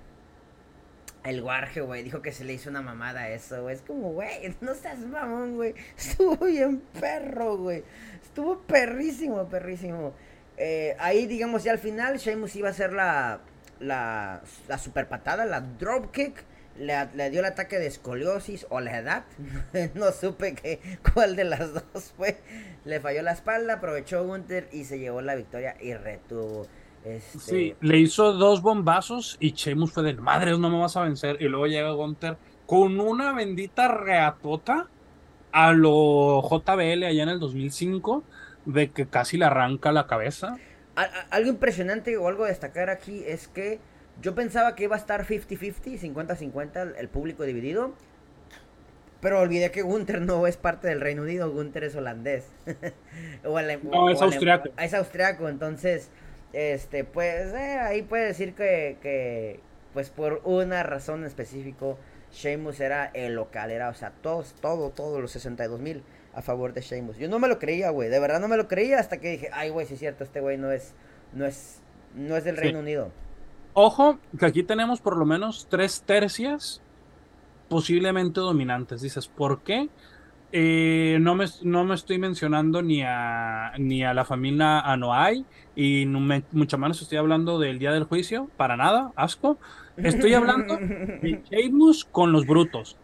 El 1.24 1.42
guarje, 1.42 1.82
güey, 1.82 2.04
dijo 2.04 2.22
que 2.22 2.32
se 2.32 2.44
le 2.44 2.54
hizo 2.54 2.70
una 2.70 2.82
mamada 2.82 3.22
a 3.22 3.30
eso, 3.30 3.64
güey. 3.64 3.76
Es 3.76 3.82
como, 3.82 4.12
güey, 4.14 4.56
no 4.62 4.76
seas 4.76 5.00
mamón, 5.00 5.56
güey. 5.56 5.74
Estuvo 5.98 6.46
bien 6.46 6.82
perro, 7.00 7.58
güey. 7.58 7.84
Estuvo 8.22 8.60
perrísimo, 8.60 9.48
perrísimo. 9.50 10.14
Eh, 10.58 10.96
ahí, 11.00 11.26
digamos, 11.26 11.64
ya 11.64 11.72
al 11.72 11.80
final, 11.80 12.18
Sheamus 12.18 12.56
iba 12.56 12.68
a 12.68 12.72
hacer 12.72 12.94
la, 12.94 13.40
la, 13.80 14.42
la 14.68 14.78
super 14.78 15.08
patada, 15.08 15.46
la 15.46 15.62
drop 15.62 16.12
le, 16.78 17.30
dio 17.30 17.40
el 17.40 17.46
ataque 17.46 17.80
de 17.80 17.88
escoliosis 17.88 18.66
o 18.70 18.80
la 18.80 18.98
edad. 18.98 19.26
no 19.96 20.12
supe 20.12 20.56
que, 20.56 20.80
cuál 21.14 21.36
de 21.36 21.46
las 21.46 21.74
dos 21.74 22.14
fue. 22.18 22.38
Le 22.84 23.00
falló 23.00 23.22
la 23.22 23.32
espalda, 23.32 23.76
aprovechó 23.76 24.26
Gunter 24.26 24.70
y 24.72 24.84
se 24.86 25.00
llevó 25.00 25.22
la 25.22 25.36
victoria 25.36 25.76
y 25.82 25.94
retuvo. 25.94 26.68
Este... 27.04 27.40
Sí, 27.40 27.76
le 27.82 28.00
hizo 28.00 28.34
dos 28.34 28.62
bombazos 28.62 29.38
y 29.40 29.52
Chemus 29.52 29.92
fue 29.92 30.04
del 30.04 30.22
madre, 30.22 30.58
no 30.58 30.70
me 30.70 30.80
vas 30.80 30.98
a 30.98 31.04
vencer. 31.04 31.38
Y 31.40 31.46
luego 31.46 31.68
llega 31.68 31.92
Gunter 31.92 32.38
con 32.66 33.00
una 33.00 33.34
bendita 33.34 33.88
reatota 33.88 34.88
a 35.52 35.72
lo 35.72 36.42
JBL 36.42 37.04
allá 37.04 37.24
en 37.24 37.30
el 37.30 37.40
2005, 37.40 38.24
de 38.66 38.92
que 38.92 39.08
casi 39.08 39.38
le 39.38 39.46
arranca 39.46 39.92
la 39.92 40.08
cabeza. 40.08 40.58
algo 41.30 41.50
impresionante 41.50 42.18
o 42.18 42.28
algo 42.28 42.44
a 42.46 42.48
destacar 42.48 42.90
aquí 42.90 43.24
es 43.26 43.48
que 43.48 43.80
yo 44.22 44.36
pensaba 44.36 44.76
que 44.76 44.84
iba 44.84 44.96
a 44.96 45.00
estar 45.00 45.26
50-50, 45.26 46.00
50-50 46.00 46.94
el 46.98 47.10
público 47.10 47.44
dividido. 47.44 47.94
Pero 49.22 49.40
olvidé 49.40 49.72
que 49.72 49.82
Gunther 49.82 50.22
no 50.22 50.46
es 50.46 50.58
parte 50.58 50.88
del 50.88 51.02
Reino 51.02 51.24
Unido, 51.24 51.50
Gunther 51.52 51.84
es 51.86 51.96
holandés. 51.96 52.46
o 53.44 53.60
no, 53.60 54.10
es 54.10 54.22
austriaco. 54.22 54.70
Es 54.78 54.94
austriaco, 54.94 55.50
entonces, 55.50 56.12
este, 56.54 57.06
pues, 57.06 57.54
eh, 57.54 57.80
ahí 57.80 58.04
puede 58.04 58.26
decir 58.26 58.54
que, 58.54 58.98
que, 59.02 59.62
pues 59.94 60.10
por 60.10 60.42
una 60.44 60.84
razón 60.84 61.24
específica, 61.26 61.96
Sheamus 62.34 62.80
era 62.80 63.10
el 63.14 63.34
local, 63.34 63.72
era, 63.72 63.90
o 63.90 63.94
sea, 63.96 64.12
todos, 64.22 64.54
todo, 64.62 64.92
todos 64.92 65.22
los 65.22 65.32
62 65.32 65.80
mil 65.80 66.04
a 66.34 66.42
favor 66.42 66.74
de 66.74 66.82
Sheamus. 66.82 67.18
Yo 67.18 67.30
no 67.30 67.40
me 67.40 67.48
lo 67.48 67.58
creía, 67.58 67.90
güey, 67.90 68.10
de 68.10 68.20
verdad 68.20 68.40
no 68.40 68.48
me 68.48 68.58
lo 68.58 68.68
creía 68.68 69.00
hasta 69.00 69.18
que 69.18 69.32
dije, 69.32 69.50
ay, 69.54 69.70
güey, 69.70 69.88
sí 69.88 69.94
es 69.94 70.00
cierto, 70.02 70.24
este 70.24 70.42
güey 70.42 70.58
no 70.58 70.72
es, 70.72 70.94
no 71.34 71.46
es, 71.46 71.80
no 72.14 72.36
es 72.36 72.44
del 72.44 72.58
Reino 72.58 72.80
Unido. 72.80 73.12
Ojo, 73.78 74.18
que 74.40 74.46
aquí 74.46 74.64
tenemos 74.64 75.02
por 75.02 75.18
lo 75.18 75.26
menos 75.26 75.68
tres 75.70 76.02
tercias 76.02 76.82
posiblemente 77.68 78.40
dominantes. 78.40 79.02
Dices, 79.02 79.28
¿por 79.28 79.64
qué? 79.64 79.90
Eh, 80.54 81.18
no, 81.20 81.36
me, 81.36 81.48
no 81.64 81.84
me 81.84 81.94
estoy 81.94 82.18
mencionando 82.18 82.82
ni 82.82 83.02
a, 83.04 83.74
ni 83.78 84.06
a 84.06 84.14
la 84.14 84.24
familia 84.24 84.80
Anoa'i 84.80 85.46
y 85.76 86.06
mucho 86.06 86.78
menos 86.78 87.02
estoy 87.02 87.18
hablando 87.18 87.60
del 87.60 87.78
día 87.78 87.92
del 87.92 88.06
juicio, 88.06 88.50
para 88.56 88.78
nada, 88.78 89.12
asco. 89.18 89.58
Estoy 89.98 90.36
hablando 90.36 90.78
de 90.78 91.42
Sheamus 91.50 92.06
con 92.06 92.32
los 92.32 92.48
brutos. 92.48 92.96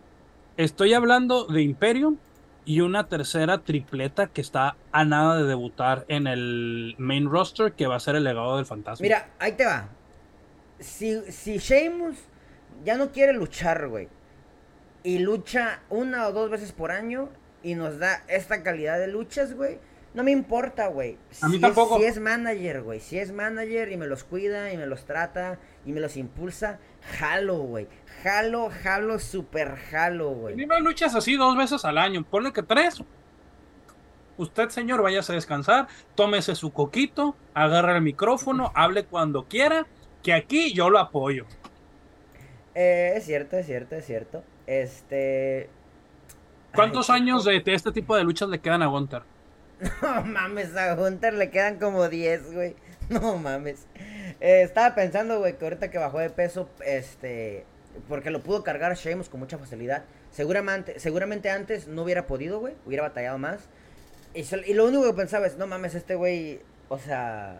Estoy 0.56 0.94
hablando 0.94 1.48
de 1.48 1.64
Imperium 1.64 2.16
y 2.64 2.80
una 2.80 3.10
tercera 3.10 3.58
tripleta 3.58 4.28
que 4.28 4.40
está 4.40 4.78
a 4.94 5.04
nada 5.04 5.36
de 5.36 5.44
debutar 5.44 6.06
en 6.08 6.28
el 6.28 6.96
main 6.98 7.30
roster 7.30 7.74
que 7.74 7.88
va 7.88 7.98
a 7.98 8.00
ser 8.00 8.16
el 8.16 8.24
legado 8.24 8.56
del 8.56 8.66
fantasma. 8.66 9.04
Mira, 9.04 9.32
ahí 9.38 9.52
te 9.52 9.66
va. 9.66 9.90
Si, 10.82 11.32
si 11.32 11.58
Sheamus 11.58 12.18
ya 12.84 12.98
no 12.98 13.12
quiere 13.12 13.32
luchar, 13.32 13.88
güey 13.88 14.10
y 15.04 15.20
lucha 15.20 15.82
una 15.90 16.28
o 16.28 16.32
dos 16.32 16.50
veces 16.50 16.72
por 16.72 16.92
año 16.92 17.30
y 17.64 17.76
nos 17.76 18.00
da 18.00 18.24
esta 18.28 18.64
calidad 18.64 19.00
de 19.00 19.08
luchas, 19.08 19.54
güey. 19.54 19.80
No 20.14 20.24
me 20.24 20.32
importa, 20.32 20.88
güey. 20.88 21.18
A 21.42 21.48
mí 21.48 21.58
tampoco. 21.58 21.98
si 21.98 22.04
es 22.04 22.20
manager, 22.20 22.82
güey. 22.82 23.00
Si 23.00 23.18
es 23.18 23.32
manager 23.32 23.92
y 23.92 23.98
me 23.98 24.08
los 24.08 24.26
cuida 24.26 24.74
y 24.74 24.78
me 24.78 24.86
los 24.86 25.06
trata 25.06 25.58
y 25.86 25.94
me 25.94 26.02
los 26.02 26.18
impulsa, 26.18 26.80
jalo, 27.18 27.60
güey. 27.60 27.88
Jalo, 28.22 28.70
jalo, 28.84 29.20
super 29.20 29.78
jalo, 29.78 30.32
güey. 30.32 30.56
Dime 30.56 30.80
luchas 30.82 31.16
así 31.16 31.38
dos 31.38 31.56
veces 31.56 31.86
al 31.86 31.98
año. 31.98 32.26
Ponle 32.30 32.52
que 32.52 32.62
tres. 32.62 33.02
Usted, 34.38 34.70
señor, 34.70 35.02
váyase 35.02 35.32
a 35.32 35.36
descansar, 35.36 35.88
tómese 36.16 36.56
su 36.56 36.74
coquito, 36.74 37.36
agarra 37.54 37.96
el 37.96 38.02
micrófono, 38.02 38.72
hable 38.74 39.06
cuando 39.06 39.44
quiera, 39.44 39.86
que 40.22 40.34
aquí 40.34 40.74
yo 40.74 40.90
lo 40.90 41.00
apoyo. 41.00 41.46
Eh, 42.76 43.14
es 43.16 43.26
cierto, 43.26 43.58
es 43.58 43.66
cierto, 43.66 43.96
es 43.96 44.06
cierto. 44.06 44.44
Este. 44.68 45.70
¿Cuántos 46.74 47.10
años 47.10 47.44
de, 47.44 47.62
este 47.66 47.92
tipo 47.92 48.16
de 48.16 48.24
luchas 48.24 48.50
le 48.50 48.60
quedan 48.60 48.82
a 48.82 48.88
Gunter? 48.88 49.24
No 50.02 50.24
mames, 50.24 50.76
a 50.76 50.96
Gunter 50.96 51.34
le 51.34 51.50
quedan 51.50 51.80
como 51.80 52.08
10, 52.08 52.54
güey. 52.54 52.76
No 53.10 53.36
mames. 53.36 53.88
Eh, 54.40 54.62
estaba 54.62 54.96
pensando, 54.96 55.40
güey, 55.40 55.58
que 55.58 55.66
ahorita 55.66 55.92
que 55.92 55.98
bajó 55.98 56.20
de 56.20 56.30
peso, 56.30 56.70
este. 56.86 57.66
Porque 58.08 58.32
lo 58.32 58.42
pudo 58.42 58.64
cargar 58.64 58.96
Sheamus 58.96 59.28
con 59.28 59.42
mucha 59.42 59.58
facilidad. 59.58 60.06
Seguramente, 60.32 60.98
seguramente 61.00 61.50
antes 61.50 61.88
no 61.88 62.04
hubiera 62.04 62.26
podido, 62.26 62.60
güey. 62.60 62.74
Hubiera 62.86 63.04
batallado 63.04 63.38
más. 63.38 63.68
Y, 64.34 64.74
lo 64.74 64.86
único 64.86 65.04
que 65.04 65.14
pensaba 65.14 65.46
es, 65.46 65.58
no 65.58 65.68
mames, 65.68 65.96
este 65.96 66.16
güey. 66.16 66.62
O 66.88 66.98
sea. 66.98 67.60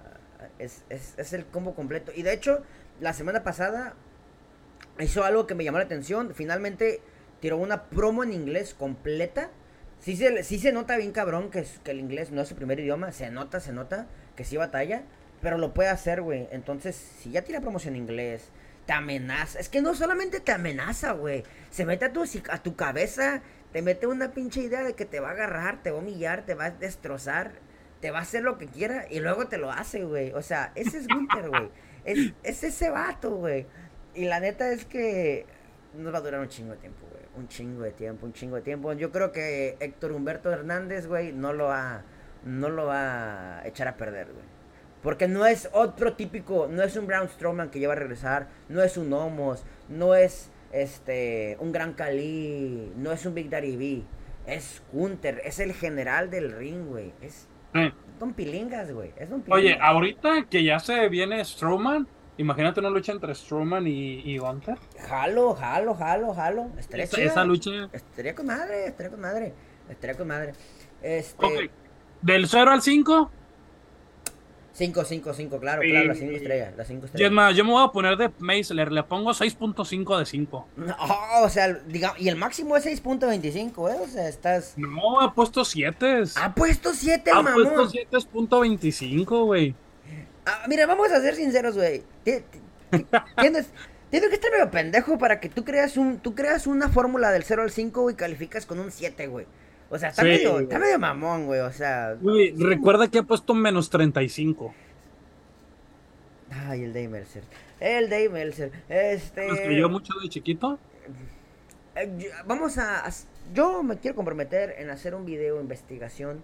Es, 0.62 0.84
es, 0.90 1.14
es 1.18 1.34
el 1.34 1.46
combo 1.46 1.76
completo. 1.76 2.12
Y 2.16 2.24
de 2.24 2.34
hecho, 2.34 2.64
la 3.00 3.14
semana 3.14 3.44
pasada 3.44 3.96
hizo 5.00 5.24
algo 5.24 5.48
que 5.48 5.56
me 5.56 5.64
llamó 5.64 5.80
la 5.80 5.86
atención. 5.86 6.34
Finalmente 6.36 7.02
tiró 7.40 7.58
una 7.58 7.86
promo 7.86 8.24
en 8.24 8.34
inglés 8.34 8.74
completa. 8.74 9.50
Sí 10.00 10.16
se, 10.16 10.44
sí 10.44 10.60
se 10.60 10.72
nota 10.72 10.98
bien 10.98 11.12
cabrón 11.12 11.52
que, 11.52 11.66
que 11.84 11.92
el 11.92 12.00
inglés 12.00 12.32
no 12.32 12.42
es 12.42 12.48
su 12.48 12.56
primer 12.56 12.80
idioma. 12.80 13.12
Se 13.12 13.30
nota, 13.30 13.60
se 13.60 13.74
nota 13.74 14.08
que 14.36 14.44
sí 14.44 14.58
batalla. 14.58 15.04
Pero 15.42 15.58
lo 15.58 15.74
puede 15.74 15.90
hacer, 15.90 16.22
güey. 16.22 16.48
Entonces, 16.52 16.96
si 16.96 17.32
ya 17.32 17.42
tira 17.42 17.62
promoción 17.62 17.96
en 17.96 18.04
inglés, 18.04 18.50
te 18.86 18.94
amenaza. 18.94 19.60
Es 19.60 19.70
que 19.70 19.82
no 19.82 19.96
solamente 19.96 20.40
te 20.40 20.52
amenaza, 20.52 21.14
güey. 21.14 21.44
Se 21.72 21.86
mete 21.86 22.06
a 22.06 22.14
tu, 22.14 22.24
a 22.50 22.64
tu 22.64 22.76
cabeza. 22.76 23.42
Te 23.74 23.82
mete 23.82 24.06
una 24.06 24.32
pinche 24.34 24.62
idea 24.62 24.84
de 24.84 24.94
que 24.94 25.06
te 25.06 25.20
va 25.20 25.30
a 25.30 25.32
agarrar, 25.32 25.82
te 25.82 25.92
va 25.92 25.98
a 25.98 26.02
humillar, 26.02 26.46
te 26.46 26.54
va 26.54 26.66
a 26.66 26.72
destrozar. 26.72 27.54
Te 28.02 28.12
va 28.12 28.20
a 28.20 28.22
hacer 28.24 28.44
lo 28.44 28.58
que 28.58 28.68
quiera 28.68 29.06
y 29.10 29.20
luego 29.20 29.48
te 29.48 29.58
lo 29.58 29.72
hace, 29.72 30.04
güey. 30.04 30.32
O 30.34 30.42
sea, 30.42 30.72
ese 30.76 30.98
es 30.98 31.08
Winter, 31.08 31.50
güey. 31.50 31.70
Es, 32.04 32.34
es 32.44 32.64
ese 32.64 32.90
vato, 32.90 33.36
güey. 33.36 33.68
Y 34.16 34.26
la 34.26 34.40
neta 34.40 34.72
es 34.72 34.86
que 34.86 35.46
nos 35.94 36.14
va 36.14 36.18
a 36.18 36.22
durar 36.22 36.42
un 36.42 36.50
chingo 36.50 36.72
de 36.72 36.78
tiempo, 36.78 37.08
güey. 37.10 37.24
Un 37.36 37.48
chingo 37.48 37.84
de 37.84 37.92
tiempo, 37.92 38.26
un 38.26 38.34
chingo 38.34 38.56
de 38.58 38.62
tiempo. 38.62 38.92
Yo 38.94 39.12
creo 39.12 39.32
que 39.32 39.78
Héctor 39.80 40.12
Humberto 40.12 40.52
Hernández, 40.52 41.08
güey, 41.08 41.32
no 41.32 41.54
lo 41.54 41.66
va, 41.66 42.04
no 42.44 42.70
lo 42.70 42.88
va 42.88 43.60
a 43.60 43.68
echar 43.68 43.88
a 43.88 43.98
perder, 43.98 44.28
güey. 44.32 44.46
Porque 45.02 45.28
no 45.28 45.46
es 45.46 45.70
otro 45.74 46.14
típico, 46.14 46.68
no 46.70 46.84
es 46.84 46.96
un 46.96 47.08
Brown 47.08 47.28
Strowman 47.28 47.72
que 47.72 47.80
lleva 47.80 47.94
a 47.94 47.96
regresar, 47.96 48.50
no 48.70 48.84
es 48.84 48.98
un 48.98 49.12
Homos, 49.14 49.64
no 49.90 50.14
es 50.14 50.52
este 50.72 51.58
un 51.60 51.72
Gran 51.72 51.94
Cali, 51.94 52.94
no 52.96 53.12
es 53.12 53.26
un 53.26 53.34
Big 53.34 53.50
Daddy 53.50 53.78
B. 53.78 54.04
Es 54.46 54.84
Hunter, 54.92 55.42
es 55.44 55.60
el 55.60 55.74
general 55.74 56.30
del 56.30 56.52
ring, 56.52 56.88
güey. 56.88 57.14
Es 57.22 57.48
Don 58.20 58.34
Pilingas, 58.34 58.92
güey. 58.92 59.10
Es 59.18 59.30
Pilingas. 59.30 59.50
Oye, 59.50 59.78
ahorita 59.82 60.46
que 60.50 60.64
ya 60.64 60.80
se 60.80 61.10
viene 61.10 61.44
Strowman, 61.44 62.08
Imagínate 62.42 62.80
una 62.80 62.90
lucha 62.90 63.12
entre 63.12 63.36
Strowman 63.36 63.86
y, 63.86 64.22
y 64.22 64.38
Gunter. 64.40 64.76
Jalo, 65.08 65.54
jalo, 65.54 65.94
jalo, 65.94 66.34
jalo. 66.34 66.72
Estaría 66.78 67.06
esa, 67.06 67.44
lucha. 67.44 67.90
Estaría 67.92 68.34
con 68.34 68.48
madre, 68.48 68.88
estaría 68.88 69.12
con 69.12 69.22
madre. 69.22 69.54
Estaría 69.88 70.18
con 70.18 70.28
madre. 70.28 70.54
Este... 71.04 71.70
Del 72.22 72.48
0 72.48 72.72
al 72.72 72.82
5. 72.82 73.32
5, 74.74 75.04
5, 75.04 75.34
5, 75.34 75.60
claro, 75.60 75.82
claro, 75.82 76.08
las 76.08 76.18
5 76.18 76.32
estrellas, 76.32 76.74
las 76.78 76.88
5 76.88 77.06
estrellas. 77.06 77.22
Y 77.22 77.26
es 77.26 77.32
más, 77.32 77.56
yo 77.56 77.66
me 77.66 77.72
voy 77.72 77.84
a 77.84 77.92
poner 77.92 78.16
de 78.16 78.32
Meisler, 78.40 78.92
le 78.92 79.04
pongo 79.04 79.32
6.5 79.32 80.20
de 80.20 80.26
5. 80.26 80.68
No, 80.78 80.96
o 81.44 81.50
sea, 81.50 81.74
digamos, 81.74 82.20
y 82.22 82.30
el 82.30 82.38
máximo 82.38 82.78
es 82.78 82.86
6.25, 82.86 83.92
¿eh? 83.92 83.98
O 84.02 84.08
sea, 84.08 84.30
estás... 84.30 84.74
No, 84.78 85.20
ha 85.20 85.34
puesto 85.34 85.66
7. 85.66 86.24
Ha 86.36 86.56
puesto 86.56 86.94
7, 86.94 87.34
mamón. 87.34 87.68
Ha 87.68 87.76
puesto 87.76 88.20
7.25, 88.20 89.46
güey. 89.46 89.76
Ah, 90.46 90.64
mira, 90.68 90.86
vamos 90.86 91.12
a 91.12 91.20
ser 91.20 91.36
sinceros, 91.36 91.76
güey. 91.76 92.04
Tienes, 92.24 92.46
tienes 94.10 94.30
que 94.30 94.36
estar 94.36 94.52
medio 94.52 94.72
pendejo 94.72 95.18
para 95.18 95.40
que 95.40 95.50
tú 95.50 95.66
creas 95.66 95.98
un, 95.98 96.20
tú 96.20 96.34
creas 96.34 96.66
una 96.66 96.90
fórmula 96.90 97.32
del 97.32 97.44
0 97.44 97.64
al 97.64 97.72
5 97.72 98.10
y 98.10 98.16
calificas 98.16 98.66
con 98.66 98.80
un 98.80 98.92
7, 98.92 99.28
güey. 99.28 99.46
O 99.92 100.00
sea, 100.00 100.10
está, 100.10 100.24
medio, 100.24 100.60
está 100.60 100.80
medio 100.80 100.98
mamón, 100.98 101.46
güey. 101.46 101.60
O 101.60 101.72
sea. 101.72 102.18
Güey, 102.20 102.56
recuerda 102.56 103.10
que 103.10 103.20
ha 103.20 103.24
puesto 103.24 103.54
menos 103.54 103.90
35. 103.90 104.74
Ay, 106.50 106.86
el 106.86 106.94
Dave 106.94 107.10
Mercer. 107.10 107.44
El 107.80 108.10
Dave 108.10 108.30
Mercer. 108.30 108.72
Este. 108.88 109.48
¿Lo 109.48 109.54
escribió 109.54 109.90
mucho 109.90 110.14
de 110.22 110.30
chiquito? 110.30 110.80
Eh, 111.96 112.32
vamos 112.46 112.78
a. 112.78 113.04
Yo 113.54 113.84
me 113.84 113.98
quiero 113.98 114.16
comprometer 114.16 114.76
en 114.78 114.90
hacer 114.90 115.14
un 115.14 115.26
video 115.26 115.56
de 115.56 115.62
investigación 115.62 116.42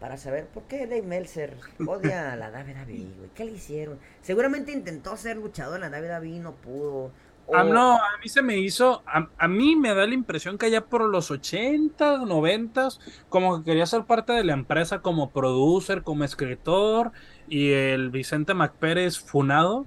para 0.00 0.16
saber 0.16 0.46
por 0.46 0.64
qué 0.64 0.88
Dave 0.88 1.02
Meltzer 1.02 1.56
odia 1.86 2.32
a 2.32 2.36
la 2.36 2.50
WWE, 2.50 3.06
güey. 3.16 3.30
¿Qué 3.36 3.44
le 3.44 3.52
hicieron? 3.52 4.00
Seguramente 4.22 4.72
intentó 4.72 5.16
ser 5.16 5.36
luchador 5.36 5.80
en 5.84 5.92
la 5.92 6.00
WWE 6.00 6.26
y 6.26 6.38
no 6.40 6.56
pudo. 6.56 7.12
Ah, 7.52 7.64
no, 7.64 7.96
a 7.96 8.18
mí 8.22 8.28
se 8.28 8.42
me 8.42 8.58
hizo, 8.58 9.02
a, 9.06 9.48
mí 9.48 9.76
me 9.76 9.94
da 9.94 10.06
la 10.06 10.14
impresión 10.14 10.56
que 10.58 10.66
allá 10.66 10.86
por 10.86 11.02
los 11.02 11.30
80, 11.30 12.18
90, 12.18 12.88
como 13.28 13.58
que 13.58 13.64
quería 13.70 13.86
ser 13.86 14.04
parte 14.04 14.32
de 14.32 14.44
la 14.44 14.54
empresa 14.54 15.00
como 15.00 15.30
producer, 15.30 16.02
como 16.02 16.24
escritor, 16.24 17.12
y 17.48 17.72
el 17.72 18.10
Vicente 18.10 18.54
MacPérez 18.54 19.18
funado, 19.18 19.86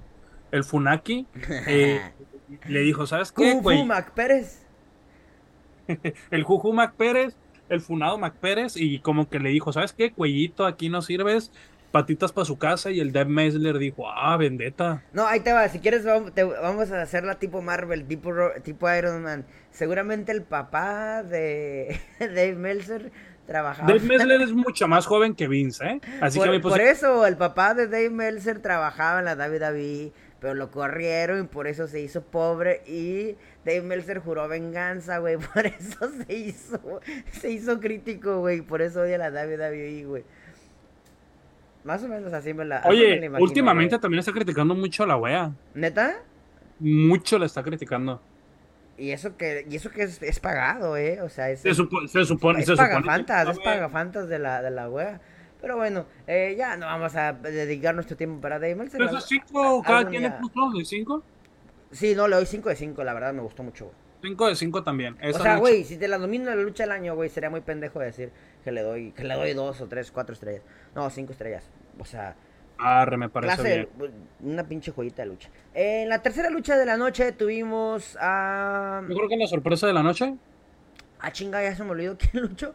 el 0.52 0.64
Funaki, 0.64 1.26
eh, 1.66 2.12
le 2.68 2.80
dijo, 2.80 3.06
¿sabes 3.06 3.32
qué, 3.32 3.54
güey? 3.54 3.84
MacPérez. 3.84 4.64
el 6.30 6.42
Juju 6.44 6.72
MacPérez 6.72 7.36
el 7.68 7.80
funado 7.80 8.18
Mac 8.18 8.34
Pérez 8.34 8.76
y 8.76 8.98
como 9.00 9.28
que 9.28 9.40
le 9.40 9.50
dijo, 9.50 9.72
¿sabes 9.72 9.92
qué? 9.92 10.12
Cuellito, 10.12 10.66
aquí 10.66 10.88
no 10.88 11.02
sirves, 11.02 11.52
patitas 11.96 12.30
para 12.30 12.44
su 12.44 12.58
casa 12.58 12.90
y 12.90 13.00
el 13.00 13.10
Dave 13.10 13.30
Mesler 13.30 13.78
dijo, 13.78 14.06
ah, 14.06 14.36
vendetta. 14.36 15.02
No, 15.14 15.26
ahí 15.26 15.40
te 15.40 15.50
va, 15.54 15.66
si 15.70 15.78
quieres 15.78 16.04
vamos, 16.04 16.92
a 16.92 17.00
hacerla 17.00 17.36
tipo 17.36 17.62
Marvel, 17.62 18.06
tipo, 18.06 18.34
tipo 18.62 18.92
Iron 18.92 19.22
Man. 19.22 19.46
Seguramente 19.70 20.30
el 20.30 20.42
papá 20.42 21.22
de 21.22 21.98
Dave 22.20 22.54
Meltzer 22.54 23.12
trabajaba. 23.46 23.88
Dave 23.88 24.00
Meltzer 24.00 24.42
es 24.42 24.52
mucho 24.52 24.86
más 24.88 25.06
joven 25.06 25.34
que 25.34 25.48
Vince, 25.48 25.86
¿eh? 25.86 26.00
Así 26.20 26.38
por, 26.38 26.50
que 26.50 26.60
por 26.60 26.82
eso, 26.82 27.26
el 27.26 27.38
papá 27.38 27.72
de 27.72 27.86
Dave 27.86 28.10
Meltzer 28.10 28.58
trabajaba 28.58 29.20
en 29.20 29.24
la 29.24 29.34
WWE, 29.36 30.12
pero 30.38 30.52
lo 30.52 30.70
corrieron 30.70 31.44
y 31.44 31.46
por 31.46 31.66
eso 31.66 31.86
se 31.86 32.02
hizo 32.02 32.20
pobre 32.20 32.82
y 32.86 33.36
Dave 33.64 33.80
Meltzer 33.80 34.18
juró 34.18 34.48
venganza, 34.48 35.16
güey. 35.16 35.38
Por 35.54 35.66
eso 35.66 36.10
se 36.26 36.34
hizo, 36.34 37.00
se 37.32 37.50
hizo 37.50 37.80
crítico, 37.80 38.40
güey. 38.40 38.60
Por 38.60 38.82
eso 38.82 39.00
odia 39.00 39.16
la 39.16 39.30
WWE, 39.30 40.04
güey. 40.04 40.24
Más 41.86 42.02
o 42.02 42.08
menos 42.08 42.32
así 42.32 42.52
me 42.52 42.64
la. 42.64 42.82
Oye, 42.84 43.30
últimamente 43.38 43.96
también 44.00 44.18
está 44.18 44.32
criticando 44.32 44.74
mucho 44.74 45.04
a 45.04 45.06
la 45.06 45.16
wea. 45.16 45.52
¿Neta? 45.72 46.16
Mucho 46.80 47.38
la 47.38 47.46
está 47.46 47.62
criticando. 47.62 48.20
Y 48.98 49.12
eso 49.12 49.36
que, 49.36 49.64
y 49.70 49.76
eso 49.76 49.90
que 49.90 50.02
es, 50.02 50.40
pagado, 50.40 50.96
¿eh? 50.96 51.22
O 51.22 51.28
sea, 51.28 51.48
es. 51.48 51.60
Se, 51.60 51.74
supone. 51.74 52.08
Se 52.08 52.24
supone 52.24 52.60
es 52.60 52.70
pagafantas, 52.72 53.50
es 53.50 53.60
pagafantas 53.60 54.28
de 54.28 54.40
la, 54.40 54.62
de 54.62 54.72
la 54.72 54.90
wea. 54.90 55.20
Pero 55.60 55.76
bueno, 55.76 56.06
eh, 56.26 56.56
ya 56.58 56.76
no 56.76 56.86
vamos 56.86 57.14
a 57.14 57.32
dedicar 57.34 57.94
nuestro 57.94 58.16
tiempo 58.16 58.40
para 58.40 58.58
Damon. 58.58 58.88
¿Pero 58.90 59.06
esos 59.06 59.24
cinco, 59.24 59.80
cada 59.86 60.08
quien 60.08 60.24
le 60.24 60.30
puso 60.32 60.72
de 60.76 60.84
cinco? 60.84 61.22
Sí, 61.92 62.16
no, 62.16 62.26
le 62.26 62.34
doy 62.34 62.46
cinco 62.46 62.68
de 62.68 62.74
cinco, 62.74 63.04
la 63.04 63.14
verdad 63.14 63.32
me 63.32 63.42
gustó 63.42 63.62
mucho. 63.62 63.92
5 64.22 64.48
de 64.48 64.56
5 64.56 64.82
también. 64.82 65.16
o 65.22 65.38
sea, 65.38 65.56
güey, 65.56 65.84
si 65.84 65.96
te 65.96 66.08
la 66.08 66.18
domino 66.18 66.50
en 66.50 66.56
la 66.56 66.62
lucha 66.62 66.84
del 66.84 66.92
año, 66.92 67.14
güey, 67.14 67.28
sería 67.28 67.50
muy 67.50 67.60
pendejo 67.60 68.00
decir 68.00 68.30
que 68.64 68.72
le 68.72 68.82
doy 68.82 69.12
que 69.12 69.24
le 69.24 69.34
doy 69.34 69.54
dos 69.54 69.80
o 69.80 69.86
tres, 69.86 70.10
cuatro 70.10 70.32
estrellas. 70.32 70.62
No, 70.94 71.08
cinco 71.10 71.32
estrellas. 71.32 71.64
O 71.98 72.04
sea, 72.04 72.36
Arre, 72.78 73.16
me 73.16 73.28
parece 73.28 73.88
bien. 73.98 74.12
una 74.40 74.64
pinche 74.64 74.92
joyita 74.92 75.22
de 75.22 75.28
lucha. 75.28 75.48
En 75.74 76.08
la 76.08 76.20
tercera 76.20 76.50
lucha 76.50 76.76
de 76.76 76.86
la 76.86 76.96
noche 76.96 77.32
tuvimos 77.32 78.16
a. 78.20 79.02
Yo 79.08 79.14
creo 79.16 79.28
que 79.28 79.36
la 79.36 79.46
sorpresa 79.46 79.86
de 79.86 79.92
la 79.92 80.02
noche. 80.02 80.34
Ah, 81.18 81.32
chinga, 81.32 81.62
ya 81.62 81.74
se 81.74 81.84
me 81.84 81.90
olvidó 81.90 82.16
quién 82.18 82.42
luchó. 82.42 82.74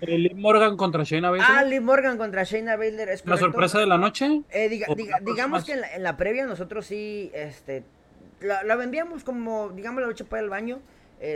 Liv 0.00 0.36
Morgan 0.36 0.76
contra 0.76 1.02
Shayna 1.02 1.30
Baszler. 1.30 1.58
Ah, 1.58 1.64
Liv 1.64 1.82
Morgan 1.82 2.18
contra 2.18 2.44
Shayna 2.44 2.76
Baszler. 2.76 3.08
¿es 3.08 3.26
¿La 3.26 3.36
sorpresa 3.36 3.78
de 3.78 3.86
la 3.86 3.98
noche? 3.98 4.42
Eh, 4.50 4.68
digamos 4.68 5.64
que 5.64 5.72
en 5.72 5.80
la, 5.80 5.94
en 5.94 6.02
la, 6.02 6.16
previa 6.16 6.46
nosotros 6.46 6.86
sí 6.86 7.30
este, 7.34 7.82
la, 8.40 8.76
vendíamos 8.76 9.24
como, 9.24 9.70
digamos, 9.70 10.00
la 10.02 10.08
lucha 10.08 10.24
para 10.24 10.42
el 10.42 10.48
baño. 10.48 10.80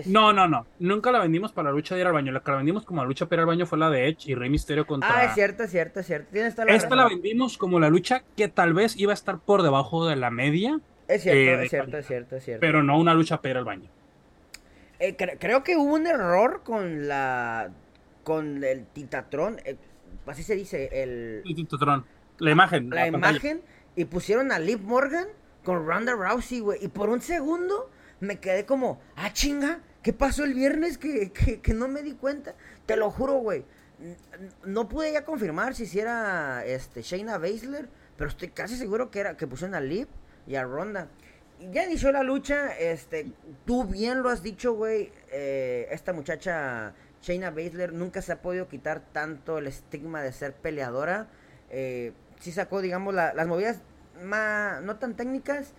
No, 0.07 0.33
no, 0.33 0.47
no. 0.47 0.67
Nunca 0.79 1.11
la 1.11 1.21
vendimos 1.21 1.53
para 1.53 1.71
la 1.71 1.75
lucha 1.75 1.95
de 1.95 2.03
ir 2.03 2.07
al 2.07 2.13
baño. 2.13 2.33
La 2.33 2.41
que 2.41 2.51
la 2.51 2.59
vendimos 2.59 2.85
como 2.85 3.03
la 3.03 3.09
lucha 3.09 3.27
para 3.27 3.37
ir 3.37 3.41
al 3.41 3.47
baño 3.47 3.67
fue 3.67 3.79
la 3.79 3.89
de 3.89 4.09
Edge 4.09 4.31
y 4.31 4.35
Rey 4.35 4.51
Misterio 4.51 4.87
contra. 4.87 5.09
Ah, 5.11 5.25
es 5.25 5.35
cierto, 5.35 5.63
es 5.63 5.71
cierto, 5.71 6.01
es 6.01 6.07
cierto. 6.07 6.37
Esta 6.37 6.95
la 6.95 7.09
vendimos 7.09 7.57
como 7.57 7.81
la 7.81 7.89
lucha 7.89 8.23
que 8.37 8.49
tal 8.49 8.75
vez 8.75 8.97
iba 8.97 9.13
a 9.13 9.15
estar 9.15 9.39
por 9.39 9.63
debajo 9.63 10.07
de 10.07 10.17
la 10.17 10.31
media. 10.31 10.81
Es 11.09 11.23
cierto, 11.23 11.41
eh, 11.41 11.65
es 11.65 11.71
cierto, 11.71 11.97
es 11.97 12.07
cierto, 12.07 12.37
es 12.37 12.45
cierto. 12.45 12.61
Pero 12.61 12.83
no 12.83 12.99
una 12.99 13.15
lucha 13.15 13.39
para 13.39 13.51
ir 13.51 13.57
al 13.57 13.65
baño. 13.65 13.89
Eh, 14.99 15.17
creo 15.17 15.65
que 15.65 15.77
hubo 15.77 15.95
un 15.95 16.07
error 16.07 16.61
con 16.63 17.09
la. 17.09 17.71
con 18.23 18.63
el 18.63 18.85
Titatron. 18.87 19.59
Eh, 19.65 19.77
así 20.27 20.43
se 20.43 20.55
dice, 20.55 21.03
el. 21.03 21.43
El 21.45 21.55
Titatron. 21.55 22.05
La 22.39 22.51
imagen. 22.51 22.91
La, 22.91 23.07
imagen. 23.07 23.63
Y 23.97 24.05
pusieron 24.05 24.53
a 24.53 24.59
Liv 24.59 24.81
Morgan 24.83 25.27
con 25.65 25.87
Ronda 25.87 26.15
Rousey, 26.15 26.61
güey. 26.61 26.85
Y 26.85 26.89
por 26.89 27.09
un 27.09 27.21
segundo 27.21 27.91
me 28.21 28.39
quedé 28.39 28.67
como, 28.67 29.01
ah, 29.17 29.33
chinga, 29.33 29.81
¿qué 30.03 30.13
pasó 30.13 30.45
el 30.45 30.55
viernes 30.55 30.99
que, 30.99 31.33
que, 31.33 31.75
no 31.75 31.89
me 31.89 32.03
di 32.03 32.13
cuenta? 32.13 32.55
Te 32.87 32.97
lo 32.97 33.11
juro, 33.11 33.35
güey. 33.39 33.65
No 34.65 34.89
pude 34.89 35.13
ya 35.13 35.25
confirmar 35.25 35.75
si 35.75 35.99
era 35.99 36.65
este, 36.65 37.03
Shayna 37.03 37.39
Baszler, 37.39 37.89
pero 38.17 38.31
estoy 38.31 38.49
casi 38.49 38.77
seguro 38.77 39.11
que 39.11 39.21
era 39.21 39.37
que 39.37 39.47
pusieron 39.47 39.75
a 39.75 39.81
Liv 39.81 40.09
y 40.47 40.55
a 40.55 40.65
Ronda. 40.65 41.09
Ya 41.73 41.85
inició 41.85 42.11
la 42.11 42.23
lucha, 42.23 42.75
este, 42.79 43.33
tú 43.67 43.85
bien 43.85 44.23
lo 44.23 44.31
has 44.31 44.43
dicho, 44.43 44.73
güey, 44.73 45.13
eh, 45.31 45.89
esta 45.91 46.15
muchacha 46.15 46.95
Shayna 47.21 47.51
Baszler 47.51 47.93
nunca 47.93 48.23
se 48.23 48.33
ha 48.33 48.41
podido 48.41 48.69
quitar 48.69 49.03
tanto 49.13 49.59
el 49.59 49.67
estigma 49.67 50.23
de 50.23 50.33
ser 50.33 50.55
peleadora. 50.55 51.29
Eh, 51.69 52.13
sí 52.41 52.53
sacó, 52.53 52.81
digamos, 52.81 53.15
las 53.15 53.47
movidas 53.47 53.83
más, 54.23 54.83
no 54.83 54.97
tan 54.97 55.15
técnicas, 55.15 55.75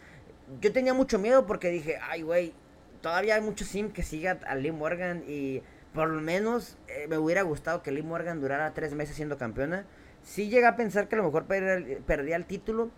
yo 0.60 0.72
tenía 0.74 0.94
mucho 0.94 1.20
miedo 1.20 1.46
porque 1.46 1.70
dije, 1.70 1.98
ay, 2.02 2.24
güey, 2.24 2.54
todavía 3.02 3.36
hay 3.36 3.42
mucho 3.42 3.66
sim 3.66 3.92
que 3.92 4.04
siga 4.04 4.40
a 4.46 4.56
Lee 4.56 4.72
Morgan 4.72 5.24
y 5.28 5.62
por 5.94 6.10
lo 6.10 6.22
menos 6.22 6.78
eh, 6.88 7.08
me 7.08 7.18
hubiera 7.18 7.42
gustado 7.42 7.82
que 7.82 7.92
Lee 7.92 8.04
Morgan 8.04 8.42
durara 8.42 8.74
tres 8.74 8.94
meses 8.94 9.16
siendo 9.16 9.38
campeona. 9.38 9.86
Sí 10.24 10.50
llegué 10.50 10.66
a 10.68 10.76
pensar 10.76 11.08
que 11.08 11.16
a 11.16 11.18
lo 11.18 11.26
mejor 11.26 11.46
perdía 11.46 12.36
el 12.36 12.46
título. 12.46 12.92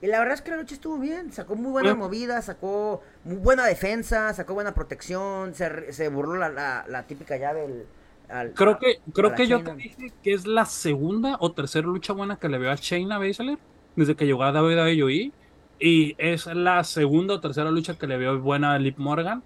Y 0.00 0.06
la 0.06 0.20
verdad 0.20 0.34
es 0.34 0.42
que 0.42 0.52
la 0.52 0.58
noche 0.58 0.74
estuvo 0.74 0.98
bien, 0.98 1.32
sacó 1.32 1.56
muy 1.56 1.72
buena 1.72 1.94
movida, 1.96 2.40
sacó 2.40 3.02
muy 3.24 3.36
buena 3.36 3.66
defensa, 3.66 4.32
sacó 4.32 4.54
buena 4.54 4.72
protección, 4.72 5.54
se, 5.54 5.92
se 5.92 6.08
burló 6.08 6.36
la, 6.36 6.84
la, 6.86 7.02
típica 7.08 7.36
llave. 7.36 7.84
al, 8.28 8.52
creo 8.52 8.78
que, 8.78 9.00
creo 9.12 9.34
que 9.34 9.48
yo 9.48 9.64
te 9.64 9.74
dije 9.74 10.12
que 10.22 10.34
es 10.34 10.46
la 10.46 10.66
segunda 10.66 11.36
o 11.40 11.50
tercera 11.50 11.84
lucha 11.84 12.12
buena 12.12 12.36
que 12.36 12.48
le 12.48 12.58
veo 12.58 12.70
a 12.70 12.76
Shayna 12.76 13.18
Baszler 13.18 13.58
desde 13.98 14.14
que 14.14 14.26
llegó 14.26 14.44
a 14.44 14.52
WWE. 14.52 15.32
Y 15.80 16.14
es 16.18 16.46
la 16.46 16.82
segunda 16.84 17.34
o 17.34 17.40
tercera 17.40 17.70
lucha 17.70 17.98
que 17.98 18.06
le 18.06 18.16
veo 18.16 18.40
buena 18.40 18.74
a 18.74 18.78
Liv 18.78 18.94
Morgan. 18.96 19.42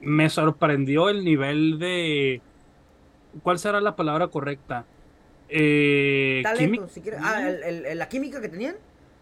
Me 0.00 0.30
sorprendió 0.30 1.08
el 1.08 1.24
nivel 1.24 1.78
de. 1.78 2.40
¿Cuál 3.42 3.58
será 3.58 3.80
la 3.80 3.96
palabra 3.96 4.28
correcta? 4.28 4.84
Eh, 5.48 6.40
Talento, 6.42 6.88
si 6.88 7.00
quieres. 7.00 7.20
Ah, 7.22 7.40
la 7.94 8.08
química 8.08 8.40
que 8.40 8.48
tenían. 8.48 8.76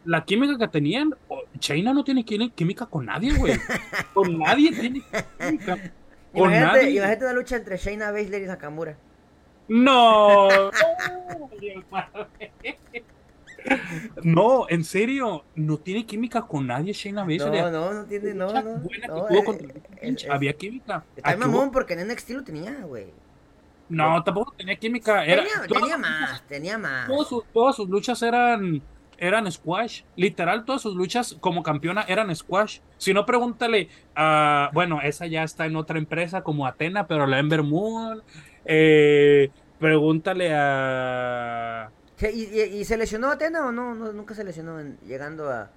La 0.05 0.25
química 0.25 0.59
que 0.59 0.69
tenían. 0.69 1.15
China 1.59 1.93
no 1.93 2.05
tiene 2.05 2.25
química 2.25 2.87
con 2.87 3.07
nadie, 3.07 3.35
güey. 3.35 3.55
con 4.15 4.39
nadie 4.39 4.73
tiene 4.73 5.03
química. 5.39 5.93
Con 6.33 6.51
imagínate, 6.51 6.79
nadie. 6.79 6.97
imagínate 6.97 7.25
una 7.25 7.35
lucha 7.35 7.57
entre 7.57 7.77
Shayna 7.77 8.13
Baszler 8.13 8.43
y 8.43 8.47
Nakamura. 8.47 8.97
No. 9.69 10.49
No, 14.23 14.67
en 14.69 14.85
serio, 14.85 15.45
no 15.55 15.79
tiene 15.79 16.07
química 16.07 16.43
con 16.43 16.67
nadie 16.67 16.93
Shayna 16.93 17.23
Baszler. 17.23 17.65
No, 17.65 17.71
no, 17.71 17.95
no 17.95 18.05
tiene, 18.05 18.35
no, 18.35 18.53
no. 18.53 18.79
Buena 18.79 19.07
no, 19.07 19.27
que 19.27 19.35
tuvo 19.35 19.45
contra 19.45 19.69
el 20.01 20.31
había 20.31 20.53
química. 20.53 21.05
Está 21.17 21.37
mamón 21.37 21.71
porque 21.71 21.95
en 21.95 22.09
NXT 22.09 22.31
lo 22.31 22.45
tenía, 22.45 22.73
güey. 22.83 23.07
No, 23.89 24.23
tampoco 24.25 24.53
tenía 24.57 24.77
química. 24.77 25.25
Era, 25.25 25.43
tenía, 25.43 25.81
tenía 25.81 25.99
más, 25.99 26.43
tenía 26.49 26.79
más. 26.79 27.09
Todas 27.53 27.77
sus, 27.77 27.89
luchas 27.89 28.21
eran 28.23 28.83
eran 29.19 29.51
squash. 29.51 30.03
Literal, 30.17 30.65
todas 30.65 30.83
sus 30.83 30.95
luchas 30.95 31.37
como 31.41 31.63
campeona 31.63 32.03
eran 32.03 32.35
squash. 32.35 32.81
Si 32.99 33.15
no, 33.15 33.25
pregúntale 33.25 33.89
a. 34.15 34.71
Bueno, 34.75 35.01
esa 35.03 35.27
ya 35.27 35.45
está 35.45 35.67
en 35.67 35.77
otra 35.77 35.99
empresa 35.99 36.43
como 36.43 36.67
Atena, 36.67 37.07
pero 37.07 37.27
la 37.27 37.39
Ember 37.39 37.63
Moon. 37.63 38.23
Eh, 38.65 39.51
pregúntale 39.79 40.53
a. 40.53 41.91
¿Y, 42.21 42.85
se 42.85 42.97
lesionó 42.97 43.31
Atena 43.31 43.67
o 43.67 43.73
no? 43.73 43.95
Nunca 43.95 44.35
se 44.35 44.45
lesionó 44.45 44.81
llegando 45.07 45.51
a... 45.51 45.71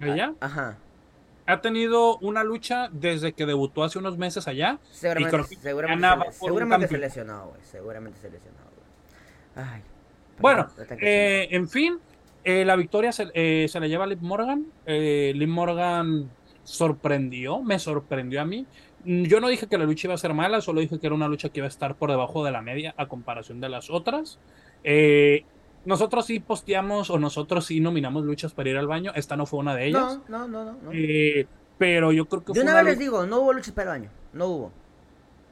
¿Allá? 0.00 0.34
ajá. 0.40 0.76
Ha 1.46 1.60
tenido 1.60 2.18
una 2.18 2.42
lucha 2.42 2.88
desde 2.90 3.32
que 3.32 3.46
debutó 3.46 3.84
hace 3.84 4.00
unos 4.00 4.18
meses 4.18 4.48
allá. 4.48 4.80
Seguramente, 4.90 5.56
seguramente, 5.62 6.32
se, 6.32 6.38
seguramente 6.40 6.88
se 6.88 6.98
lesionó, 6.98 7.46
güey. 7.46 7.60
Seguramente 7.62 8.18
se 8.20 8.30
lesionó, 8.30 8.58
güey. 8.74 9.66
Ay. 9.68 9.82
Bueno, 10.40 10.66
eh, 11.00 11.46
en 11.52 11.68
fin, 11.68 12.00
eh, 12.42 12.64
la 12.64 12.74
victoria 12.74 13.12
se, 13.12 13.28
eh, 13.32 13.66
se, 13.68 13.78
la 13.78 13.86
lleva 13.86 14.06
Liv 14.06 14.20
Morgan. 14.22 14.66
Eh, 14.86 15.32
Liv 15.36 15.48
Morgan 15.48 16.30
sorprendió, 16.64 17.62
me 17.62 17.78
sorprendió 17.78 18.40
a 18.40 18.44
mí. 18.44 18.66
Yo 19.04 19.40
no 19.40 19.48
dije 19.48 19.68
que 19.68 19.78
la 19.78 19.84
lucha 19.84 20.08
iba 20.08 20.14
a 20.14 20.18
ser 20.18 20.34
mala, 20.34 20.60
solo 20.60 20.80
dije 20.80 20.98
que 20.98 21.06
era 21.06 21.14
una 21.14 21.28
lucha 21.28 21.48
que 21.48 21.60
iba 21.60 21.66
a 21.66 21.68
estar 21.68 21.94
por 21.94 22.10
debajo 22.10 22.44
de 22.44 22.50
la 22.50 22.60
media 22.60 22.92
a 22.96 23.06
comparación 23.06 23.60
de 23.60 23.68
las 23.68 23.88
otras. 23.88 24.40
Eh, 24.82 25.44
nosotros 25.86 26.26
sí 26.26 26.40
posteamos 26.40 27.10
o 27.10 27.18
nosotros 27.18 27.64
sí 27.64 27.78
nominamos 27.78 28.24
luchas 28.24 28.52
para 28.52 28.68
ir 28.68 28.76
al 28.76 28.88
baño. 28.88 29.12
Esta 29.14 29.36
no 29.36 29.46
fue 29.46 29.60
una 29.60 29.74
de 29.74 29.86
ellas. 29.86 30.18
No, 30.28 30.48
no, 30.48 30.64
no, 30.64 30.72
no. 30.82 30.90
Eh, 30.92 31.46
pero 31.78 32.10
yo 32.10 32.26
creo 32.26 32.44
que 32.44 32.52
de 32.52 32.60
una, 32.60 32.74
vez 32.74 32.84
les 32.84 32.98
digo, 32.98 33.24
no 33.24 33.40
hubo 33.40 33.52
luchas 33.52 33.72
para 33.72 33.92
el 33.92 34.00
baño. 34.00 34.10
No 34.32 34.46
hubo. 34.46 34.72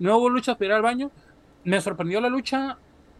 No 0.01 0.19
hubo 0.19 0.29
luchas 0.29 0.57
para 0.57 0.67
ir 0.67 0.73
al 0.73 0.83
baño. 0.83 1.13
Me 1.63 1.81
sorprendió 1.81 2.21
la 2.21 2.29
lucha. 2.29 2.79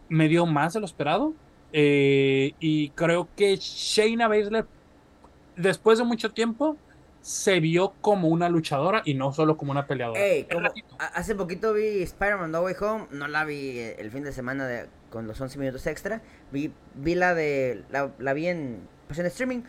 Me 0.09 0.27
dio 0.27 0.45
más 0.45 0.73
de 0.73 0.81
lo 0.81 0.85
esperado. 0.85 1.33
Eh, 1.71 2.53
y 2.59 2.89
creo 2.89 3.29
que 3.35 3.55
Shayna 3.55 4.27
Baszler, 4.27 4.67
después 5.55 5.97
de 5.97 6.03
mucho 6.03 6.31
tiempo, 6.31 6.75
se 7.21 7.61
vio 7.61 7.93
como 8.01 8.27
una 8.27 8.49
luchadora 8.49 9.01
y 9.05 9.13
no 9.13 9.31
solo 9.31 9.55
como 9.55 9.71
una 9.71 9.87
peleadora. 9.87 10.19
hace 11.13 11.33
poquito 11.33 11.73
vi 11.73 12.03
Spider-Man 12.03 12.51
No 12.51 12.61
Way 12.61 12.75
Home, 12.81 13.07
no 13.11 13.27
la 13.29 13.45
vi 13.45 13.79
el 13.79 14.11
fin 14.11 14.23
de 14.23 14.33
semana 14.33 14.67
de, 14.67 14.87
con 15.15 15.27
los 15.27 15.39
11 15.39 15.57
minutos 15.59 15.87
extra, 15.87 16.21
vi, 16.51 16.73
vi 16.93 17.15
la 17.15 17.33
de, 17.33 17.85
la, 17.89 18.33
vi 18.33 18.47
en, 18.47 18.81
pues 19.07 19.17
en 19.17 19.25
streaming. 19.27 19.61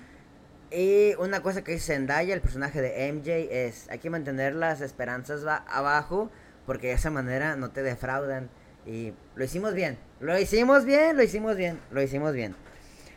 Y 0.73 1.15
una 1.21 1.41
cosa 1.41 1.63
que 1.63 1.71
dice 1.71 1.95
Zendaya, 1.95 2.35
el 2.35 2.41
personaje 2.41 2.83
de 2.83 3.13
MJ, 3.13 3.47
es 3.49 3.89
hay 3.89 4.01
que 4.01 4.11
mantener 4.11 4.57
las 4.57 4.81
esperanzas 4.81 5.47
va 5.47 5.65
abajo 5.69 6.33
porque 6.67 6.89
de 6.89 6.95
esa 6.95 7.11
manera 7.11 7.55
no 7.55 7.71
te 7.71 7.85
defraudan. 7.85 8.51
Y 8.87 9.13
lo 9.37 9.45
hicimos 9.45 9.73
bien, 9.73 9.99
lo 10.19 10.37
hicimos 10.37 10.85
bien, 10.85 11.17
lo 11.17 11.23
hicimos 11.23 11.57
bien, 11.57 11.79
lo 11.93 12.03
hicimos 12.03 12.33
bien. 12.33 12.57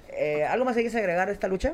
Eh, 0.10 0.46
¿Algo 0.46 0.66
más 0.66 0.78
hay 0.78 0.88
que 0.88 0.96
agregar 0.96 1.30
a 1.30 1.32
esta 1.32 1.48
lucha? 1.48 1.74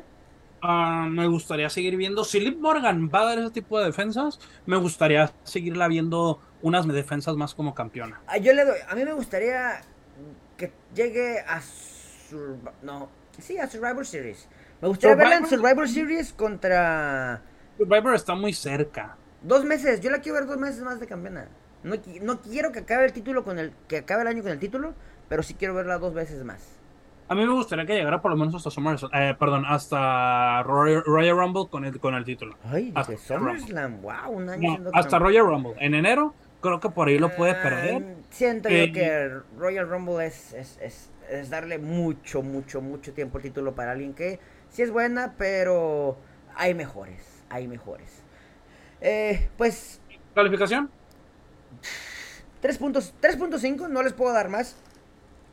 Ah, 0.62 1.06
me 1.10 1.26
gustaría 1.26 1.68
seguir 1.68 1.98
viendo. 1.98 2.24
Si 2.24 2.40
Liv 2.40 2.56
Morgan 2.58 3.10
va 3.14 3.20
a 3.20 3.24
dar 3.26 3.38
ese 3.40 3.50
tipo 3.50 3.78
de 3.78 3.84
defensas, 3.84 4.40
me 4.64 4.78
gustaría 4.78 5.30
seguirla 5.44 5.86
viendo 5.86 6.40
unas 6.62 6.88
defensas 6.88 7.36
más 7.36 7.54
como 7.54 7.74
campeona. 7.74 8.22
Ah, 8.26 8.38
yo 8.38 8.54
le 8.54 8.64
doy. 8.64 8.78
A 8.88 8.94
mí 8.94 9.04
me 9.04 9.12
gustaría 9.12 9.82
que 10.56 10.72
llegue 10.94 11.40
a. 11.40 11.60
no. 12.82 13.08
Sí, 13.38 13.58
a 13.58 13.68
Survivor 13.68 14.06
Series. 14.06 14.48
Me 14.80 14.88
gustaría 14.88 15.16
verla 15.16 15.36
en 15.36 15.46
Survivor 15.46 15.88
Series 15.88 16.32
contra. 16.32 17.42
Survivor 17.76 18.14
está 18.14 18.34
muy 18.34 18.52
cerca. 18.52 19.16
Dos 19.42 19.64
meses. 19.64 20.00
Yo 20.00 20.10
la 20.10 20.20
quiero 20.20 20.38
ver 20.38 20.46
dos 20.46 20.56
meses 20.56 20.82
más 20.82 21.00
de 21.00 21.06
campeona. 21.06 21.48
No, 21.82 21.96
no 22.22 22.40
quiero 22.40 22.72
que 22.72 22.80
acabe 22.80 23.04
el 23.04 23.12
título 23.12 23.44
con 23.44 23.58
el. 23.58 23.72
Que 23.88 23.98
acabe 23.98 24.22
el 24.22 24.28
año 24.28 24.42
con 24.42 24.52
el 24.52 24.58
título. 24.58 24.94
Pero 25.28 25.42
sí 25.42 25.54
quiero 25.54 25.74
verla 25.74 25.98
dos 25.98 26.14
veces 26.14 26.42
más. 26.44 26.76
A 27.28 27.34
mí 27.34 27.44
me 27.44 27.52
gustaría 27.52 27.84
que 27.84 27.94
llegara 27.94 28.22
por 28.22 28.30
lo 28.30 28.36
menos 28.36 28.54
hasta 28.54 28.70
SummerSlam, 28.70 29.10
eh, 29.12 29.34
perdón, 29.36 29.64
hasta 29.66 30.62
Royal, 30.62 31.36
Rumble 31.36 31.66
con 31.68 31.84
el, 31.84 31.98
con 31.98 32.14
el 32.14 32.24
título. 32.24 32.56
Ay, 32.70 32.92
hasta 32.94 33.16
SummerSlam, 33.16 34.00
wow, 34.00 34.30
un 34.30 34.48
año 34.48 34.78
Hasta 34.92 35.18
Royal 35.18 35.44
Rumble. 35.44 35.74
En 35.78 35.94
enero 35.94 36.34
creo 36.66 36.80
que 36.80 36.90
por 36.90 37.08
ahí 37.08 37.18
lo 37.18 37.34
puede 37.34 37.54
perder. 37.54 38.16
Siento 38.30 38.68
yo 38.68 38.76
eh, 38.76 38.92
que 38.92 39.30
Royal 39.56 39.88
Rumble 39.88 40.26
es, 40.26 40.52
es, 40.52 40.78
es, 40.80 41.10
es, 41.30 41.50
darle 41.50 41.78
mucho, 41.78 42.42
mucho, 42.42 42.80
mucho 42.80 43.12
tiempo 43.12 43.38
el 43.38 43.44
título 43.44 43.74
para 43.74 43.92
alguien 43.92 44.14
que 44.14 44.38
sí 44.70 44.82
es 44.82 44.90
buena, 44.90 45.34
pero 45.38 46.16
hay 46.54 46.74
mejores, 46.74 47.44
hay 47.48 47.68
mejores. 47.68 48.22
Eh, 49.00 49.48
pues... 49.56 50.00
¿Calificación? 50.34 50.90
3.5, 52.62 53.88
no 53.88 54.02
les 54.02 54.12
puedo 54.12 54.32
dar 54.32 54.48
más. 54.48 54.76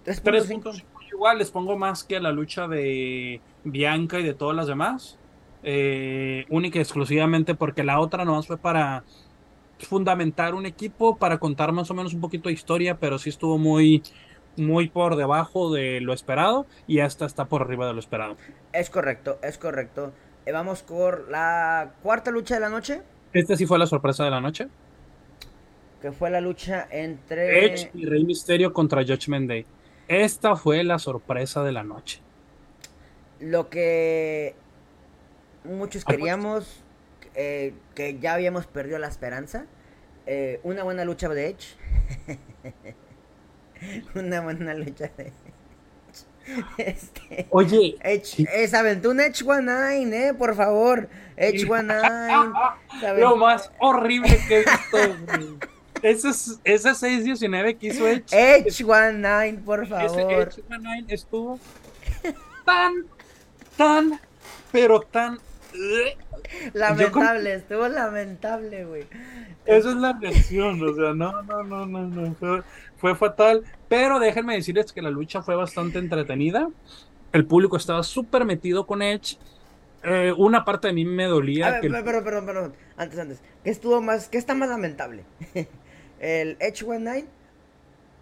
3.5 0.05 0.83
igual 1.13 1.37
les 1.37 1.51
pongo 1.51 1.77
más 1.77 2.03
que 2.03 2.17
a 2.17 2.19
la 2.19 2.31
lucha 2.31 2.67
de 2.67 3.39
Bianca 3.63 4.19
y 4.19 4.23
de 4.23 4.33
todas 4.33 4.55
las 4.55 4.67
demás. 4.67 5.17
Eh, 5.65 6.45
única 6.49 6.77
y 6.77 6.81
exclusivamente 6.81 7.55
porque 7.55 7.83
la 7.83 7.99
otra 7.99 8.25
nomás 8.25 8.47
fue 8.47 8.57
para 8.57 9.03
fundamentar 9.83 10.55
un 10.55 10.65
equipo, 10.65 11.17
para 11.17 11.37
contar 11.37 11.71
más 11.71 11.89
o 11.91 11.93
menos 11.93 12.13
un 12.13 12.21
poquito 12.21 12.49
de 12.49 12.53
historia, 12.53 12.97
pero 12.99 13.19
sí 13.19 13.29
estuvo 13.29 13.57
muy, 13.57 14.03
muy 14.57 14.89
por 14.89 15.15
debajo 15.15 15.73
de 15.73 16.01
lo 16.01 16.13
esperado 16.13 16.65
y 16.87 16.99
esta 16.99 17.25
está 17.25 17.45
por 17.45 17.61
arriba 17.61 17.87
de 17.87 17.93
lo 17.93 17.99
esperado. 17.99 18.37
Es 18.71 18.89
correcto, 18.89 19.39
es 19.41 19.57
correcto. 19.57 20.13
Eh, 20.45 20.51
vamos 20.51 20.83
por 20.83 21.29
la 21.29 21.93
cuarta 22.01 22.31
lucha 22.31 22.55
de 22.55 22.61
la 22.61 22.69
noche. 22.69 23.01
Esta 23.31 23.55
sí 23.55 23.65
fue 23.65 23.79
la 23.79 23.87
sorpresa 23.87 24.23
de 24.23 24.31
la 24.31 24.41
noche. 24.41 24.67
Que 26.01 26.11
fue 26.11 26.29
la 26.29 26.41
lucha 26.41 26.87
entre 26.91 27.65
Edge 27.65 27.89
y 27.93 28.05
Rey 28.05 28.25
Misterio 28.25 28.73
contra 28.73 29.03
Judgment 29.03 29.47
Day. 29.47 29.65
Esta 30.07 30.55
fue 30.55 30.83
la 30.83 30.99
sorpresa 30.99 31.63
de 31.63 31.71
la 31.71 31.83
noche. 31.83 32.19
Lo 33.39 33.69
que 33.69 34.55
muchos 35.63 36.03
queríamos, 36.03 36.82
eh, 37.35 37.73
que 37.95 38.19
ya 38.19 38.33
habíamos 38.33 38.67
perdido 38.67 38.99
la 38.99 39.07
esperanza. 39.07 39.65
Eh, 40.25 40.59
una 40.63 40.83
buena 40.83 41.05
lucha 41.05 41.27
de 41.29 41.49
Edge. 41.49 41.75
una 44.15 44.41
buena 44.41 44.73
lucha 44.73 45.11
de 45.17 45.23
Edge. 45.23 45.33
Este, 46.77 47.47
Oye, 47.51 47.95
Edge, 48.01 48.45
es 48.53 48.73
aventura 48.73 49.25
Edge 49.25 49.43
One 49.45 49.61
Nine, 49.61 50.27
eh, 50.27 50.33
por 50.33 50.55
favor. 50.55 51.07
Edge 51.37 51.69
One 51.69 51.93
Nine. 51.93 52.53
Lo 53.17 53.37
más 53.37 53.71
horrible 53.79 54.37
que 54.47 54.57
he 54.57 54.65
visto. 54.65 55.59
Ese, 56.01 56.29
ese 56.65 56.95
619 56.95 57.77
que 57.77 57.87
hizo 57.87 58.05
Edge. 58.07 58.25
Edge 58.31 58.83
19, 58.83 59.59
por 59.65 59.87
favor. 59.87 60.05
Ese 60.05 60.21
Edge 60.21 60.55
19 60.67 61.05
estuvo 61.07 61.59
tan, 62.65 63.05
tan, 63.77 64.19
pero 64.71 64.99
tan. 64.99 65.39
Lamentable, 66.73 67.53
estuvo 67.55 67.87
lamentable, 67.87 68.85
güey. 68.85 69.05
Esa 69.65 69.89
es 69.89 69.95
la 69.95 70.13
reacción, 70.13 70.81
o 70.81 70.93
sea, 70.93 71.13
no, 71.13 71.41
no, 71.43 71.63
no, 71.63 71.85
no, 71.85 72.07
no. 72.07 72.35
Fue, 72.35 72.63
fue 72.97 73.15
fatal. 73.15 73.63
Pero 73.87 74.19
déjenme 74.19 74.55
decirles 74.55 74.91
que 74.91 75.01
la 75.01 75.09
lucha 75.09 75.41
fue 75.41 75.55
bastante 75.55 75.99
entretenida. 75.99 76.69
El 77.31 77.45
público 77.45 77.77
estaba 77.77 78.03
súper 78.03 78.45
metido 78.45 78.85
con 78.85 79.01
Edge. 79.01 79.37
Eh, 80.03 80.33
una 80.37 80.65
parte 80.65 80.87
de 80.87 80.93
mí 80.93 81.05
me 81.05 81.25
dolía. 81.25 81.79
que 81.79 81.89
pero, 81.89 82.23
pero, 82.23 82.45
pero, 82.45 82.73
antes, 82.97 83.19
antes. 83.19 83.41
¿Qué 83.63 83.69
estuvo 83.69 84.01
más, 84.01 84.27
qué 84.29 84.37
está 84.37 84.53
más 84.53 84.69
lamentable? 84.69 85.23
¿El 86.19 86.57
H19 86.59 87.25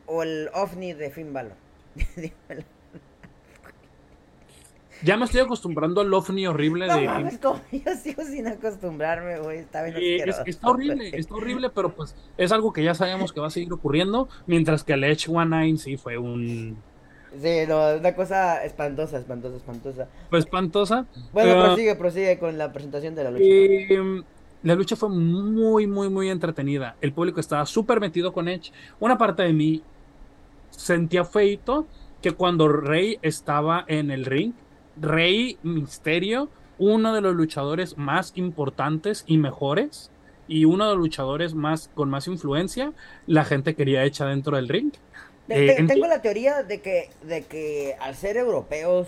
o 0.06 0.24
el 0.24 0.50
OVNI 0.54 0.94
de 0.94 1.12
Finn 1.12 1.34
Balor? 1.34 1.56
ya 5.04 5.18
me 5.18 5.26
estoy 5.26 5.42
acostumbrando 5.42 6.02
al 6.02 6.14
OVNI 6.14 6.48
horrible 6.48 6.88
no, 6.88 6.96
de. 6.96 7.06
Mames, 7.06 7.38
como 7.38 7.62
yo 7.72 7.96
sigo 7.96 8.24
sin 8.24 8.48
acostumbrarme, 8.48 9.40
güey. 9.40 9.60
Está 9.60 9.84
bien 9.84 9.96
eh, 9.98 10.34
Está 10.46 10.70
horrible, 10.70 11.12
está 11.14 11.36
horrible, 11.36 11.70
pero 11.70 11.94
pues 11.94 12.16
es 12.38 12.52
algo 12.52 12.74
que 12.74 12.84
ya 12.84 12.94
sabemos 12.94 13.34
que 13.34 13.40
va 13.40 13.48
a 13.48 13.52
seguir 13.52 13.72
ocurriendo. 13.74 14.30
Mientras 14.48 14.84
que 14.84 14.94
el 14.94 15.04
H19 15.04 15.78
sí 15.78 15.98
fue 15.98 16.18
un. 16.18 16.78
Sí, 17.42 17.62
no, 17.68 17.96
una 17.98 18.14
cosa 18.14 18.64
espantosa, 18.66 19.18
espantosa, 19.18 19.56
espantosa. 19.56 20.08
Pues 20.30 20.46
espantosa. 20.46 21.06
Bueno, 21.32 21.64
prosigue, 21.64 21.96
prosigue 21.96 22.40
con 22.40 22.58
la 22.58 22.74
presentación 22.74 23.16
de 23.16 23.24
la 23.24 23.32
lucha. 23.32 23.44
Eh, 23.46 24.24
la 24.64 24.76
lucha 24.76 24.96
fue 24.96 25.10
muy, 25.10 25.88
muy, 25.88 26.10
muy 26.10 26.30
entretenida. 26.30 26.96
El 27.02 27.14
público 27.14 27.40
estaba 27.40 27.66
súper 27.66 28.00
metido 28.00 28.34
con 28.34 28.48
Edge. 28.48 28.72
Una 29.00 29.18
parte 29.18 29.44
de 29.44 29.54
mí 29.54 29.82
sentía 30.70 31.26
feito 31.26 31.88
que 32.22 32.34
cuando 32.34 32.68
Rey 32.68 33.18
estaba 33.22 33.86
en 33.88 34.12
el 34.12 34.26
ring, 34.26 34.54
Rey 35.00 35.58
Misterio, 35.64 36.50
uno 36.78 37.14
de 37.14 37.22
los 37.22 37.36
luchadores 37.36 37.98
más 37.98 38.34
importantes 38.36 39.24
y 39.28 39.38
mejores, 39.38 40.12
y 40.48 40.66
uno 40.66 40.86
de 40.90 40.96
los 40.96 41.00
luchadores 41.00 41.54
más 41.54 41.90
con 41.94 42.10
más 42.10 42.28
influencia, 42.28 42.94
la 43.26 43.46
gente 43.46 43.76
quería 43.76 44.04
Edge 44.04 44.24
dentro 44.26 44.56
del 44.56 44.68
ring. 44.68 44.92
Eh, 45.48 45.84
tengo 45.88 46.08
la 46.08 46.22
teoría 46.22 46.64
de 46.64 46.82
que, 46.82 47.10
de 47.24 47.44
que 47.44 47.96
al 48.00 48.16
ser 48.16 48.38
europeos 48.38 49.08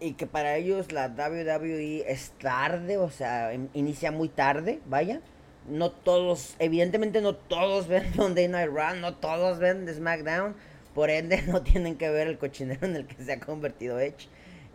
y 0.00 0.12
que 0.12 0.26
para 0.26 0.56
ellos 0.56 0.92
la 0.92 1.08
WWE 1.08 2.04
es 2.10 2.32
tarde, 2.40 2.98
o 2.98 3.10
sea, 3.10 3.52
inicia 3.74 4.10
muy 4.10 4.28
tarde, 4.28 4.80
vaya. 4.86 5.20
No 5.68 5.90
todos, 5.90 6.54
evidentemente 6.58 7.20
no 7.20 7.34
todos 7.34 7.88
ven 7.88 8.04
Monday 8.16 8.48
Night 8.48 8.70
Run, 8.70 9.00
no 9.00 9.14
todos 9.14 9.58
ven 9.58 9.86
The 9.86 9.94
SmackDown, 9.94 10.54
por 10.94 11.10
ende 11.10 11.42
no 11.46 11.62
tienen 11.62 11.96
que 11.96 12.08
ver 12.10 12.28
el 12.28 12.38
cochinero 12.38 12.86
en 12.86 12.96
el 12.96 13.06
que 13.06 13.22
se 13.22 13.32
ha 13.32 13.40
convertido 13.40 13.98
Edge. 13.98 14.28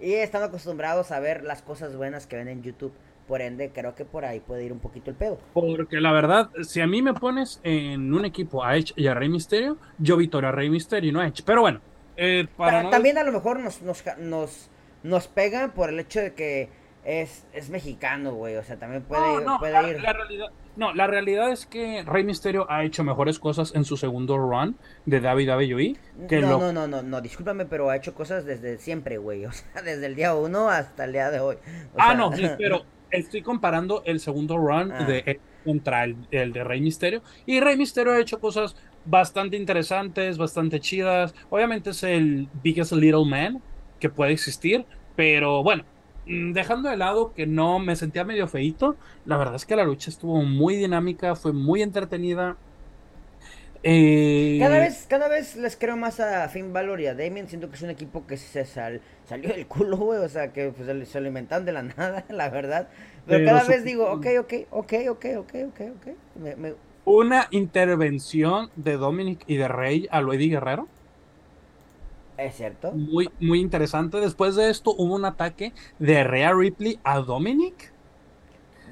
Y 0.04 0.16
están 0.16 0.44
acostumbrados 0.44 1.12
a 1.12 1.20
ver 1.20 1.44
las 1.44 1.62
cosas 1.62 1.96
buenas 1.96 2.28
que 2.28 2.36
ven 2.36 2.50
en 2.50 2.62
YouTube. 2.62 2.94
Por 3.28 3.42
ende, 3.42 3.72
creo 3.74 3.96
que 3.96 4.04
por 4.04 4.26
ahí 4.26 4.42
puede 4.42 4.66
ir 4.66 4.74
un 4.74 4.80
poquito 4.80 5.10
el 5.10 5.16
pedo. 5.16 5.40
Porque 5.54 6.02
la 6.02 6.12
verdad, 6.12 6.50
si 6.64 6.82
a 6.82 6.88
mí 6.88 7.02
me 7.02 7.14
pones 7.14 7.62
en 7.64 8.14
un 8.14 8.26
equipo 8.26 8.66
a 8.66 8.76
Edge 8.76 8.92
y 8.98 9.08
a 9.08 9.14
Rey 9.14 9.30
Misterio, 9.30 9.78
yo 9.98 10.18
victoria 10.18 10.50
a 10.50 10.52
Rey 10.52 10.70
Misterio 10.70 11.10
y 11.10 11.14
no 11.14 11.22
a 11.22 11.28
Edge. 11.28 11.42
Pero 11.46 11.62
bueno, 11.62 11.80
eh, 12.18 12.46
para 12.58 12.90
también 12.90 13.18
a 13.18 13.24
lo 13.24 13.32
mejor 13.32 13.62
nos, 13.62 13.82
nos, 13.82 14.04
nos 14.18 14.70
nos 15.04 15.28
pega 15.28 15.70
por 15.70 15.90
el 15.90 16.00
hecho 16.00 16.22
de 16.22 16.34
que 16.34 16.70
es, 17.04 17.46
es 17.54 17.70
mexicano, 17.70 18.34
güey. 18.34 18.56
O 18.56 18.64
sea, 18.64 18.78
también 18.78 19.04
puede, 19.04 19.44
no, 19.44 19.60
puede 19.60 19.74
la, 19.74 19.90
ir. 19.90 20.02
La 20.02 20.14
realidad, 20.14 20.48
no, 20.76 20.94
la 20.94 21.08
realidad 21.08 21.52
es 21.52 21.66
que 21.66 22.04
Rey 22.04 22.24
Misterio 22.24 22.66
ha 22.70 22.84
hecho 22.84 23.04
mejores 23.04 23.38
cosas 23.38 23.74
en 23.76 23.86
su 23.86 23.96
segundo 23.96 24.38
run 24.38 24.76
de 25.06 25.20
WWE. 25.20 25.96
Que 26.28 26.40
no, 26.40 26.60
no, 26.60 26.74
no, 26.74 26.88
no, 26.88 27.04
no, 27.04 27.22
discúlpame, 27.22 27.66
pero 27.66 27.90
ha 27.90 27.96
hecho 27.96 28.16
cosas 28.16 28.46
desde 28.46 28.78
siempre, 28.78 29.18
güey. 29.18 29.46
O 29.46 29.52
sea, 29.52 29.82
desde 29.84 30.08
el 30.08 30.16
día 30.16 30.34
uno 30.34 30.70
hasta 30.70 31.06
el 31.06 31.14
día 31.14 31.30
de 31.30 31.40
hoy. 31.40 31.58
ah, 31.98 32.16
no, 32.16 32.32
sí, 32.34 32.44
pero 32.58 32.84
estoy 33.12 33.42
comparando 33.42 34.02
el 34.06 34.20
segundo 34.20 34.58
run 34.58 34.92
ah. 34.92 35.04
de 35.06 35.40
contra 35.64 36.04
el, 36.04 36.18
el, 36.32 36.52
de 36.52 36.64
Rey 36.64 36.82
Misterio. 36.82 37.22
Y 37.46 37.60
Rey 37.60 37.78
Misterio 37.78 38.14
ha 38.14 38.20
hecho 38.20 38.40
cosas 38.40 38.76
bastante 39.06 39.58
interesantes, 39.58 40.38
bastante 40.38 40.80
chidas. 40.80 41.36
Obviamente 41.50 41.92
es 41.92 42.04
el 42.04 42.48
biggest 42.64 42.94
little 42.94 43.26
man 43.26 43.62
que 44.00 44.10
puede 44.10 44.34
existir, 44.34 44.86
pero 45.16 45.64
bueno, 45.64 45.86
dejando 46.26 46.90
de 46.90 46.98
lado 46.98 47.34
que 47.34 47.46
no 47.46 47.80
me 47.80 47.96
sentía 47.96 48.24
medio 48.24 48.48
feito, 48.48 48.96
la 49.26 49.38
verdad 49.38 49.56
es 49.56 49.66
que 49.66 49.76
la 49.76 49.84
lucha 49.84 50.10
estuvo 50.10 50.42
muy 50.44 50.76
dinámica, 50.76 51.36
fue 51.36 51.54
muy 51.54 51.82
entretenida. 51.82 52.58
Eh, 53.86 54.58
cada 54.62 54.80
vez, 54.80 55.06
cada 55.10 55.28
vez 55.28 55.58
les 55.58 55.76
creo 55.76 55.98
más 55.98 56.22
a 56.22 56.48
Finn 56.48 56.72
Balor 56.72 57.02
y 57.02 57.08
a 57.08 57.16
Damien, 57.16 57.50
siento 57.50 57.70
que 57.70 57.76
es 57.76 57.82
un 57.82 57.90
equipo 57.90 58.26
que 58.26 58.38
se 58.38 58.64
salió 58.64 59.02
del 59.50 59.68
culo, 59.68 59.98
güey, 59.98 60.20
o 60.20 60.30
sea, 60.30 60.54
que 60.54 60.70
pues, 60.72 61.10
se 61.10 61.18
alimentan 61.18 61.66
de 61.66 61.74
la 61.74 61.84
nada, 61.98 62.24
la 62.30 62.50
verdad. 62.50 62.88
Pero, 63.28 63.46
cada 63.46 63.64
vez 63.66 63.84
digo, 63.84 64.10
ok, 64.12 64.28
ok, 64.40 64.54
ok, 64.72 64.94
ok, 65.10 65.26
ok, 65.38 65.54
ok, 65.68 65.82
ok. 66.00 66.78
Una 67.06 67.48
intervención 67.52 68.70
de 68.78 68.96
Dominic 68.96 69.44
y 69.48 69.58
de 69.58 69.68
Rey 69.68 70.08
a 70.10 70.22
Eddie 70.22 70.50
Guerrero 70.50 70.88
es 72.38 72.56
cierto. 72.56 72.92
Muy, 72.92 73.30
muy 73.40 73.60
interesante. 73.60 74.20
Después 74.20 74.56
de 74.56 74.70
esto 74.70 74.94
hubo 74.98 75.16
un 75.16 75.26
ataque 75.26 75.74
de 76.00 76.24
Rhea 76.24 76.54
Ripley 76.54 77.00
a 77.04 77.20
Dominic. 77.20 77.92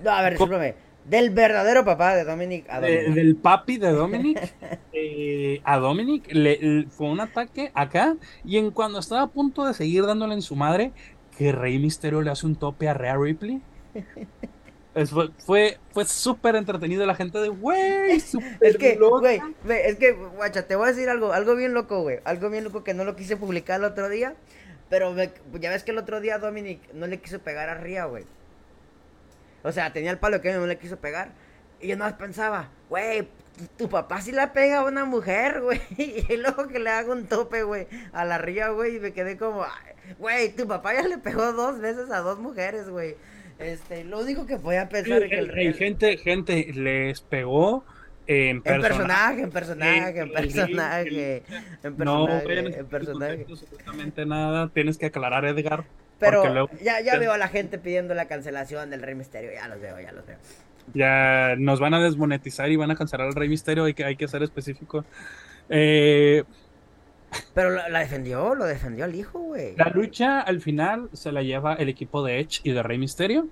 No, 0.03 0.11
a 0.11 0.21
ver, 0.21 0.33
discúlpame. 0.33 0.75
Del 1.05 1.31
verdadero 1.31 1.83
papá 1.83 2.15
de 2.15 2.23
Dominic 2.23 2.69
a 2.69 2.79
Dominic. 2.79 3.13
del 3.15 3.35
papi 3.35 3.77
de 3.77 3.91
Dominic 3.91 4.53
eh, 4.93 5.61
a 5.63 5.77
Dominic. 5.77 6.31
Le, 6.31 6.85
fue 6.89 7.07
un 7.07 7.19
ataque 7.19 7.71
acá. 7.73 8.15
Y 8.45 8.57
en 8.57 8.71
cuando 8.71 8.99
estaba 8.99 9.23
a 9.23 9.27
punto 9.27 9.65
de 9.65 9.73
seguir 9.73 10.05
dándole 10.05 10.35
en 10.35 10.41
su 10.41 10.55
madre, 10.55 10.91
que 11.37 11.51
Rey 11.51 11.79
Misterio 11.79 12.21
le 12.21 12.29
hace 12.29 12.45
un 12.45 12.55
tope 12.55 12.87
a 12.87 12.93
Rhea 12.93 13.17
Ripley. 13.17 13.61
fue 15.45 15.79
fue 15.91 16.05
súper 16.05 16.55
entretenido 16.55 17.05
la 17.05 17.15
gente 17.15 17.39
de, 17.39 17.49
güey, 17.49 18.11
Es 18.11 18.77
que, 18.77 18.95
güey, 18.97 19.41
es 19.65 19.95
que, 19.97 20.11
guacha, 20.11 20.67
te 20.67 20.75
voy 20.75 20.87
a 20.87 20.91
decir 20.91 21.09
algo, 21.09 21.33
algo 21.33 21.55
bien 21.55 21.73
loco, 21.73 22.01
güey. 22.01 22.19
Algo 22.25 22.49
bien 22.49 22.63
loco 22.63 22.83
que 22.83 22.93
no 22.93 23.03
lo 23.03 23.15
quise 23.15 23.37
publicar 23.37 23.79
el 23.79 23.85
otro 23.85 24.09
día. 24.09 24.35
Pero 24.89 25.15
ya 25.15 25.69
ves 25.69 25.83
que 25.83 25.91
el 25.91 25.97
otro 25.97 26.19
día 26.19 26.37
Dominic 26.37 26.93
no 26.93 27.07
le 27.07 27.19
quiso 27.21 27.39
pegar 27.39 27.69
a 27.69 27.75
Ria, 27.75 28.05
güey. 28.05 28.25
O 29.63 29.71
sea, 29.71 29.93
tenía 29.93 30.11
el 30.11 30.17
palo 30.17 30.41
que 30.41 30.51
no 30.51 30.65
le 30.65 30.77
quiso 30.77 30.97
pegar. 30.97 31.31
Y 31.79 31.87
yo 31.87 31.95
nada 31.95 32.11
más 32.11 32.19
pensaba, 32.19 32.69
güey, 32.89 33.29
tu 33.77 33.89
papá 33.89 34.21
sí 34.21 34.31
la 34.31 34.51
pega 34.53 34.79
a 34.79 34.85
una 34.85 35.05
mujer, 35.05 35.61
güey. 35.61 35.81
Y 35.97 36.35
luego 36.37 36.67
que 36.67 36.79
le 36.79 36.89
haga 36.89 37.13
un 37.13 37.27
tope, 37.27 37.63
güey, 37.63 37.87
a 38.11 38.25
la 38.25 38.37
Ria, 38.37 38.69
güey. 38.69 38.97
Y 38.97 38.99
me 38.99 39.13
quedé 39.13 39.37
como, 39.37 39.65
Güey, 40.19 40.55
tu 40.55 40.67
papá 40.67 40.93
ya 40.93 41.03
le 41.03 41.17
pegó 41.17 41.53
dos 41.53 41.79
veces 41.79 42.11
a 42.11 42.19
dos 42.19 42.39
mujeres, 42.39 42.89
güey. 42.89 43.15
Este, 43.63 44.03
lo 44.03 44.19
único 44.19 44.45
que 44.45 44.57
podía 44.57 44.89
pensar 44.89 45.23
es 45.23 45.29
que 45.29 45.37
el, 45.37 45.73
gente, 45.75 46.17
gente 46.17 46.71
les 46.73 47.21
pegó 47.21 47.83
en, 48.27 48.61
personaje, 48.61 49.41
en 49.41 49.51
personaje, 49.51 50.19
en 50.19 50.31
personaje, 50.31 51.43
en 51.83 51.83
personaje, 51.83 52.03
no, 52.05 52.29
en 52.29 52.85
personaje. 52.85 53.45
Absolutamente 53.49 54.25
nada, 54.25 54.69
tienes 54.69 54.97
que 54.97 55.07
aclarar, 55.07 55.45
Edgar. 55.45 55.85
Pero 56.19 56.69
ya, 56.81 57.01
ya 57.01 57.17
veo 57.17 57.31
a 57.31 57.37
la 57.37 57.47
gente 57.47 57.79
pidiendo 57.79 58.13
la 58.13 58.25
cancelación 58.25 58.89
del 58.91 59.01
Rey 59.01 59.15
Misterio, 59.15 59.51
ya 59.53 59.67
los 59.67 59.81
veo, 59.81 59.99
ya 59.99 60.11
los 60.11 60.25
veo. 60.25 60.37
Ya 60.93 61.55
nos 61.57 61.79
van 61.79 61.93
a 61.93 62.01
desmonetizar 62.01 62.69
y 62.69 62.75
van 62.75 62.91
a 62.91 62.95
cancelar 62.95 63.27
al 63.27 63.35
Rey 63.35 63.49
Misterio, 63.49 63.85
hay 63.85 63.93
que, 63.93 64.05
hay 64.05 64.15
que 64.15 64.27
ser 64.27 64.43
específico. 64.43 65.03
Eh, 65.69 66.43
pero 67.53 67.71
la, 67.71 67.99
defendió, 67.99 68.55
lo 68.55 68.65
defendió 68.65 69.05
al 69.05 69.15
hijo, 69.15 69.39
güey. 69.39 69.75
La 69.75 69.91
lucha 69.93 70.41
al 70.41 70.61
final 70.61 71.09
se 71.13 71.31
la 71.31 71.41
lleva 71.41 71.75
el 71.75 71.89
equipo 71.89 72.23
de 72.23 72.39
Edge 72.39 72.61
y 72.63 72.71
de 72.71 72.83
Rey 72.83 72.97
Misterio. 72.97 73.47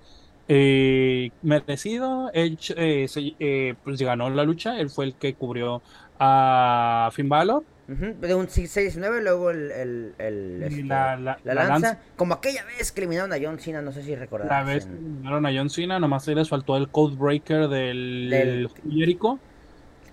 Eh, 0.47 1.29
merecido, 1.43 2.31
Edge 2.33 2.73
eh, 2.75 3.07
eh, 3.39 3.75
pues 3.83 4.01
ganó 4.01 4.29
la 4.31 4.43
lucha, 4.43 4.79
él 4.79 4.89
fue 4.89 5.05
el 5.05 5.13
que 5.13 5.35
cubrió 5.35 5.81
a 6.17 7.09
Finn 7.13 7.29
Balor. 7.29 7.63
De 7.87 8.35
un 8.35 8.45
6-9, 8.45 9.21
luego 9.21 9.49
el, 9.49 9.71
el, 9.71 10.13
el 10.19 10.61
este, 10.61 10.83
la, 10.83 11.39
lanza, 11.43 11.99
Como 12.15 12.35
aquella 12.35 12.63
vez 12.65 12.91
que 12.91 13.01
eliminaron 13.01 13.33
a 13.33 13.37
John 13.41 13.57
Cena, 13.57 13.81
no 13.81 13.91
sé 13.91 14.03
si 14.03 14.15
recordarás. 14.15 14.51
La 14.51 14.73
vez 14.73 14.85
que 14.85 14.91
eliminaron 14.91 15.45
a 15.47 15.49
John 15.51 15.69
Cena, 15.71 15.99
nomás 15.99 16.23
se 16.23 16.35
les 16.35 16.47
faltó 16.47 16.77
el 16.77 16.89
Code 16.89 17.15
Breaker 17.15 17.67
del, 17.67 18.27
del 18.29 18.69
Jericho. 18.91 19.39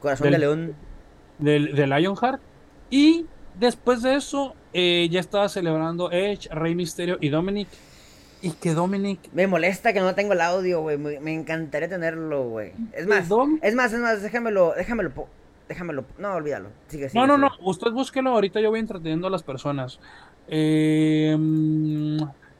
Corazón 0.00 0.30
de 0.30 0.38
León. 0.38 0.74
Del, 1.38 1.74
del 1.74 1.90
Lionheart. 1.90 2.40
Y 2.88 3.26
después 3.58 4.02
de 4.02 4.14
eso, 4.14 4.54
eh, 4.72 5.08
ya 5.10 5.20
estaba 5.20 5.48
celebrando 5.48 6.10
Edge, 6.10 6.48
Rey 6.50 6.74
Misterio 6.74 7.18
y 7.20 7.28
Dominic. 7.28 7.68
Y 8.42 8.50
que 8.50 8.74
Dominic. 8.74 9.20
Me 9.32 9.46
molesta 9.46 9.92
que 9.92 10.00
no 10.00 10.14
tengo 10.14 10.34
el 10.34 10.40
audio, 10.40 10.82
güey. 10.82 10.98
Me, 10.98 11.32
encantaría 11.32 11.88
tenerlo, 11.88 12.48
güey. 12.48 12.72
Es 12.92 13.06
más, 13.06 13.28
es 13.62 13.74
más, 13.74 13.92
es 13.92 13.98
más, 13.98 14.22
déjamelo, 14.22 14.74
déjamelo, 14.76 15.10
déjamelo. 15.68 16.04
No, 16.18 16.34
olvídalo. 16.34 16.68
Sigue, 16.88 17.08
no, 17.14 17.26
no, 17.26 17.38
no. 17.38 17.50
Usted 17.62 17.90
búsquelo. 17.92 18.30
Ahorita 18.30 18.60
yo 18.60 18.70
voy 18.70 18.80
entreteniendo 18.80 19.26
a 19.26 19.30
las 19.30 19.42
personas. 19.42 19.98
Eh, 20.48 21.36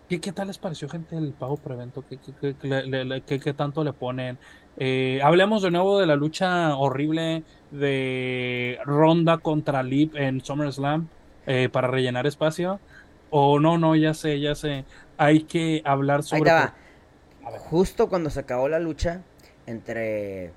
¿qué, 0.09 0.21
¿Qué 0.21 0.33
tal 0.33 0.49
les 0.49 0.59
pareció, 0.59 0.89
gente, 0.89 1.17
el 1.17 1.33
pago 1.33 1.57
prevento? 1.57 2.03
¿Qué, 2.09 2.19
qué, 3.27 3.41
qué 3.41 3.53
tanto 3.53 3.85
le 3.85 3.93
ponen? 3.93 4.39
Eh, 4.79 5.21
hablemos 5.23 5.63
de 5.63 5.71
nuevo 5.71 5.99
de 5.99 6.07
la 6.07 6.17
lucha 6.17 6.77
horrible 6.77 7.45
de 7.71 8.79
Ronda 8.85 9.39
contra 9.39 9.83
Lip 9.83 10.15
en 10.17 10.41
SummerSlam 10.41 11.09
eh, 11.47 11.69
para 11.71 11.89
rellenar 11.89 12.27
espacio. 12.27 12.81
O 13.31 13.59
no, 13.59 13.79
no, 13.79 13.97
ya 13.97 14.15
sé, 14.15 14.39
ya 14.41 14.55
sé. 14.55 14.85
Hay 15.17 15.45
que 15.45 15.83
hablar 15.85 16.23
sobre. 16.23 16.51
Ahí 16.51 16.69
Justo 17.59 18.09
cuando 18.09 18.29
se 18.31 18.41
acabó 18.41 18.69
la 18.69 18.81
lucha 18.81 19.23
entre 19.67 20.53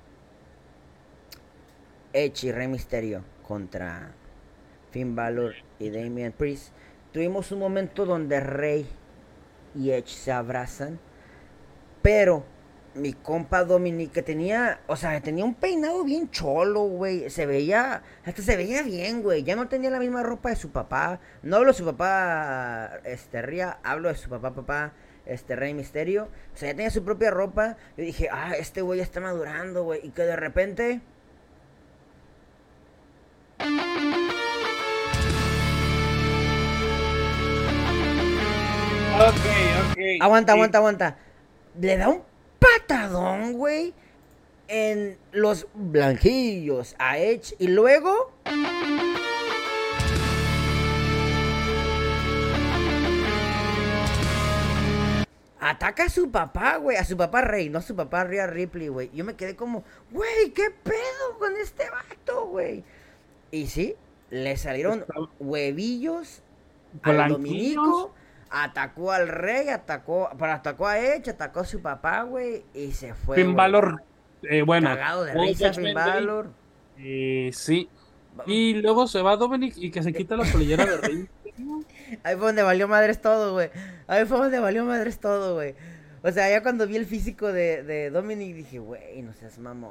Edge 2.12 2.48
y 2.48 2.52
Rey 2.52 2.66
Mysterio 2.66 3.22
contra 3.46 4.12
Finn 4.90 5.14
Balor 5.14 5.54
y 5.78 5.90
Damian 5.90 6.32
Priest, 6.32 6.72
tuvimos 7.12 7.52
un 7.52 7.60
momento 7.60 8.06
donde 8.06 8.40
Rey 8.40 8.86
y 9.74 9.90
Edge 9.90 10.08
se 10.08 10.32
abrazan, 10.32 10.98
pero 12.02 12.44
mi 12.94 13.12
compa 13.12 13.64
Dominic 13.64 14.12
que 14.12 14.22
tenía, 14.22 14.80
o 14.86 14.96
sea, 14.96 15.20
tenía 15.20 15.44
un 15.44 15.54
peinado 15.54 16.04
bien 16.04 16.30
cholo, 16.30 16.82
güey. 16.82 17.30
Se 17.30 17.46
veía, 17.46 18.02
hasta 18.24 18.42
se 18.42 18.56
veía 18.56 18.82
bien, 18.82 19.22
güey. 19.22 19.42
Ya 19.44 19.56
no 19.56 19.68
tenía 19.68 19.90
la 19.90 19.98
misma 19.98 20.22
ropa 20.22 20.50
de 20.50 20.56
su 20.56 20.70
papá. 20.70 21.20
No 21.42 21.56
hablo 21.56 21.72
de 21.72 21.78
su 21.78 21.84
papá, 21.84 23.00
este, 23.04 23.42
Ría, 23.42 23.78
hablo 23.82 24.08
de 24.08 24.16
su 24.16 24.28
papá, 24.28 24.52
papá, 24.54 24.92
este, 25.26 25.56
Rey 25.56 25.74
Misterio. 25.74 26.28
O 26.54 26.56
sea, 26.56 26.70
ya 26.70 26.76
tenía 26.76 26.90
su 26.90 27.04
propia 27.04 27.30
ropa. 27.30 27.76
Yo 27.96 28.04
dije, 28.04 28.28
ah, 28.30 28.54
este 28.58 28.82
güey 28.82 28.98
ya 28.98 29.04
está 29.04 29.20
madurando, 29.20 29.84
güey. 29.84 30.00
Y 30.04 30.10
que 30.10 30.22
de 30.22 30.36
repente... 30.36 31.00
Ok, 39.20 39.34
ok. 39.92 39.98
Aguanta, 40.22 40.52
aguanta, 40.54 40.78
aguanta. 40.78 41.16
Le 41.78 41.96
da 41.98 42.08
un 42.08 42.29
patadón, 42.90 43.52
güey, 43.52 43.94
en 44.66 45.16
los 45.30 45.68
blanquillos 45.74 46.96
a 46.98 47.18
Edge 47.18 47.54
y 47.60 47.68
luego... 47.68 48.32
Ataca 55.60 56.04
a 56.04 56.08
su 56.08 56.32
papá, 56.32 56.78
güey, 56.78 56.96
a 56.96 57.04
su 57.04 57.16
papá 57.16 57.42
Rey, 57.42 57.68
no 57.68 57.78
a 57.78 57.82
su 57.82 57.94
papá 57.94 58.24
Rhea 58.24 58.48
Ripley, 58.48 58.88
güey. 58.88 59.10
Yo 59.14 59.24
me 59.24 59.36
quedé 59.36 59.54
como, 59.54 59.84
güey, 60.10 60.50
¿qué 60.52 60.70
pedo 60.70 61.38
con 61.38 61.56
este 61.56 61.84
vato, 61.90 62.46
güey? 62.46 62.82
Y 63.52 63.68
sí, 63.68 63.94
le 64.30 64.56
salieron 64.56 65.04
huevillos 65.38 66.42
al 67.02 67.28
Dominico 67.28 68.12
atacó 68.50 69.12
al 69.12 69.28
rey, 69.28 69.68
atacó, 69.68 70.28
pero 70.38 70.52
atacó 70.52 70.86
a 70.86 70.98
Edge, 70.98 71.30
atacó 71.30 71.60
a 71.60 71.64
su 71.64 71.80
papá, 71.80 72.22
güey, 72.22 72.64
y 72.74 72.92
se 72.92 73.14
fue. 73.14 73.36
Finn 73.36 73.54
Balor, 73.54 74.02
eh, 74.42 74.62
bueno. 74.62 74.88
Cagado 74.88 75.24
de 75.24 75.34
risa, 75.34 75.72
Finn 75.72 75.94
Balor. 75.94 76.50
Eh, 76.98 77.50
sí. 77.52 77.88
Y 78.46 78.74
luego 78.74 79.06
se 79.06 79.22
va 79.22 79.36
Dominic 79.36 79.74
y 79.76 79.90
que 79.90 80.02
se 80.02 80.12
quita 80.12 80.36
la 80.36 80.44
polillera 80.44 80.86
de 80.86 80.96
rey. 80.96 81.28
Ahí 82.22 82.36
fue 82.36 82.46
donde 82.46 82.62
valió 82.62 82.88
madres 82.88 83.20
todo, 83.20 83.52
güey. 83.52 83.70
Ahí 84.06 84.24
fue 84.24 84.38
donde 84.38 84.58
valió 84.58 84.84
madres 84.84 85.20
todo, 85.20 85.54
güey. 85.54 85.74
O 86.22 86.30
sea, 86.30 86.50
ya 86.50 86.62
cuando 86.62 86.86
vi 86.86 86.96
el 86.96 87.06
físico 87.06 87.50
de, 87.50 87.82
de 87.82 88.10
Dominic 88.10 88.54
dije, 88.54 88.78
güey, 88.78 89.22
no 89.22 89.32
seas 89.32 89.58
mamón. 89.58 89.90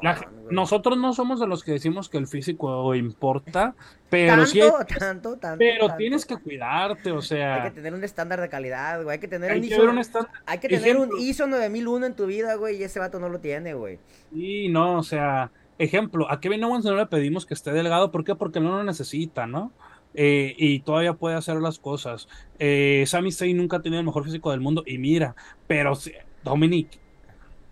nosotros 0.52 0.98
no 0.98 1.14
somos 1.14 1.40
de 1.40 1.48
los 1.48 1.64
que 1.64 1.72
decimos 1.72 2.08
que 2.08 2.18
el 2.18 2.28
físico 2.28 2.94
importa, 2.94 3.74
pero 4.10 4.36
tanto, 4.36 4.46
sí. 4.48 4.60
tanto, 5.00 5.38
tanto. 5.38 5.58
Pero 5.58 5.96
tienes 5.96 6.26
que 6.26 6.38
cuidarte, 6.38 7.12
o 7.12 7.22
sea. 7.22 7.64
Hay 7.64 7.70
que 7.70 7.76
tener 7.76 7.94
un 7.94 8.04
estándar 8.04 8.40
de 8.42 8.50
calidad, 8.50 9.02
güey. 9.04 9.16
Hay 9.16 9.20
que 9.20 9.28
tener 9.28 9.58
un 9.58 9.64
ISO. 9.64 10.28
hay 10.46 10.60
que 10.60 10.70
tener 10.70 10.98
un 10.98 11.18
ISO 11.20 11.48
9001 11.48 12.06
en 12.06 12.16
tu 12.16 12.28
vida, 12.28 12.56
güey, 12.56 12.78
y 12.78 12.84
ese 12.84 13.00
vato 13.00 13.20
no 13.20 13.30
lo 13.30 13.40
tiene, 13.40 13.74
güey. 13.74 14.00
Sí, 14.32 14.70
no, 14.70 15.00
o 15.00 15.04
sea. 15.04 15.52
Ejemplo, 15.80 16.30
a 16.30 16.42
Kevin 16.42 16.62
Owens 16.66 16.84
no 16.84 16.94
le 16.94 17.06
pedimos 17.06 17.46
que 17.46 17.54
esté 17.54 17.72
delgado, 17.72 18.12
¿por 18.12 18.26
qué? 18.26 18.36
Porque 18.36 18.60
no 18.60 18.76
lo 18.76 18.84
necesita, 18.84 19.48
¿no? 19.48 19.72
Eh, 20.14 20.56
y 20.58 20.80
todavía 20.80 21.14
puede 21.14 21.36
hacer 21.36 21.58
las 21.58 21.80
cosas. 21.80 22.28
Eh, 22.58 23.04
Sami 23.08 23.32
Zayn 23.32 23.58
nunca 23.58 23.78
ha 23.78 23.82
tenido 23.82 24.00
el 24.00 24.06
mejor 24.06 24.24
físico 24.26 24.52
del 24.52 24.60
mundo 24.60 24.84
y 24.86 24.98
mira, 24.98 25.36
pero 25.68 25.94
Dominic, 26.44 27.00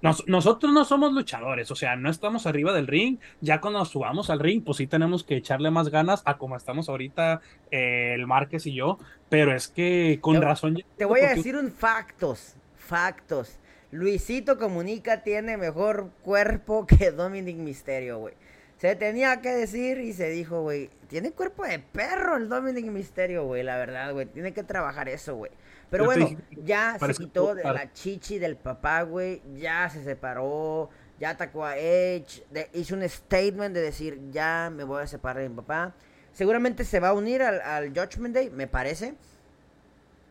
nosotros 0.01 0.71
no 0.71 0.85
somos 0.85 1.11
luchadores, 1.13 1.71
o 1.71 1.75
sea, 1.75 1.95
no 1.95 2.09
estamos 2.09 2.45
arriba 2.45 2.71
del 2.71 2.85
ring. 2.85 3.17
Ya 3.41 3.59
cuando 3.59 3.79
nos 3.79 3.89
subamos 3.89 4.29
al 4.29 4.39
ring, 4.39 4.63
pues 4.63 4.77
sí 4.77 4.87
tenemos 4.87 5.23
que 5.23 5.37
echarle 5.37 5.71
más 5.71 5.89
ganas 5.89 6.21
a 6.25 6.37
como 6.37 6.55
estamos 6.55 6.87
ahorita 6.87 7.41
eh, 7.71 8.13
el 8.13 8.27
Márquez 8.27 8.67
y 8.67 8.75
yo. 8.75 8.99
Pero 9.29 9.55
es 9.55 9.67
que 9.67 10.19
con 10.21 10.39
razón. 10.41 10.83
Te 10.97 11.05
voy 11.05 11.21
a 11.21 11.33
decir 11.33 11.55
un 11.55 11.71
factos, 11.71 12.55
factos. 12.75 13.59
Luisito 13.91 14.57
Comunica 14.57 15.23
tiene 15.23 15.57
mejor 15.57 16.11
cuerpo 16.21 16.85
que 16.85 17.11
Dominic 17.11 17.57
Misterio, 17.57 18.19
güey. 18.19 18.35
Se 18.77 18.95
tenía 18.95 19.41
que 19.41 19.49
decir 19.49 19.97
y 19.97 20.13
se 20.13 20.29
dijo, 20.29 20.61
güey, 20.61 20.91
tiene 21.07 21.31
cuerpo 21.31 21.65
de 21.65 21.79
perro 21.79 22.37
el 22.37 22.47
Dominic 22.47 22.85
Misterio, 22.85 23.45
güey, 23.45 23.63
la 23.63 23.75
verdad, 23.77 24.13
güey. 24.13 24.27
Tiene 24.27 24.53
que 24.53 24.63
trabajar 24.63 25.09
eso, 25.09 25.35
güey. 25.35 25.51
Pero 25.89 26.05
bueno, 26.05 26.29
ya 26.63 26.97
se 26.99 27.13
quitó 27.13 27.55
de 27.55 27.63
la 27.63 27.91
chichi 27.93 28.37
del 28.37 28.55
papá, 28.55 29.01
güey. 29.01 29.41
Ya 29.55 29.89
se 29.89 30.03
separó. 30.03 30.89
Ya 31.19 31.31
atacó 31.31 31.65
a 31.65 31.77
Edge. 31.77 32.43
hizo 32.73 32.93
un 32.93 33.07
statement 33.09 33.73
de 33.73 33.81
decir, 33.81 34.19
ya 34.29 34.71
me 34.71 34.83
voy 34.83 35.01
a 35.01 35.07
separar 35.07 35.41
de 35.41 35.49
mi 35.49 35.55
papá. 35.55 35.95
Seguramente 36.31 36.83
se 36.83 36.99
va 36.99 37.09
a 37.09 37.13
unir 37.13 37.41
al, 37.41 37.59
al 37.61 37.89
Judgment 37.89 38.35
Day, 38.35 38.51
me 38.51 38.67
parece. 38.67 39.15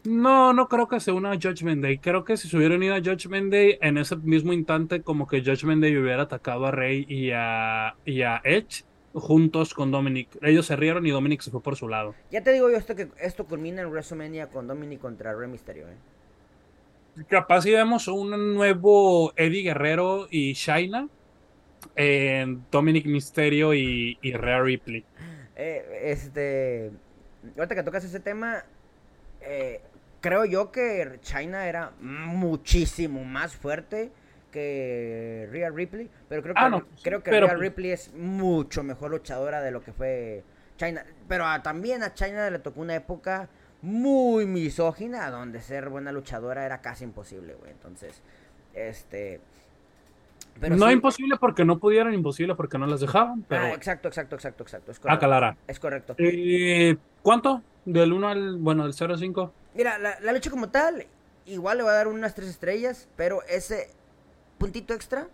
No, 0.06 0.52
no 0.52 0.68
creo 0.68 0.88
que 0.88 1.00
sea 1.00 1.14
una 1.14 1.34
Judgment 1.34 1.82
Day. 1.82 1.98
Creo 1.98 2.24
que 2.24 2.36
si 2.36 2.48
se 2.48 2.56
hubiera 2.56 2.76
unido 2.76 2.94
a 2.94 2.98
Judgment 2.98 3.52
Day, 3.52 3.78
en 3.80 3.98
ese 3.98 4.16
mismo 4.16 4.52
instante, 4.52 5.02
como 5.02 5.26
que 5.26 5.42
Judgment 5.42 5.82
Day 5.82 5.96
hubiera 5.96 6.22
atacado 6.22 6.66
a 6.66 6.70
Rey 6.70 7.04
y 7.08 7.30
a, 7.32 7.94
y 8.04 8.22
a 8.22 8.40
Edge 8.44 8.84
juntos 9.12 9.74
con 9.74 9.90
Dominic. 9.90 10.28
Ellos 10.42 10.66
se 10.66 10.76
rieron 10.76 11.06
y 11.06 11.10
Dominic 11.10 11.40
se 11.40 11.50
fue 11.50 11.62
por 11.62 11.76
su 11.76 11.88
lado. 11.88 12.14
Ya 12.30 12.42
te 12.42 12.52
digo 12.52 12.70
yo 12.70 12.76
esto 12.76 12.94
que 12.94 13.08
esto 13.20 13.46
culmina 13.46 13.82
en 13.82 13.88
WrestleMania 13.88 14.48
con 14.48 14.66
Dominic 14.66 15.00
contra 15.00 15.34
Rey 15.34 15.48
Mysterio, 15.48 15.88
¿eh? 15.88 15.96
Capaz 17.28 17.62
si 17.62 17.72
vemos 17.72 18.08
un 18.08 18.54
nuevo 18.54 19.32
Eddie 19.36 19.62
Guerrero 19.62 20.28
y 20.30 20.52
Shaina 20.52 21.08
en 21.94 22.64
Dominic 22.70 23.06
Mysterio 23.06 23.72
y, 23.72 24.18
y 24.20 24.32
Rhea 24.34 24.60
Ripley. 24.60 25.02
Eh, 25.56 26.02
este, 26.04 26.90
ahorita 27.56 27.74
que 27.74 27.82
tocas 27.82 28.04
ese 28.04 28.20
tema, 28.20 28.64
eh, 29.40 29.80
creo 30.26 30.44
yo 30.44 30.72
que 30.72 31.20
China 31.22 31.68
era 31.68 31.92
muchísimo 32.00 33.24
más 33.24 33.54
fuerte 33.54 34.10
que 34.50 35.48
Rhea 35.52 35.70
Ripley, 35.70 36.10
pero 36.28 36.42
creo 36.42 36.54
que, 36.54 36.60
ah, 36.60 36.82
creo 37.04 37.22
que 37.22 37.30
Rhea 37.30 37.54
Ripley 37.54 37.92
es 37.92 38.12
mucho 38.12 38.82
mejor 38.82 39.12
luchadora 39.12 39.62
de 39.62 39.70
lo 39.70 39.82
que 39.82 39.92
fue 39.92 40.42
China. 40.78 41.04
Pero 41.28 41.44
también 41.62 42.02
a 42.02 42.12
China 42.12 42.50
le 42.50 42.58
tocó 42.58 42.80
una 42.80 42.96
época 42.96 43.48
muy 43.82 44.46
misógina, 44.46 45.30
donde 45.30 45.60
ser 45.60 45.90
buena 45.90 46.10
luchadora 46.10 46.66
era 46.66 46.80
casi 46.80 47.04
imposible, 47.04 47.54
güey. 47.54 47.70
Entonces, 47.70 48.20
este... 48.74 49.40
no 50.60 50.90
imposible 50.90 51.36
porque 51.38 51.64
no 51.64 51.78
pudieran, 51.78 52.14
imposible 52.14 52.56
porque 52.56 52.78
no 52.78 52.86
las 52.86 52.98
dejaban. 52.98 53.42
Pero... 53.42 53.62
Ah, 53.62 53.70
exacto, 53.74 54.08
exacto, 54.08 54.34
exacto, 54.34 54.64
exacto. 54.64 54.90
Es 54.90 54.98
correcto. 54.98 55.26
Ah, 55.30 55.56
es 55.68 55.78
correcto. 55.78 56.14
Eh, 56.18 56.96
¿Cuánto? 57.22 57.62
Del 57.84 58.12
1 58.12 58.28
al, 58.28 58.56
bueno, 58.56 58.82
del 58.82 58.92
0 58.92 59.12
al 59.12 59.20
5. 59.20 59.52
Mira, 59.76 59.98
la, 59.98 60.18
la, 60.20 60.32
lucha 60.32 60.50
como 60.50 60.70
tal, 60.70 61.06
igual 61.44 61.78
le 61.78 61.84
va 61.84 61.90
a 61.90 61.94
dar 61.94 62.08
unas 62.08 62.34
3 62.34 62.48
estrellas, 62.48 63.08
pero 63.16 63.42
ese 63.44 63.90
puntito 64.58 64.94
extra, 64.94 65.28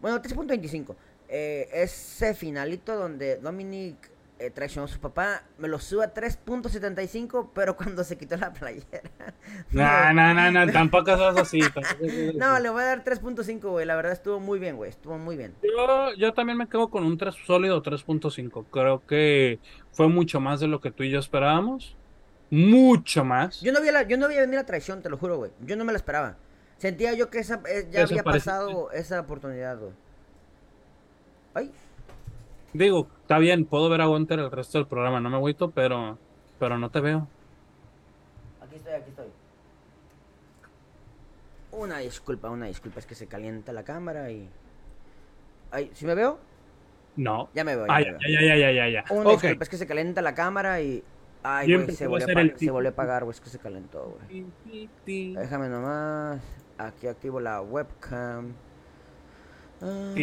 bueno, 0.00 0.22
3.25, 0.22 0.94
eh, 1.28 1.68
ese 1.72 2.34
finalito 2.34 2.96
donde 2.96 3.36
Dominic 3.36 4.10
eh, 4.40 4.50
traicionó 4.50 4.86
a 4.86 4.88
su 4.88 4.98
papá, 4.98 5.42
me 5.58 5.68
lo 5.68 5.78
sube 5.78 6.02
a 6.02 6.14
3.75, 6.14 7.50
pero 7.54 7.76
cuando 7.76 8.02
se 8.04 8.16
quitó 8.16 8.36
la 8.36 8.52
playera. 8.52 9.02
No, 9.72 10.12
no, 10.12 10.32
no, 10.34 10.50
no, 10.50 10.72
tampoco 10.72 11.10
es 11.10 11.20
así. 11.20 11.60
no, 12.36 12.58
le 12.58 12.70
voy 12.70 12.82
a 12.82 12.86
dar 12.86 13.04
3.5, 13.04 13.60
güey. 13.68 13.84
La 13.84 13.96
verdad 13.96 14.12
estuvo 14.12 14.40
muy 14.40 14.58
bien, 14.58 14.76
güey. 14.76 14.90
Estuvo 14.90 15.18
muy 15.18 15.36
bien. 15.36 15.54
Yo, 15.62 16.14
yo 16.14 16.32
también 16.32 16.56
me 16.56 16.68
quedo 16.68 16.88
con 16.88 17.04
un 17.04 17.18
3 17.18 17.34
sólido 17.46 17.82
3.5. 17.82 18.64
Creo 18.70 19.04
que 19.06 19.58
fue 19.92 20.08
mucho 20.08 20.40
más 20.40 20.60
de 20.60 20.68
lo 20.68 20.80
que 20.80 20.90
tú 20.90 21.02
y 21.02 21.10
yo 21.10 21.18
esperábamos. 21.18 21.96
Mucho 22.50 23.24
más. 23.24 23.60
Yo 23.60 23.72
no 23.72 23.80
vi, 23.80 23.90
la, 23.90 24.02
yo 24.02 24.16
no 24.16 24.28
vi 24.28 24.36
venir 24.36 24.56
la 24.56 24.66
traición, 24.66 25.02
te 25.02 25.08
lo 25.08 25.16
juro, 25.16 25.36
güey. 25.36 25.52
Yo 25.60 25.76
no 25.76 25.84
me 25.84 25.92
la 25.92 25.98
esperaba. 25.98 26.36
Sentía 26.78 27.14
yo 27.14 27.30
que 27.30 27.38
esa, 27.38 27.60
eh, 27.68 27.88
ya 27.90 28.02
había 28.02 28.22
pasado 28.22 28.90
esa 28.90 29.20
oportunidad, 29.20 29.78
güey. 29.78 29.92
Ay. 31.54 31.72
Digo, 32.72 33.08
está 33.22 33.38
bien, 33.38 33.64
puedo 33.64 33.88
ver 33.88 34.00
a 34.00 34.06
Gunter 34.06 34.38
el 34.38 34.50
resto 34.50 34.78
del 34.78 34.86
programa, 34.86 35.20
no 35.20 35.28
me 35.28 35.36
agüito, 35.36 35.70
pero, 35.70 36.18
pero 36.58 36.78
no 36.78 36.90
te 36.90 37.00
veo. 37.00 37.28
Aquí 38.62 38.76
estoy, 38.76 38.94
aquí 38.94 39.10
estoy. 39.10 39.26
Una 41.72 41.98
disculpa, 41.98 42.50
una 42.50 42.66
disculpa, 42.66 42.98
es 43.00 43.06
que 43.06 43.14
se 43.14 43.26
calienta 43.26 43.72
la 43.72 43.84
cámara 43.84 44.30
y... 44.30 44.48
Ay, 45.70 45.90
¿sí 45.94 46.04
me 46.04 46.14
veo? 46.14 46.38
No. 47.16 47.48
Ya 47.54 47.64
me 47.64 47.76
veo. 47.76 47.86
Ya, 47.86 48.00
ya, 48.00 48.18
ya, 48.28 48.56
ya, 48.56 48.70
ya, 48.72 48.88
ya, 48.88 49.04
Una 49.10 49.30
disculpa, 49.30 49.64
es 49.64 49.68
que 49.68 49.76
se 49.76 49.86
calienta 49.86 50.22
la 50.22 50.34
cámara 50.34 50.80
y... 50.80 51.04
Ay, 51.42 51.74
güey, 51.74 51.90
se, 51.92 52.06
volvió 52.06 52.26
a, 52.26 52.58
se 52.58 52.70
volvió 52.70 52.90
a 52.90 52.92
apagar, 52.92 53.24
güey, 53.24 53.34
es 53.34 53.40
que 53.40 53.48
se 53.48 53.58
calentó, 53.58 54.16
güey. 54.30 54.46
Déjame 55.06 55.68
nomás. 55.68 56.40
Aquí 56.76 57.06
activo 57.06 57.40
la 57.40 57.62
webcam. 57.62 58.54
Ah. 59.80 60.14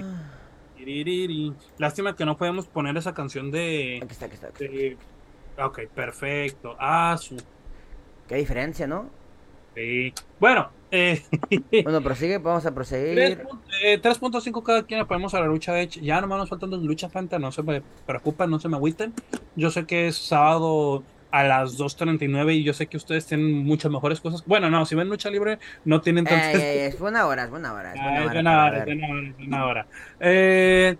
Lástima 1.77 2.15
que 2.15 2.25
no 2.25 2.37
podemos 2.37 2.67
poner 2.67 2.95
esa 2.97 3.13
canción 3.13 3.51
de. 3.51 3.99
Aquí 4.03 4.11
está, 4.11 4.25
aquí 4.27 4.35
está. 4.35 5.65
Ok, 5.65 5.79
perfecto. 5.93 6.75
Ah, 6.79 7.17
su. 7.19 7.37
Qué 8.27 8.35
diferencia, 8.35 8.85
¿no? 8.85 9.09
Sí. 9.73 10.13
Bueno, 10.39 10.69
eh... 10.91 11.21
bueno, 11.83 12.01
prosigue, 12.01 12.37
vamos 12.37 12.65
a 12.65 12.73
proseguir. 12.73 13.45
3.5 13.83 14.59
eh, 14.59 14.63
cada 14.65 14.83
quien 14.83 14.99
apoyamos 14.99 15.33
a 15.33 15.39
la 15.39 15.47
lucha 15.47 15.73
de 15.73 15.83
Edge. 15.83 16.01
Ya 16.01 16.21
nomás 16.21 16.39
nos 16.39 16.49
faltan 16.49 16.69
dos 16.69 16.81
luchas, 16.81 17.11
frente, 17.11 17.37
no 17.39 17.51
se 17.51 17.63
me 17.63 17.81
preocupen, 18.05 18.49
no 18.49 18.59
se 18.59 18.69
me 18.69 18.77
agüiten. 18.77 19.13
Yo 19.55 19.71
sé 19.71 19.85
que 19.85 20.07
es 20.07 20.17
sábado 20.17 21.03
a 21.31 21.43
las 21.43 21.77
2.39 21.77 22.55
y 22.55 22.63
yo 22.63 22.73
sé 22.73 22.87
que 22.87 22.97
ustedes 22.97 23.25
tienen 23.25 23.63
muchas 23.63 23.91
mejores 23.91 24.21
cosas. 24.21 24.43
Bueno, 24.45 24.69
no, 24.69 24.85
si 24.85 24.95
ven 24.95 25.09
lucha 25.09 25.29
libre 25.29 25.59
no 25.85 26.01
tienen 26.01 26.25
tantas... 26.25 26.55
Eh, 26.55 26.87
es 26.87 26.99
buena 26.99 27.27
hora, 27.27 27.43
es 27.43 27.49
buena 27.49 27.73
hora. 27.73 27.93
Es 27.93 28.33
buena, 28.33 28.65
hora, 28.65 28.79
es 28.79 29.37
buena 29.37 29.65
hora, 29.65 29.87
eh, 30.19 30.95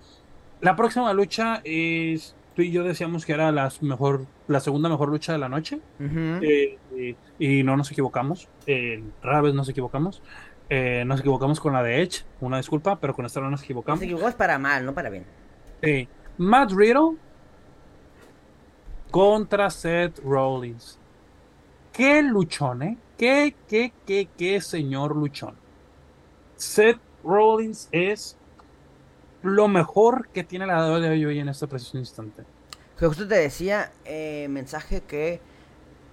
la 0.62 0.76
próxima 0.76 1.14
lucha 1.14 1.62
es... 1.64 2.36
Tú 2.58 2.64
y 2.64 2.72
yo 2.72 2.84
decíamos 2.84 3.24
que 3.24 3.34
era 3.34 3.51
la, 3.51 3.72
mejor, 3.82 4.26
la 4.47 4.60
segunda 4.60 4.89
mejor 4.89 5.10
lucha 5.10 5.32
de 5.32 5.38
la 5.38 5.47
noche. 5.47 5.80
Eh, 5.99 7.16
y 7.38 7.62
no 7.62 7.78
nos 7.78 7.91
equivocamos. 7.91 8.49
rara 9.22 9.41
vez 9.41 9.53
nos 9.53 9.70
equivocamos. 9.70 10.24
nos 11.05 11.20
equivocamos 11.20 11.60
con 11.60 11.74
la 11.74 11.84
de 11.84 12.01
Edge. 12.01 12.26
Una 12.41 12.58
disculpa, 12.58 12.99
pero 12.99 13.14
con 13.14 13.28
esta 13.28 13.41
no 13.41 13.51
nos 13.51 13.62
equivocamos. 13.62 13.99
Nos 13.99 14.05
equivocamos 14.05 14.34
para 14.34 14.58
mal, 14.58 14.84
no 14.84 14.95
para 14.95 15.12
bien. 15.12 15.28
Matt 16.39 16.72
Riddle 16.72 17.18
contra 19.12 19.70
Seth 19.70 20.20
Rollins. 20.24 20.97
Qué 21.93 22.24
luchón, 22.24 22.82
¿eh? 22.82 22.97
Qué, 23.20 23.55
qué, 23.68 23.93
qué, 24.08 24.30
qué 24.36 24.62
señor 24.62 25.16
luchón. 25.16 25.55
Seth 26.55 26.99
Rollins 27.24 27.88
es 27.91 28.37
lo 29.42 29.68
mejor 29.68 30.30
que 30.30 30.44
tiene 30.44 30.66
la 30.66 30.86
hoy 30.88 31.40
en 31.40 31.50
este 31.50 31.68
preciso 31.68 31.98
instante. 31.98 32.44
Justo 33.00 33.28
te 33.28 33.36
decía, 33.36 33.92
eh, 34.06 34.48
mensaje 34.50 35.02
que 35.02 35.40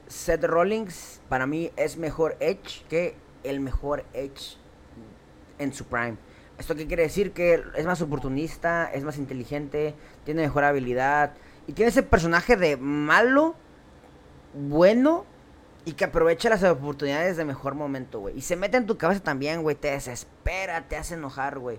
Seth 0.06 0.44
Rollins 0.44 1.20
para 1.28 1.46
mí 1.46 1.70
es 1.76 1.96
mejor 1.96 2.36
Edge 2.40 2.84
que 2.88 3.16
el 3.42 3.60
mejor 3.60 4.04
Edge 4.12 4.58
en 5.58 5.72
su 5.72 5.86
prime. 5.86 6.16
¿Esto 6.58 6.76
qué 6.76 6.86
quiere 6.86 7.04
decir? 7.04 7.32
Que 7.32 7.62
es 7.74 7.86
más 7.86 8.00
oportunista, 8.02 8.90
es 8.92 9.02
más 9.02 9.16
inteligente, 9.16 9.94
tiene 10.24 10.42
mejor 10.42 10.64
habilidad, 10.64 11.32
y 11.66 11.72
tiene 11.72 11.88
ese 11.88 12.02
personaje 12.02 12.56
de 12.56 12.76
malo, 12.76 13.54
bueno 14.52 15.24
y 15.84 15.92
que 15.92 16.04
aprovecha 16.04 16.48
las 16.48 16.62
oportunidades 16.64 17.36
de 17.36 17.44
mejor 17.44 17.74
momento, 17.74 18.20
güey. 18.20 18.36
Y 18.36 18.40
se 18.40 18.56
mete 18.56 18.76
en 18.76 18.86
tu 18.86 18.96
cabeza 18.96 19.22
también, 19.22 19.62
güey. 19.62 19.76
Te 19.76 19.90
desespera, 19.90 20.88
te 20.88 20.96
hace 20.96 21.14
enojar, 21.14 21.58
güey. 21.58 21.78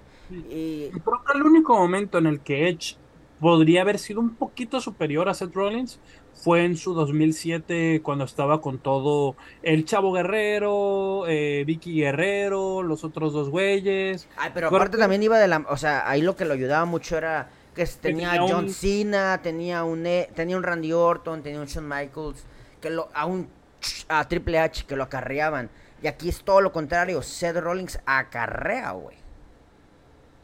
Y... 0.49 0.89
Creo 0.89 1.23
que 1.25 1.37
el 1.37 1.43
único 1.43 1.75
momento 1.75 2.17
en 2.17 2.27
el 2.27 2.39
que 2.39 2.69
Edge 2.69 2.97
podría 3.39 3.81
haber 3.81 3.99
sido 3.99 4.19
un 4.19 4.35
poquito 4.35 4.79
superior 4.79 5.27
a 5.27 5.33
Seth 5.33 5.53
Rollins 5.53 5.99
fue 6.33 6.65
en 6.65 6.77
su 6.77 6.93
2007 6.93 8.01
cuando 8.03 8.25
estaba 8.25 8.61
con 8.61 8.77
todo 8.77 9.35
el 9.63 9.85
Chavo 9.85 10.11
Guerrero, 10.11 11.25
eh, 11.27 11.63
Vicky 11.65 12.01
Guerrero, 12.01 12.83
los 12.83 13.03
otros 13.03 13.33
dos 13.33 13.49
güeyes. 13.49 14.27
Ay, 14.37 14.51
pero 14.53 14.67
aparte 14.67 14.97
también 14.97 15.23
iba 15.23 15.39
de 15.39 15.47
la... 15.47 15.65
O 15.69 15.77
sea, 15.77 16.07
ahí 16.09 16.21
lo 16.21 16.35
que 16.35 16.45
lo 16.45 16.53
ayudaba 16.53 16.85
mucho 16.85 17.17
era 17.17 17.49
que 17.73 17.85
tenía, 17.85 18.33
a 18.33 18.47
John 18.47 18.69
Cena, 18.69 19.41
tenía 19.41 19.83
un, 19.83 20.05
e, 20.05 20.29
tenía 20.33 20.57
un 20.57 20.63
Randy 20.63 20.93
Orton, 20.93 21.41
tenía 21.41 21.59
un 21.59 21.67
Shawn 21.67 21.87
Michaels, 21.87 22.45
que 22.79 22.89
lo, 22.89 23.09
a 23.13 23.25
un 23.25 23.49
a 24.07 24.27
Triple 24.27 24.59
H 24.59 24.85
que 24.85 24.95
lo 24.95 25.03
acarreaban. 25.03 25.69
Y 26.01 26.07
aquí 26.07 26.29
es 26.29 26.43
todo 26.43 26.61
lo 26.61 26.71
contrario, 26.71 27.21
Seth 27.21 27.57
Rollins 27.57 27.99
acarrea, 28.05 28.91
güey. 28.91 29.17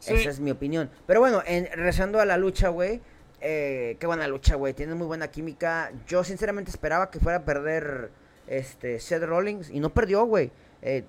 Esa 0.06 0.30
es 0.30 0.40
mi 0.40 0.50
opinión. 0.50 0.90
Pero 1.06 1.20
bueno, 1.20 1.42
en, 1.46 1.66
regresando 1.66 2.20
a 2.20 2.26
la 2.26 2.36
lucha, 2.36 2.68
güey. 2.68 3.00
Eh, 3.40 3.96
qué 4.00 4.06
buena 4.06 4.26
lucha, 4.26 4.56
güey. 4.56 4.74
Tiene 4.74 4.94
muy 4.94 5.06
buena 5.06 5.28
química. 5.28 5.92
Yo 6.06 6.24
sinceramente 6.24 6.70
esperaba 6.70 7.10
que 7.10 7.20
fuera 7.20 7.38
a 7.38 7.44
perder 7.44 8.10
este 8.46 8.98
Seth 8.98 9.22
Rollins 9.22 9.70
y 9.70 9.80
no 9.80 9.90
perdió, 9.90 10.24
güey. 10.24 10.50
Eh, 10.82 11.04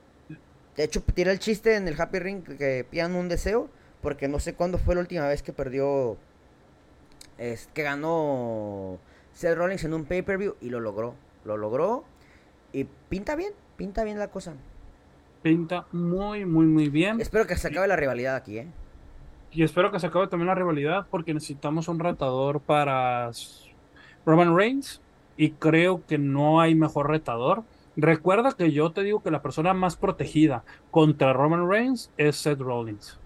de 0.76 0.84
hecho, 0.84 1.02
tiré 1.02 1.32
el 1.32 1.40
chiste 1.40 1.76
en 1.76 1.88
el 1.88 2.00
Happy 2.00 2.20
Ring 2.20 2.44
que 2.44 2.86
pidan 2.90 3.16
un 3.16 3.30
deseo. 3.30 3.70
Porque 4.02 4.28
no 4.28 4.40
sé 4.40 4.54
cuándo 4.54 4.78
fue 4.78 4.96
la 4.96 5.02
última 5.02 5.28
vez 5.28 5.42
que 5.42 5.54
perdió. 5.54 6.18
Es, 7.38 7.70
que 7.74 7.84
ganó 7.84 9.00
Seth 9.34 9.58
Rollins 9.58 9.84
en 9.86 9.94
un 9.94 10.06
pay-per-view 10.06 10.56
y 10.62 10.70
lo 10.70 10.80
logró. 10.80 11.16
Lo 11.46 11.58
logró. 11.58 12.04
Y 12.74 12.86
pinta 13.10 13.36
bien, 13.36 13.54
pinta 13.78 14.04
bien 14.04 14.20
la 14.20 14.28
cosa. 14.28 14.56
Pinta 15.42 15.86
muy, 15.92 16.46
muy, 16.46 16.66
muy 16.66 16.90
bien. 16.90 17.22
Espero 17.22 17.46
que 17.46 17.56
se 17.56 17.68
acabe 17.68 17.88
la 17.88 17.96
rivalidad 17.96 18.36
aquí, 18.36 18.58
¿eh? 18.58 18.68
Y 19.52 19.64
espero 19.64 19.92
que 19.92 20.00
se 20.00 20.08
acabe 20.08 20.28
también 20.28 20.48
la 20.48 20.56
rivalidad 20.56 21.06
porque 21.12 21.34
necesitamos 21.34 21.88
un 21.88 22.00
retador 22.00 22.60
para 22.60 23.30
Roman 24.26 24.56
Reigns. 24.56 25.00
Y 25.38 25.52
creo 25.52 26.06
que 26.06 26.18
no 26.18 26.60
hay 26.60 26.76
mejor 26.76 27.10
retador. 27.10 27.64
Recuerda 27.96 28.54
que 28.54 28.72
yo 28.72 28.92
te 28.92 29.04
digo 29.04 29.22
que 29.22 29.30
la 29.30 29.42
persona 29.42 29.74
más 29.74 29.96
protegida 29.96 30.64
contra 30.90 31.34
Roman 31.34 31.70
Reigns 31.70 32.12
es 32.18 32.38
Seth 32.38 32.60
Rollins. 32.60 33.20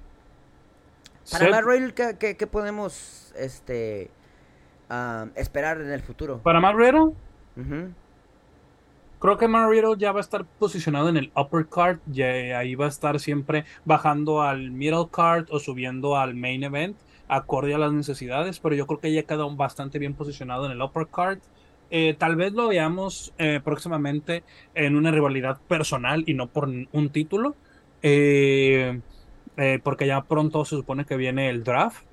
Para 1.32 1.50
Matt 1.50 1.66
Riddle, 1.66 1.94
¿qué, 1.94 2.48
podemos 2.48 3.34
este, 3.38 4.10
esperar 5.36 5.82
en 5.82 5.92
el 5.92 6.02
futuro? 6.02 6.40
Para 6.40 6.60
Matt 6.60 6.76
Riddle, 6.76 7.14
creo 9.20 9.38
que 9.38 9.48
Riddle 9.48 9.98
ya 9.98 10.12
va 10.12 10.20
a 10.20 10.22
estar 10.22 10.46
posicionado 10.46 11.10
en 11.10 11.18
el 11.18 11.32
upper 11.36 11.68
card. 11.68 12.00
Y 12.12 12.22
ahí 12.22 12.76
va 12.76 12.86
a 12.86 12.90
estar 12.90 13.20
siempre 13.20 13.66
bajando 13.86 14.42
al 14.42 14.72
middle 14.72 15.08
card 15.12 15.48
o 15.52 15.60
subiendo 15.60 16.18
al 16.18 16.36
main 16.36 16.64
event, 16.64 16.98
acorde 17.28 17.74
a 17.74 17.78
las 17.78 17.94
necesidades. 17.94 18.60
Pero 18.60 18.76
yo 18.76 18.88
creo 18.88 19.00
que 19.00 19.14
ya 19.14 19.24
quedó 19.24 19.54
bastante 19.56 20.00
bien 20.00 20.14
posicionado 20.14 20.66
en 20.66 20.72
el 20.72 20.82
upper 20.82 21.08
card. 21.08 21.40
Eh, 21.90 22.16
tal 22.18 22.36
vez 22.36 22.54
lo 22.54 22.68
veamos 22.68 23.34
eh, 23.38 23.62
próximamente 23.64 24.44
en 24.76 24.96
una 24.96 25.12
rivalidad 25.12 25.60
personal 25.68 26.24
y 26.28 26.34
no 26.34 26.48
por 26.48 26.68
un 26.68 27.10
título. 27.10 27.56
Eh, 28.04 29.02
eh, 29.58 29.80
porque 29.84 30.06
ya 30.06 30.22
pronto 30.24 30.64
se 30.66 30.76
supone 30.76 31.06
que 31.06 31.18
viene 31.18 31.50
el 31.50 31.64
draft. 31.64 32.04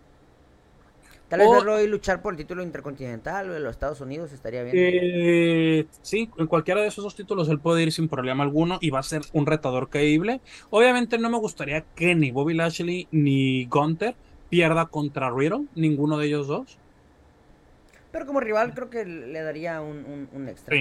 Tal 1.28 1.40
vez 1.40 1.50
verlo 1.50 1.80
y 1.80 1.86
luchar 1.86 2.20
por 2.20 2.34
el 2.34 2.36
título 2.36 2.62
intercontinental 2.62 3.48
o 3.48 3.52
de 3.54 3.60
los 3.60 3.70
Estados 3.70 4.00
Unidos 4.00 4.32
estaría 4.32 4.62
bien. 4.62 4.74
Eh, 4.76 5.86
sí, 6.02 6.30
en 6.36 6.46
cualquiera 6.46 6.82
de 6.82 6.88
esos 6.88 7.02
dos 7.02 7.16
títulos 7.16 7.48
él 7.48 7.58
puede 7.58 7.82
ir 7.82 7.92
sin 7.92 8.08
problema 8.08 8.44
alguno 8.44 8.78
y 8.80 8.90
va 8.90 8.98
a 8.98 9.02
ser 9.02 9.22
un 9.32 9.46
retador 9.46 9.88
creíble. 9.88 10.40
Obviamente 10.70 11.16
no 11.18 11.30
me 11.30 11.38
gustaría 11.38 11.82
que 11.94 12.14
ni 12.14 12.30
Bobby 12.30 12.54
Lashley 12.54 13.08
ni 13.10 13.64
Gunther 13.64 14.14
pierda 14.50 14.86
contra 14.86 15.30
Riddle, 15.30 15.64
ninguno 15.74 16.18
de 16.18 16.26
ellos 16.26 16.46
dos. 16.46 16.78
Pero 18.12 18.26
como 18.26 18.40
rival 18.40 18.74
creo 18.74 18.90
que 18.90 19.04
le 19.04 19.40
daría 19.40 19.80
un, 19.80 20.48
extra. 20.48 20.76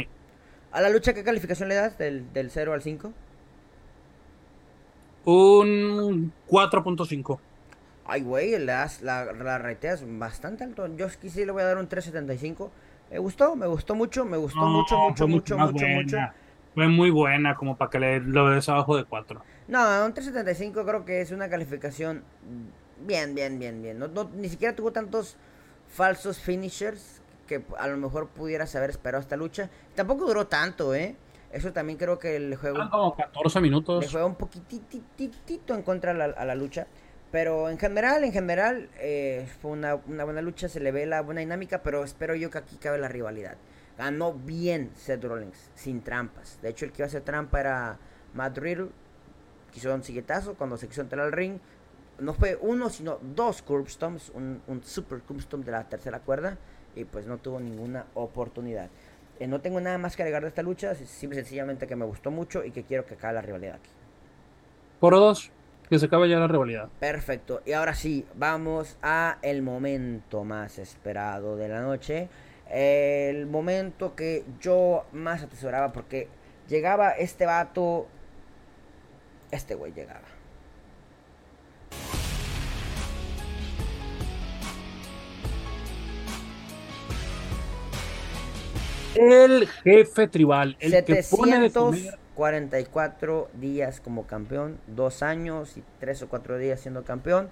¿A 0.71 0.81
la 0.81 0.89
lucha 0.89 1.13
qué 1.13 1.23
calificación 1.23 1.69
le 1.69 1.75
das 1.75 1.97
del, 1.97 2.31
del 2.33 2.51
0 2.51 2.73
al 2.73 2.81
5? 2.81 3.13
Un 5.25 6.33
4.5. 6.49 7.39
Ay, 8.05 8.21
güey, 8.21 8.59
la, 8.59 8.89
la, 9.01 9.31
la 9.33 9.57
reteas 9.57 10.03
bastante 10.05 10.63
alto. 10.63 10.87
Yo 10.95 11.07
sí 11.09 11.45
le 11.45 11.51
voy 11.51 11.61
a 11.61 11.65
dar 11.65 11.77
un 11.77 11.87
3.75. 11.87 12.69
Me 13.11 13.19
gustó, 13.19 13.55
me 13.55 13.67
gustó 13.67 13.95
mucho, 13.95 14.25
me 14.25 14.37
gustó 14.37 14.65
mucho, 14.65 14.97
mucho, 14.97 15.27
mucho, 15.27 15.57
mucho, 15.57 15.87
mucho. 15.87 16.17
Fue 16.73 16.87
muy 16.87 17.11
buena 17.11 17.55
como 17.55 17.77
para 17.77 17.91
que 17.91 17.99
le 17.99 18.19
lo 18.19 18.49
des 18.49 18.67
abajo 18.67 18.97
de 18.97 19.05
4. 19.05 19.41
No, 19.67 20.05
un 20.05 20.13
3.75 20.13 20.85
creo 20.85 21.05
que 21.05 21.21
es 21.21 21.31
una 21.31 21.49
calificación 21.49 22.23
bien, 23.05 23.35
bien, 23.35 23.59
bien, 23.59 23.81
bien. 23.81 23.99
No, 23.99 24.07
ni 24.35 24.49
siquiera 24.49 24.75
tuvo 24.75 24.91
tantos 24.91 25.37
falsos 25.87 26.39
finishers 26.39 27.21
que 27.47 27.63
a 27.77 27.87
lo 27.87 27.97
mejor 27.97 28.29
pudieras 28.29 28.75
haber 28.75 28.89
esperado 28.89 29.21
esta 29.21 29.37
lucha. 29.37 29.69
Tampoco 29.95 30.25
duró 30.25 30.47
tanto, 30.47 30.95
¿eh? 30.95 31.15
Eso 31.51 31.71
también 31.71 31.99
creo 31.99 32.17
que 32.17 32.35
el 32.35 32.55
juego... 32.55 32.89
como 32.89 33.15
14 33.15 33.61
minutos. 33.61 34.03
Le 34.03 34.09
juega 34.09 34.25
un 34.25 34.35
poquitito 34.35 35.75
en 35.75 35.83
contra 35.83 36.11
a 36.11 36.45
la, 36.45 36.55
lucha. 36.55 36.87
Pero 37.33 37.67
en 37.67 37.79
general, 37.79 38.23
en 38.23 38.31
general, 38.31 38.89
eh, 38.99 39.47
fue 39.59 39.71
una, 39.71 39.95
buena 39.95 40.43
lucha, 40.43 40.69
se 40.69 40.79
le 40.79 40.91
ve 40.91 41.07
la 41.07 41.23
buena 41.23 41.41
dinámica, 41.41 41.81
pero 41.81 42.03
espero 42.03 42.35
yo 42.35 42.51
que 42.51 42.59
aquí 42.59 42.75
cabe 42.75 42.99
la 42.99 43.07
rivalidad. 43.07 43.55
Ganó 43.97 44.33
bien 44.33 44.91
Seth 44.95 45.23
Rollins, 45.23 45.71
sin 45.73 46.03
trampas. 46.03 46.59
De 46.61 46.69
hecho, 46.69 46.85
el 46.85 46.91
que 46.91 47.01
iba 47.01 47.05
a 47.05 47.07
hacer 47.07 47.23
trampa 47.23 47.59
era 47.59 47.97
Matt 48.35 48.59
Riddle. 48.59 48.89
Quiso 49.71 49.91
un 49.91 50.03
siguietazo 50.03 50.53
cuando 50.53 50.77
se 50.77 50.87
quiso 50.87 51.01
entrar 51.01 51.25
al 51.25 51.31
ring. 51.31 51.57
No 52.19 52.35
fue 52.35 52.55
uno, 52.61 52.91
sino 52.91 53.17
dos 53.19 53.63
curb 53.63 53.89
stomps, 53.89 54.29
un, 54.35 54.61
un 54.67 54.83
super 54.83 55.19
curb 55.21 55.41
stomp 55.41 55.65
de 55.65 55.71
la 55.71 55.89
tercera 55.89 56.19
cuerda. 56.19 56.59
Y 56.95 57.03
pues 57.05 57.25
no 57.25 57.39
tuvo 57.39 57.59
ninguna 57.59 58.05
oportunidad. 58.13 58.91
Eh, 59.39 59.47
no 59.47 59.59
tengo 59.59 59.81
nada 59.81 59.97
más 59.97 60.15
que 60.15 60.21
agregar 60.21 60.43
de 60.43 60.49
esta 60.49 60.61
lucha, 60.61 60.93
simple 60.93 61.39
sencillamente 61.39 61.87
que 61.87 61.95
me 61.95 62.05
gustó 62.05 62.29
mucho 62.29 62.63
y 62.63 62.69
que 62.69 62.83
quiero 62.83 63.07
que 63.07 63.15
acabe 63.15 63.33
la 63.33 63.41
rivalidad 63.41 63.77
aquí. 63.77 63.89
Por 64.99 65.15
dos, 65.15 65.51
que 65.93 65.99
se 65.99 66.07
acabe 66.07 66.27
ya 66.27 66.39
la 66.39 66.47
rivalidad. 66.47 66.89
Perfecto, 66.99 67.61
y 67.67 67.73
ahora 67.73 67.93
sí, 67.93 68.25
vamos 68.33 68.97
a 69.03 69.37
el 69.43 69.61
momento 69.61 70.43
más 70.43 70.79
esperado 70.79 71.55
de 71.55 71.67
la 71.69 71.81
noche. 71.81 72.29
El 72.67 73.45
momento 73.45 74.15
que 74.15 74.43
yo 74.59 75.05
más 75.11 75.43
atesoraba 75.43 75.93
porque 75.93 76.29
llegaba 76.67 77.11
este 77.11 77.45
vato, 77.45 78.07
este 79.51 79.75
güey 79.75 79.93
llegaba. 79.93 80.21
El 89.13 89.67
jefe 89.67 90.27
tribal, 90.27 90.75
el 90.79 91.05
744 92.35 93.49
días 93.53 94.01
como 94.01 94.25
campeón, 94.25 94.77
dos 94.87 95.23
años 95.23 95.77
y 95.77 95.83
tres 95.99 96.21
o 96.21 96.27
cuatro 96.27 96.57
días 96.57 96.79
siendo 96.79 97.03
campeón. 97.03 97.49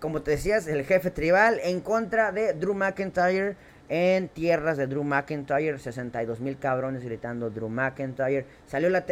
Como 0.00 0.22
te 0.22 0.32
decías, 0.32 0.66
el 0.66 0.84
jefe 0.84 1.10
tribal 1.10 1.58
en 1.62 1.80
contra 1.80 2.32
de 2.32 2.54
Drew 2.54 2.74
McIntyre 2.74 3.56
en 3.88 4.28
tierras 4.28 4.76
de 4.78 4.86
Drew 4.86 5.04
McIntyre, 5.04 5.78
62 5.78 6.40
mil 6.40 6.56
cabrones 6.56 7.04
gritando 7.04 7.50
Drew 7.50 7.68
McIntyre. 7.68 8.46
Salió 8.66 8.88
la, 8.88 9.04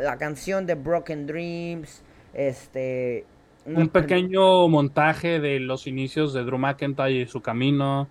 la 0.00 0.16
canción 0.16 0.66
de 0.66 0.74
Broken 0.74 1.26
Dreams, 1.26 2.02
este... 2.34 3.24
Un 3.66 3.88
pequeño 3.88 4.66
montaje 4.68 5.40
de 5.40 5.60
los 5.60 5.86
inicios 5.86 6.32
de 6.32 6.42
Drew 6.44 6.56
McIntyre 6.56 7.10
y 7.10 7.26
su 7.26 7.42
camino 7.42 8.08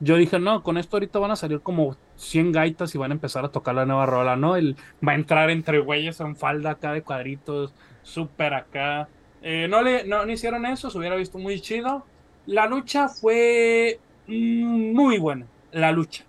yo 0.00 0.16
dije, 0.16 0.38
no, 0.38 0.62
con 0.62 0.76
esto 0.76 0.96
ahorita 0.96 1.18
van 1.18 1.30
a 1.30 1.36
salir 1.36 1.60
como 1.60 1.96
100 2.16 2.52
gaitas 2.52 2.94
y 2.94 2.98
van 2.98 3.12
a 3.12 3.14
empezar 3.14 3.44
a 3.44 3.50
tocar 3.50 3.74
la 3.74 3.86
nueva 3.86 4.06
rola, 4.06 4.36
¿no? 4.36 4.56
Él 4.56 4.76
va 5.06 5.12
a 5.12 5.14
entrar 5.14 5.50
entre 5.50 5.78
güeyes 5.78 6.20
en 6.20 6.36
falda 6.36 6.70
acá 6.70 6.92
de 6.92 7.02
cuadritos, 7.02 7.74
súper 8.02 8.54
acá. 8.54 9.08
Eh, 9.42 9.68
no, 9.68 9.82
le, 9.82 10.04
no, 10.04 10.28
hicieron 10.30 10.66
eso, 10.66 10.90
se 10.90 10.98
hubiera 10.98 11.16
visto 11.16 11.38
muy 11.38 11.60
chido. 11.60 12.04
La 12.46 12.66
lucha 12.66 13.08
fue 13.08 14.00
muy 14.26 15.18
buena, 15.18 15.46
la 15.72 15.92
lucha. 15.92 16.24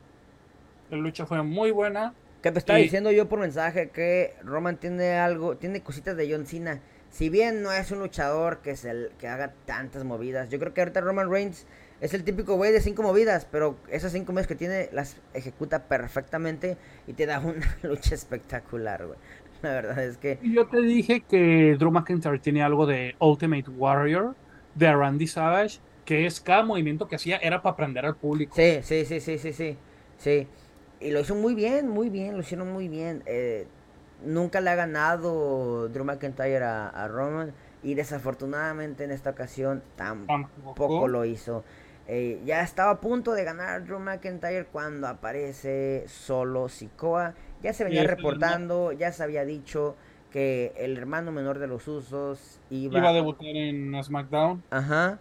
La 0.92 0.98
lucha 0.98 1.26
fue 1.26 1.42
muy 1.42 1.72
buena. 1.72 2.14
Que 2.42 2.52
te 2.52 2.60
estaba 2.60 2.78
diciendo 2.78 3.12
yo 3.12 3.28
por 3.28 3.40
mensaje 3.40 3.90
que 3.90 4.36
Roman 4.44 4.78
tiene 4.78 5.14
algo, 5.14 5.58
tiene 5.58 5.82
cositas 5.82 6.16
de 6.16 6.32
John 6.32 6.46
Cena. 6.46 6.80
Si 7.10 7.30
bien 7.30 7.64
no 7.64 7.72
es 7.72 7.90
un 7.92 8.00
luchador 8.00 8.60
que, 8.60 8.76
se, 8.76 9.10
que 9.18 9.28
haga 9.28 9.54
tantas 9.66 10.04
movidas, 10.04 10.50
yo 10.50 10.60
creo 10.60 10.74
que 10.74 10.82
ahorita 10.82 11.02
Roman 11.02 11.32
Reigns 11.32 11.66
es 12.02 12.14
el 12.14 12.24
típico 12.24 12.56
güey 12.56 12.72
de 12.72 12.82
cinco 12.82 13.04
movidas, 13.04 13.48
pero 13.50 13.78
esas 13.90 14.12
cinco 14.12 14.32
movidas 14.32 14.48
que 14.48 14.56
tiene 14.56 14.90
las 14.92 15.18
ejecuta 15.34 15.84
perfectamente 15.84 16.78
y 17.08 17.14
te 17.14 17.26
da 17.26 17.40
una 17.40 17.78
lucha 17.84 18.16
espectacular, 18.16 19.06
güey. 19.06 19.18
La 19.62 19.72
verdad 19.72 20.04
es 20.04 20.18
que... 20.18 20.38
Yo 20.44 20.68
te 20.68 20.82
dije 20.82 21.22
que 21.22 21.76
Drew 21.80 21.92
McIntyre 21.92 22.40
tiene 22.40 22.62
algo 22.62 22.86
de 22.86 23.16
Ultimate 23.20 23.70
Warrior, 23.70 24.36
de 24.76 24.94
Randy 24.94 25.28
Savage, 25.28 25.80
que 26.04 26.26
es 26.26 26.40
cada 26.40 26.64
movimiento 26.64 27.08
que 27.08 27.16
hacía 27.16 27.38
era 27.38 27.62
para 27.62 27.74
aprender 27.74 28.06
al 28.06 28.16
público. 28.16 28.56
Sí, 28.56 28.80
sí, 28.84 29.06
sí, 29.06 29.20
sí, 29.20 29.38
sí, 29.38 29.54
sí. 29.54 29.78
Sí. 30.18 30.48
Y 31.00 31.12
lo 31.12 31.20
hizo 31.20 31.36
muy 31.36 31.56
bien, 31.56 31.88
muy 31.88 32.10
bien, 32.10 32.36
lo 32.36 32.42
hicieron 32.42 32.72
muy 32.72 32.88
bien. 32.88 33.24
Eh, 33.26 33.68
nunca 34.24 34.62
le 34.62 34.70
ha 34.70 34.76
ganado 34.76 35.90
Drew 35.90 36.06
McIntyre 36.06 36.64
a, 36.64 37.08
Roman 37.08 37.54
y 37.84 37.96
desafortunadamente 37.96 39.04
en 39.04 39.12
esta 39.12 39.32
ocasión 39.32 39.82
tampoco 39.96 41.08
lo 41.08 41.26
hizo. 41.26 41.64
Eh, 42.08 42.40
ya 42.46 42.62
estaba 42.62 42.92
a 42.92 43.02
punto 43.02 43.34
de 43.34 43.44
ganar 43.44 43.84
Drew 43.86 44.00
McIntyre 44.00 44.66
cuando 44.66 45.08
aparece 45.08 46.06
solo 46.08 46.70
Sikoa. 46.70 47.34
Ya 47.64 47.74
se 47.74 47.84
venía 47.84 48.04
reportando, 48.04 48.92
ya 48.92 49.12
se 49.12 49.24
había 49.24 49.44
dicho 49.44 49.96
que 50.32 50.74
el 50.78 50.98
hermano 50.98 51.32
menor 51.32 51.60
de 51.60 51.68
los 51.68 51.88
usos 51.88 52.60
iba, 52.70 53.10
a 53.10 53.14
debutar 53.14 53.48
en 53.48 54.04
SmackDown. 54.04 54.64
Ajá. 54.70 55.18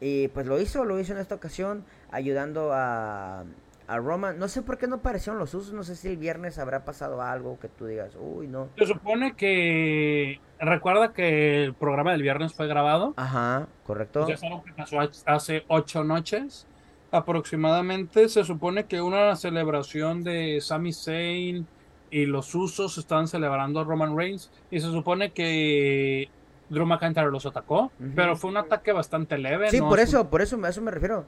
Y 0.00 0.28
pues 0.28 0.46
lo 0.46 0.60
hizo, 0.60 0.84
lo 0.84 1.00
hizo 1.00 1.14
en 1.14 1.20
esta 1.20 1.34
ocasión, 1.34 1.84
ayudando 2.10 2.70
a, 2.72 3.44
a 3.88 3.98
Roman. 3.98 4.38
No 4.38 4.48
sé 4.48 4.62
por 4.62 4.78
qué 4.78 4.86
no 4.86 4.96
aparecieron 4.96 5.38
los 5.38 5.54
usos, 5.54 5.72
no 5.72 5.82
sé 5.82 5.96
si 5.96 6.08
el 6.08 6.16
viernes 6.16 6.58
habrá 6.58 6.84
pasado 6.84 7.22
algo 7.22 7.58
que 7.58 7.68
tú 7.68 7.86
digas, 7.86 8.16
uy, 8.18 8.48
no. 8.48 8.68
Se 8.78 8.86
supone 8.86 9.34
que. 9.34 10.40
Recuerda 10.58 11.12
que 11.12 11.64
el 11.64 11.74
programa 11.74 12.12
del 12.12 12.22
viernes 12.22 12.54
fue 12.54 12.66
grabado. 12.66 13.14
Ajá, 13.16 13.68
correcto. 13.84 14.26
Ya 14.26 14.34
es 14.34 14.42
algo 14.42 14.64
que 14.64 14.72
pasó 14.72 14.98
hace 15.26 15.64
ocho 15.68 16.02
noches 16.02 16.66
aproximadamente. 17.10 18.28
Se 18.28 18.44
supone 18.44 18.86
que 18.86 19.02
una 19.02 19.36
celebración 19.36 20.24
de 20.24 20.60
Sami 20.60 20.92
Zayn 20.92 21.66
y 22.10 22.26
los 22.26 22.54
usos 22.54 22.96
están 22.98 23.28
celebrando 23.28 23.80
a 23.80 23.84
Roman 23.84 24.16
Reigns. 24.16 24.50
Y 24.70 24.80
se 24.80 24.86
supone 24.86 25.32
que 25.32 26.30
Drew 26.68 26.86
McIntyre 26.86 27.30
los 27.30 27.46
atacó, 27.46 27.92
pero 28.14 28.36
fue 28.36 28.50
un 28.50 28.56
ataque 28.56 28.92
bastante 28.92 29.38
leve. 29.38 29.70
Sí, 29.70 29.80
por 29.80 30.00
eso, 30.00 30.28
por 30.30 30.42
eso, 30.42 30.58
a 30.64 30.68
eso 30.68 30.80
me 30.80 30.90
refiero. 30.90 31.26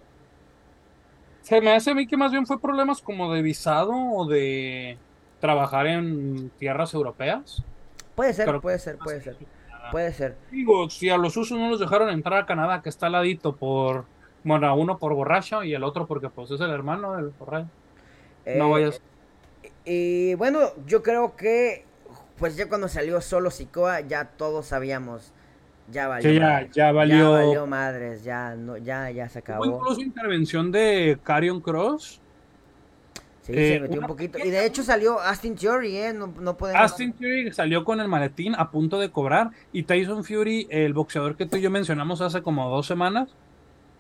Se 1.49 1.63
me 1.63 1.75
hace 1.75 1.93
a 1.93 1.95
mí 1.95 2.07
que 2.07 2.19
más 2.19 2.31
bien 2.31 2.47
fue 2.47 2.61
problemas 2.61 3.01
como 3.01 3.33
de 3.33 3.41
visado 3.41 3.95
o 3.95 4.29
de 4.29 4.99
trabajar 5.41 5.87
en 5.87 6.51
tierras 6.59 6.93
europeas. 6.93 7.65
Puede 8.15 8.35
ser, 8.35 8.61
puede 8.61 8.79
ser, 8.79 8.99
puede 8.99 9.23
ser. 9.23 9.37
Puede 9.91 10.13
ser. 10.13 10.37
Digo, 10.51 10.91
si 10.91 11.09
a 11.09 11.17
los 11.17 11.39
usos 11.39 11.59
no 11.59 11.71
los 11.71 11.81
dejaron 11.81 12.11
entrar 12.11 12.43
a 12.43 12.45
Canadá, 12.45 12.83
que 12.83 12.91
está 12.91 13.07
al 13.07 13.13
ladito 13.13 13.57
por. 13.57 14.05
Bueno, 14.45 14.77
uno 14.77 14.99
por 14.99 15.15
borracho 15.15 15.65
y 15.65 15.73
el 15.73 15.85
otro 15.85 16.07
porque 16.07 16.29
pues 16.29 16.51
es 16.51 16.61
el 16.61 16.69
hermano 16.69 17.17
del 17.17 17.31
borracho. 17.31 17.71
no 18.45 18.67
eh, 18.67 18.71
vayas. 18.71 19.01
Y 19.87 20.35
bueno, 20.35 20.61
yo 20.85 21.03
creo 21.03 21.35
que 21.35 21.87
pues 22.37 22.57
ya 22.57 22.69
cuando 22.69 22.89
salió 22.89 23.23
solo 23.23 23.51
Sikoa, 23.51 24.01
ya 24.01 24.27
todos 24.27 24.67
sabíamos 24.67 25.33
ya 25.91 26.09
valió. 26.09 26.33
ya, 26.33 26.69
ya, 26.73 26.93
valió. 26.93 27.17
Ya 27.17 27.29
valió 27.47 27.67
madres, 27.67 28.25
ya, 28.25 28.55
no, 28.55 28.77
ya, 28.77 29.11
ya 29.11 29.29
se 29.29 29.41
acabó. 29.41 29.65
Hubo 29.65 29.77
incluso 29.77 30.01
intervención 30.01 30.71
de 30.71 31.19
Carion 31.23 31.61
Cross. 31.61 32.21
Sí, 33.43 33.55
se 33.55 33.77
eh, 33.77 33.81
metió 33.81 34.01
un 34.01 34.07
poquito. 34.07 34.39
Y 34.39 34.51
de 34.51 34.67
hecho 34.67 34.83
salió 34.83 35.21
Austin 35.21 35.57
Theory, 35.57 35.97
¿eh? 35.97 36.13
No, 36.13 36.27
no 36.27 36.57
podemos... 36.57 36.83
Austin 36.83 37.15
Theory 37.15 37.51
salió 37.53 37.85
con 37.85 38.01
el 38.01 38.09
maletín 38.09 38.55
a 38.55 38.71
punto 38.71 38.99
de 38.99 39.11
cobrar. 39.11 39.51
Y 39.73 39.85
Tyson 39.85 40.25
Fury, 40.25 40.67
el 40.71 40.93
boxeador 40.93 41.37
que 41.37 41.47
tú 41.47 41.57
y 41.57 41.63
yo 41.63 41.71
mencionamos 41.71 42.21
hace 42.21 42.43
como 42.43 42.69
dos 42.69 42.87
semanas, 42.87 43.31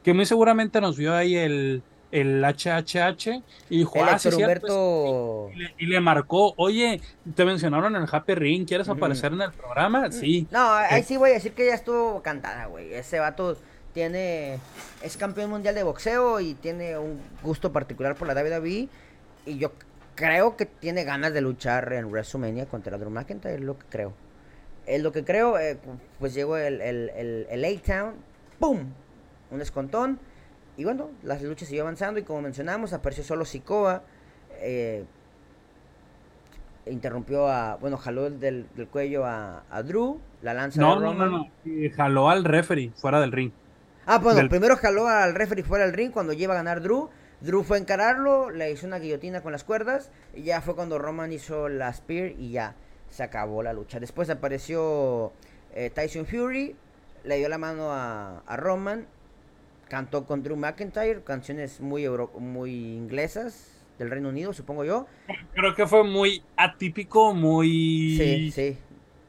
que 0.05 0.13
muy 0.13 0.27
seguramente 0.27 0.83
nos 0.83 0.99
vio 0.99 1.15
ahí 1.15 1.37
el, 1.37 1.83
el 2.11 2.43
HHH 2.43 3.43
y 3.69 3.79
dijo, 3.79 4.03
ah, 4.03 4.19
y, 5.79 5.87
le, 5.87 6.01
marcó, 6.01 6.55
oye, 6.57 7.01
te 7.35 7.45
mencionaron 7.45 7.95
en 7.97 8.03
el 8.03 8.09
Happy 8.11 8.35
Ring, 8.35 8.67
¿quieres 8.67 8.89
aparecer 8.89 9.33
en 9.33 9.43
el 9.43 9.53
programa? 9.53 10.11
Sí. 10.11 10.47
No, 10.51 10.73
ahí 10.73 11.03
sí 11.03 11.17
voy 11.17 11.31
a 11.31 11.35
decir 11.35 11.53
que 11.53 11.67
ya 11.67 11.75
estuvo 11.75 12.23
cantada, 12.23 12.67
güey. 12.67 12.95
Ese 12.95 13.19
vato 13.19 13.57
tiene, 13.93 14.59
es 15.03 15.17
campeón 15.17 15.51
mundial 15.51 15.75
de 15.75 15.83
boxeo 15.83 16.41
y 16.41 16.55
tiene 16.55 16.99
un 16.99 17.21
gusto 17.43 17.73
particular 17.73 18.15
por 18.15 18.27
la 18.27 18.35
WWE 18.35 18.89
y 19.47 19.59
yo 19.59 19.73
creo 20.15 20.57
que 20.57 20.67
tiene 20.67 21.05
ganas 21.05 21.33
de 21.33 21.41
luchar 21.41 21.93
en 21.93 22.07
WrestleMania 22.07 22.67
contra 22.67 22.97
Drew 22.97 23.11
McIntyre, 23.11 23.55
es 23.55 23.61
lo 23.61 23.79
que 23.79 23.87
creo. 23.89 24.13
Es 24.87 25.03
lo 25.03 25.13
que 25.13 25.23
creo, 25.23 25.59
eh, 25.59 25.79
pues 26.19 26.33
llegó 26.33 26.57
el, 26.57 26.81
el, 26.81 27.11
el, 27.11 27.47
el 27.51 27.65
A-Town, 27.65 28.15
¡pum! 28.59 28.93
Un 29.51 29.61
escontón 29.61 30.19
y 30.79 30.85
bueno, 30.85 31.11
las 31.25 31.43
luchas 31.43 31.69
siguió 31.69 31.83
avanzando 31.83 32.21
y 32.21 32.23
como 32.23 32.41
mencionamos, 32.41 32.93
apareció 32.93 33.25
solo 33.25 33.45
Sikoa. 33.45 34.05
Eh, 34.61 35.05
interrumpió 36.87 37.49
a, 37.49 37.77
bueno, 37.77 37.97
jaló 37.99 38.31
del, 38.31 38.67
cuello 38.91 39.27
a, 39.27 39.63
Drew, 39.85 40.21
la 40.41 40.55
lanza 40.55 40.81
no, 40.81 40.95
de 40.95 41.05
Roman. 41.05 41.31
No, 41.31 41.39
no, 41.39 41.51
no, 41.65 41.97
jaló 41.97 42.31
al 42.31 42.45
referee 42.45 42.93
fuera 42.95 43.21
del 43.21 43.33
ring. 43.33 43.51
Ah, 44.07 44.19
bueno, 44.19 44.49
primero 44.49 44.77
jaló 44.77 45.09
al 45.09 45.35
referee 45.35 45.65
fuera 45.65 45.85
del 45.85 45.95
ring 45.95 46.13
cuando 46.13 46.33
lleva 46.33 46.55
a 46.55 46.59
ganar 46.59 46.81
Drew. 46.81 47.11
Drew 47.41 47.65
fue 47.65 47.77
a 47.77 47.81
encararlo, 47.81 48.51
le 48.51 48.71
hizo 48.71 48.87
una 48.87 49.01
guillotina 49.01 49.43
con 49.43 49.51
las 49.51 49.65
cuerdas 49.65 50.13
y 50.33 50.43
ya 50.43 50.61
fue 50.61 50.77
cuando 50.77 50.99
Roman 50.99 51.33
hizo 51.33 51.69
la 51.69 51.93
spear 51.93 52.33
y 52.39 52.53
ya 52.53 52.77
se 53.11 53.25
acabó 53.25 53.65
la 53.65 53.73
lucha. 53.73 53.99
Después 53.99 54.31
apareció 54.31 55.33
eh, 55.75 55.91
Tyson 55.91 56.25
Fury, 56.25 56.77
le 57.25 57.37
dio 57.37 57.49
la 57.49 57.59
mano 57.59 57.93
a, 57.93 58.43
a, 58.47 58.57
Roman, 58.57 59.07
cantó 59.89 60.27
con 60.27 60.43
Drew 60.43 60.57
McIntyre, 60.57 61.23
canciones 61.23 61.81
muy, 61.81 62.09
muy 62.39 62.71
inglesas 62.73 63.85
del 63.99 64.11
Reino 64.11 64.29
Unido, 64.29 64.53
supongo 64.53 64.85
yo. 64.85 65.07
Creo 65.55 65.75
que 65.75 65.87
fue 65.87 66.05
muy 66.05 66.43
atípico, 66.57 67.35
muy... 67.35 68.17
Sí, 68.17 68.51
sí. 68.51 68.79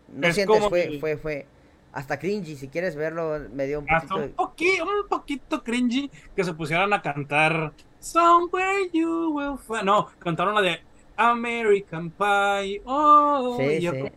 No 0.10 0.32
sientes, 0.32 0.68
fue, 0.68 0.97
fue, 0.99 1.18
fue 1.18 1.45
hasta 1.91 2.20
cringy, 2.20 2.55
si 2.55 2.68
quieres 2.68 2.95
verlo, 2.95 3.39
me 3.51 3.66
dio 3.66 3.80
un 3.80 3.86
poquito... 3.86 4.16
un, 4.16 4.32
poquito, 4.32 4.84
un 4.84 5.07
poquito 5.10 5.64
cringy 5.64 6.12
que 6.36 6.43
se 6.43 6.53
pusieran 6.53 6.93
a 6.93 7.01
cantar 7.01 7.74
Somewhere 7.99 8.89
You 8.93 9.34
Will 9.34 9.57
Find... 9.57 9.84
No, 9.84 10.07
cantaron 10.20 10.55
la 10.55 10.62
de 10.62 10.80
American 11.20 12.12
Pie. 12.12 12.82
Oh, 12.86 13.57
sí, 13.57 13.64
y, 13.64 13.82
yo 13.82 13.91
Como, 13.91 14.12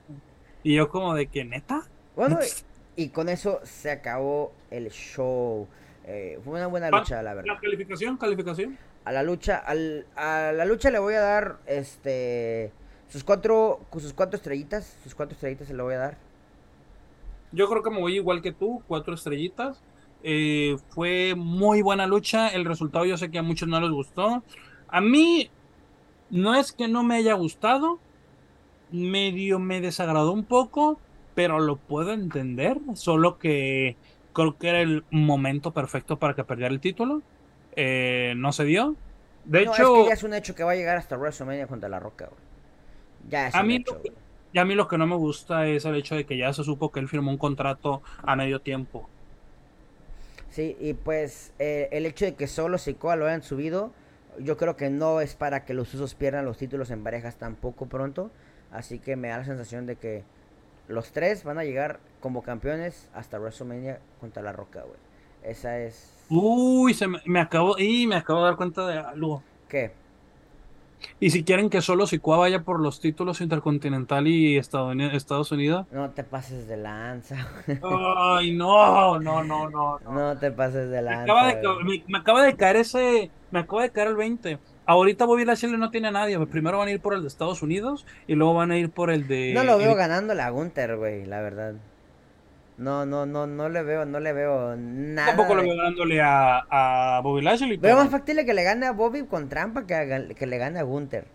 y 0.63 0.75
yo 0.75 0.89
como 0.89 1.15
de 1.15 1.27
que 1.27 1.45
neta. 1.45 1.83
Bueno, 2.15 2.39
y, 2.97 3.09
con 3.09 3.29
eso 3.29 3.61
se 3.65 3.91
acabó 3.91 4.53
el 4.71 4.91
show. 4.91 5.67
Eh, 6.07 6.41
fue 6.45 6.55
una 6.55 6.67
buena 6.67 6.91
lucha, 6.91 7.23
la 7.23 7.35
verdad. 7.35 7.55
¿La 7.55 7.61
calificación? 7.61 8.17
¿Calificación? 8.17 8.79
A 9.05 9.13
la 9.13 9.23
lucha, 9.23 9.57
al, 9.57 10.07
a 10.17 10.53
la 10.53 10.65
lucha 10.65 10.91
le 10.91 10.99
voy 10.99 11.15
a 11.15 11.21
dar 11.21 11.59
este 11.67 12.73
sus 13.09 13.25
cuatro, 13.25 13.81
sus 13.93 14.13
cuatro 14.15 14.37
estrellitas, 14.37 14.97
sus 15.03 15.15
cuatro 15.15 15.35
estrellitas 15.35 15.69
se 15.69 15.75
le 15.75 15.83
voy 15.83 15.95
a 15.95 15.99
dar. 15.99 16.19
Yo 17.53 17.69
creo 17.69 17.83
que 17.83 17.91
me 17.91 18.01
voy 18.01 18.15
igual 18.15 18.41
que 18.41 18.53
tú, 18.53 18.83
cuatro 18.89 19.15
estrellitas. 19.15 19.83
Eh, 20.23 20.77
fue 20.89 21.35
muy 21.37 21.83
buena 21.83 22.07
lucha. 22.07 22.49
El 22.49 22.65
resultado 22.65 23.05
yo 23.05 23.19
sé 23.19 23.31
que 23.31 23.39
a 23.39 23.43
muchos 23.43 23.69
no 23.69 23.81
les 23.81 23.91
gustó. 23.91 24.43
A 24.89 25.01
mí 25.01 25.51
no 26.31 26.55
es 26.55 26.73
que 26.73 26.89
no 26.89 27.03
me 27.03 27.17
haya 27.17 27.35
gustado, 27.35 27.99
medio 28.91 29.59
me 29.59 29.83
desagradó 29.83 30.33
un 30.33 30.45
poco, 30.45 30.99
pero 31.35 31.61
lo 31.61 31.77
puedo 31.77 32.13
entender, 32.13 32.79
solo 32.95 33.39
que 33.39 33.97
creo 34.33 34.57
que 34.57 34.69
era 34.69 34.81
el 34.81 35.05
momento 35.11 35.73
perfecto 35.73 36.19
para 36.19 36.35
que 36.35 36.45
perdiera 36.45 36.73
el 36.73 36.81
título. 36.81 37.23
Eh, 37.77 38.35
no 38.37 38.53
se 38.53 38.65
dio. 38.65 38.97
De 39.45 39.63
hecho, 39.63 39.73
es 39.73 40.03
que 40.03 40.09
ya 40.09 40.15
es 40.15 40.23
un 40.23 40.35
hecho 40.35 40.55
que 40.55 40.65
va 40.65 40.73
a 40.73 40.77
llegar 40.77 40.97
hasta 40.97 41.17
WrestleMania 41.17 41.67
contra 41.67 41.89
La 41.89 41.99
Roca. 41.99 42.29
Ya 43.29 43.49
es 43.49 43.55
a 43.55 43.61
un 43.61 43.67
mí 43.67 43.77
hecho. 43.77 44.01
y 44.53 44.59
a 44.59 44.65
mí 44.65 44.75
lo 44.75 44.89
que 44.89 44.99
no 44.99 45.07
me 45.07 45.17
gusta 45.17 45.67
es 45.67 45.85
el 45.85 45.97
hecho 45.97 46.15
de 46.15 46.27
que 46.27 46.37
ya 46.37 46.53
se 46.53 46.65
supo 46.65 46.93
que 46.93 47.01
él 47.01 47.09
firmó 47.09 47.31
un 47.31 47.39
contrato 47.39 48.03
a 48.23 48.37
medio 48.37 48.61
tiempo. 48.61 49.09
Sí, 50.51 50.77
y 50.81 50.93
pues 50.95 51.53
eh, 51.59 51.89
el 51.93 52.05
hecho 52.07 52.27
de 52.27 52.35
que 52.35 52.47
solo 52.47 52.77
Sikoa 52.79 53.17
lo 53.17 53.27
hayan 53.27 53.43
subido 53.43 53.93
yo 54.39 54.57
creo 54.57 54.77
que 54.77 54.91
no 54.91 55.21
es 55.21 55.35
para 55.35 55.65
que 55.65 55.75
los 55.75 55.93
usos 55.95 56.15
pierdan 56.15 56.45
los 56.45 56.59
títulos 56.59 56.91
en 56.91 57.03
parejas 57.05 57.37
tampoco 57.37 57.87
pronto. 57.87 58.31
Así 58.71 58.99
que 58.99 59.17
me 59.17 59.29
da 59.29 59.39
la 59.39 59.45
sensación 59.45 59.87
de 59.87 59.97
que 59.97 60.25
los 60.93 61.13
tres 61.13 61.45
van 61.45 61.59
a 61.59 61.65
llegar 61.65 61.99
como 62.21 62.43
campeones 62.43 63.09
hasta 63.15 63.39
WrestleMania 63.39 63.99
contra 64.21 64.43
La 64.43 64.53
Roca, 64.53 64.83
güey. 64.83 64.99
Esa 65.43 65.79
es. 65.81 66.13
Uy, 66.29 66.95
se 66.95 67.09
me, 67.09 67.41
acabo. 67.41 67.79
Y 67.79 68.07
me 68.07 68.17
acabo 68.17 68.41
de 68.41 68.47
dar 68.47 68.57
cuenta 68.57 68.87
de 68.87 68.99
algo. 68.99 69.43
¿Qué? 69.69 69.93
Y 71.19 71.31
si 71.31 71.43
quieren 71.43 71.69
que 71.69 71.81
solo 71.81 72.07
Sikoa 72.07 72.37
vaya 72.37 72.63
por 72.63 72.79
los 72.79 73.01
títulos 73.01 73.41
Intercontinental 73.41 74.29
y 74.29 74.57
Estados 74.57 75.51
Unidos. 75.51 75.87
No 75.91 76.11
te 76.11 76.23
pases 76.23 76.69
de 76.69 76.77
lanza. 76.77 77.49
Ay, 77.83 78.55
no, 78.55 79.19
no, 79.19 79.43
no, 79.43 79.69
no. 79.69 79.99
No, 79.99 80.39
te 80.39 80.53
pases 80.53 80.91
de 80.91 81.03
lanza. 81.03 81.25
Me 82.07 82.19
acaba 82.19 82.45
de, 82.45 82.55
caer 82.55 82.77
ese. 82.77 83.31
Me 83.51 83.61
acaba 83.61 83.83
de 83.83 83.91
caer 83.91 84.09
el 84.09 84.17
20. 84.17 84.59
Ahorita 84.85 85.27
Bobby 85.27 85.45
Lashley 85.45 85.77
no 85.77 85.91
tiene 85.91 86.09
a 86.09 86.11
nadie. 86.11 86.39
Primero 86.47 86.79
van 86.79 86.89
a 86.89 86.91
ir 86.91 87.01
por 87.01 87.15
el 87.15 87.23
de 87.23 87.29
Estados 87.29 87.63
Unidos 87.63 88.07
y 88.27 88.35
luego 88.35 88.55
van 88.55 88.71
a 88.71 88.79
ir 88.79 88.91
por 88.91 89.11
el 89.11 89.29
de. 89.29 89.53
No 89.55 89.65
lo 89.65 89.79
veo 89.79 89.95
ganando 89.95 90.35
la 90.35 90.51
Gunter, 90.51 90.97
güey, 90.97 91.25
la 91.25 91.41
verdad. 91.41 91.75
No, 92.79 93.07
no, 93.07 93.27
no, 93.27 93.47
no 93.47 93.69
le 93.69 93.83
veo, 93.83 94.05
no 94.07 94.19
le 94.19 94.33
veo 94.33 94.75
nada. 94.77 95.29
Tampoco 95.29 95.55
lo 95.55 95.63
veo 95.63 95.77
ganándole 95.77 96.21
a, 96.21 96.65
a 96.69 97.21
Bobby 97.21 97.43
Lashley. 97.43 97.77
Veo 97.77 97.97
más 97.97 98.11
factible 98.11 98.45
que 98.45 98.55
le 98.55 98.65
gane 98.65 98.87
a 98.87 98.93
Bobby 98.93 99.25
con 99.25 99.49
trampa 99.49 99.87
que, 99.87 100.35
que 100.37 100.47
le 100.47 100.59
gane 100.59 100.81
a 100.81 100.83
Gunther. 100.83 101.27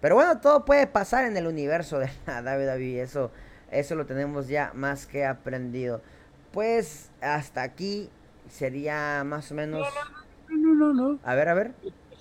Pero 0.00 0.16
bueno, 0.16 0.38
todo 0.38 0.64
puede 0.64 0.86
pasar 0.86 1.24
en 1.24 1.36
el 1.36 1.46
universo 1.46 1.98
de 1.98 2.10
la 2.26 2.42
WWE. 2.42 3.00
Eso, 3.00 3.32
eso 3.70 3.94
lo 3.94 4.06
tenemos 4.06 4.48
ya 4.48 4.70
más 4.74 5.06
que 5.06 5.24
aprendido. 5.24 6.02
Pues 6.52 7.10
hasta 7.20 7.62
aquí 7.62 8.10
sería 8.48 9.24
más 9.24 9.50
o 9.50 9.54
menos. 9.54 9.88
No, 10.50 10.56
no, 10.56 10.74
no, 10.74 10.92
no. 10.92 11.18
A 11.24 11.34
ver, 11.34 11.48
a 11.48 11.54
ver. 11.54 11.72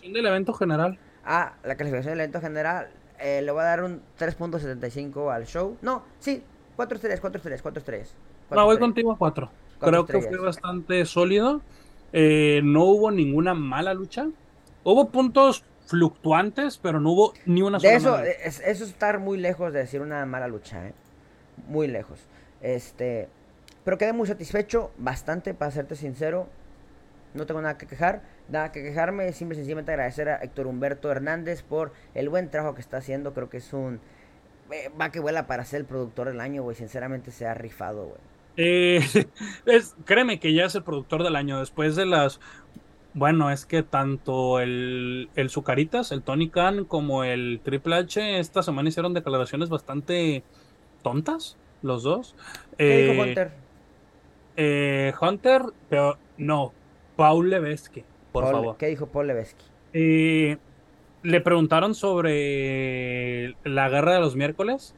Calificación 0.03 0.13
del 0.13 0.25
evento 0.25 0.53
general. 0.53 0.99
Ah, 1.23 1.53
la 1.63 1.75
calificación 1.75 2.11
del 2.11 2.19
evento 2.19 2.41
general. 2.41 2.89
Eh, 3.19 3.41
le 3.41 3.51
voy 3.51 3.61
a 3.61 3.65
dar 3.65 3.83
un 3.83 4.01
3.75 4.19 5.33
al 5.33 5.45
show. 5.45 5.77
No, 5.81 6.03
sí, 6.19 6.43
4 6.75 6.95
estrellas, 6.95 7.21
4 7.21 7.37
estrellas, 7.37 7.61
4 7.61 7.79
estrellas. 7.79 8.15
No, 8.51 8.65
voy 8.65 8.77
contigo 8.77 9.13
a 9.13 9.17
4. 9.17 9.49
Creo 9.79 10.05
que 10.05 10.21
fue 10.21 10.37
bastante 10.39 11.05
sólido. 11.05 11.61
Eh, 12.11 12.61
no 12.63 12.83
hubo 12.83 13.11
ninguna 13.11 13.53
mala 13.53 13.93
lucha. 13.93 14.27
Hubo 14.83 15.09
puntos 15.09 15.63
fluctuantes, 15.85 16.77
pero 16.77 16.99
no 16.99 17.11
hubo 17.11 17.33
ni 17.45 17.61
una 17.61 17.79
sola. 17.79 17.91
De 17.91 17.97
eso, 17.97 18.19
es, 18.19 18.59
eso 18.59 18.83
estar 18.83 19.19
muy 19.19 19.37
lejos 19.37 19.71
de 19.71 19.79
decir 19.79 20.01
una 20.01 20.25
mala 20.25 20.47
lucha, 20.47 20.87
¿eh? 20.87 20.93
Muy 21.67 21.87
lejos. 21.87 22.19
Este, 22.61 23.29
pero 23.85 23.97
quedé 23.97 24.11
muy 24.11 24.27
satisfecho, 24.27 24.91
bastante, 24.97 25.53
para 25.53 25.71
serte 25.71 25.95
sincero. 25.95 26.47
No 27.33 27.45
tengo 27.45 27.61
nada 27.61 27.77
que 27.77 27.87
quejar, 27.87 28.21
nada 28.49 28.71
que 28.71 28.83
quejarme. 28.83 29.31
Simple 29.33 29.55
y 29.55 29.57
sencillamente 29.57 29.91
agradecer 29.91 30.29
a 30.29 30.37
Héctor 30.37 30.67
Humberto 30.67 31.11
Hernández 31.11 31.63
por 31.63 31.93
el 32.13 32.29
buen 32.29 32.49
trabajo 32.49 32.75
que 32.75 32.81
está 32.81 32.97
haciendo. 32.97 33.33
Creo 33.33 33.49
que 33.49 33.57
es 33.57 33.73
un 33.73 33.99
va 34.99 35.11
que 35.11 35.19
vuela 35.19 35.47
para 35.47 35.65
ser 35.65 35.81
el 35.81 35.85
productor 35.85 36.27
del 36.27 36.41
año, 36.41 36.63
güey. 36.63 36.75
Sinceramente 36.75 37.31
se 37.31 37.45
ha 37.45 37.53
rifado, 37.53 38.05
güey. 38.05 38.19
Eh, 38.57 39.01
es, 39.65 39.95
créeme 40.05 40.39
que 40.39 40.53
ya 40.53 40.65
es 40.65 40.75
el 40.75 40.83
productor 40.83 41.23
del 41.23 41.35
año. 41.35 41.59
Después 41.59 41.95
de 41.95 42.05
las. 42.05 42.39
Bueno, 43.15 43.51
es 43.51 43.67
que 43.67 43.83
tanto 43.83 44.59
el, 44.59 45.29
el 45.35 45.49
Zucaritas, 45.51 46.11
el 46.11 46.23
Tony 46.23 46.49
Khan, 46.49 46.85
como 46.85 47.23
el 47.23 47.61
Triple 47.63 47.95
H 47.95 48.39
esta 48.39 48.63
semana 48.63 48.89
hicieron 48.89 49.13
declaraciones 49.13 49.69
bastante 49.69 50.43
tontas, 51.03 51.55
los 51.83 52.01
dos. 52.01 52.35
¿Qué 52.75 53.03
dijo 53.03 53.13
eh, 53.13 53.21
Hunter? 53.21 53.51
Eh, 54.55 55.13
Hunter, 55.21 55.61
pero 55.89 56.17
no, 56.37 56.73
Paul 57.15 57.51
Levesque, 57.51 58.03
por 58.33 58.51
favor. 58.51 58.77
¿Qué 58.77 58.87
dijo 58.87 59.07
Paul 59.07 59.27
Levesque? 59.27 59.63
Eh, 59.93 60.57
le 61.21 61.41
preguntaron 61.41 61.95
sobre 61.95 63.55
la 63.63 63.87
guerra 63.89 64.15
de 64.15 64.19
los 64.19 64.35
miércoles 64.35 64.93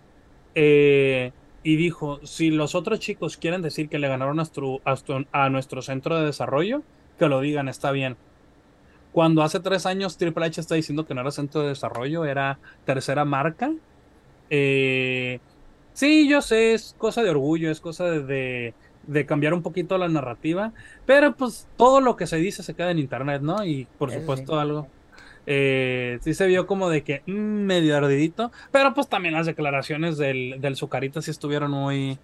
eh, 0.56 1.32
y 1.64 1.76
dijo, 1.76 2.20
si 2.24 2.50
los 2.50 2.74
otros 2.74 3.00
chicos 3.00 3.38
quieren 3.38 3.62
decir 3.62 3.90
que 3.90 4.00
le 4.00 4.08
ganaron 4.08 4.40
a 4.40 5.50
nuestro, 5.50 5.82
centro 5.82 6.18
de 6.18 6.26
desarrollo, 6.26 6.82
que 7.20 7.28
lo 7.28 7.42
digan, 7.42 7.68
está 7.68 7.92
bien. 7.92 8.18
Cuando 9.12 9.44
hace 9.44 9.60
tres 9.60 9.86
años 9.86 10.18
Triple 10.18 10.46
H 10.46 10.62
está 10.62 10.76
diciendo 10.76 11.06
que 11.06 11.14
no 11.14 11.22
era 11.22 11.32
centro 11.32 11.62
de 11.62 11.70
desarrollo, 11.70 12.26
era 12.26 12.60
tercera 12.86 13.24
marca. 13.24 13.72
Eh, 14.50 15.40
sí, 15.94 16.28
yo 16.28 16.42
sé, 16.42 16.74
es 16.74 16.96
cosa 16.98 17.24
de 17.24 17.30
orgullo, 17.30 17.72
es 17.72 17.82
cosa 17.82 18.06
de, 18.06 18.24
de, 18.24 18.74
cambiar 19.26 19.54
un 19.54 19.62
poquito 19.62 19.98
la 19.98 20.08
narrativa, 20.08 20.74
pero 21.06 21.36
pues 21.36 21.68
todo 21.78 22.02
lo 22.02 22.16
que 22.16 22.28
se 22.28 22.38
dice 22.38 22.64
se 22.64 22.74
queda 22.74 22.92
en 22.92 23.00
internet, 23.00 23.42
¿no? 23.42 23.66
Y 23.66 23.88
por 23.98 24.12
supuesto 24.12 24.60
algo 24.60 24.88
eh, 25.48 26.18
sí 26.22 26.34
se 26.34 26.48
vio 26.48 26.66
como 26.66 26.90
de 26.90 27.04
que 27.04 27.22
mm, 27.26 27.32
medio 27.32 27.96
ardidito, 27.96 28.52
pero 28.72 28.94
pues 28.94 29.08
también 29.08 29.36
las 29.36 29.46
declaraciones 29.46 30.18
del, 30.18 30.56
del 30.60 30.76
Zucarita 30.76 31.22
sí 31.22 31.32
estuvieron 31.32 31.72
muy... 31.72 32.18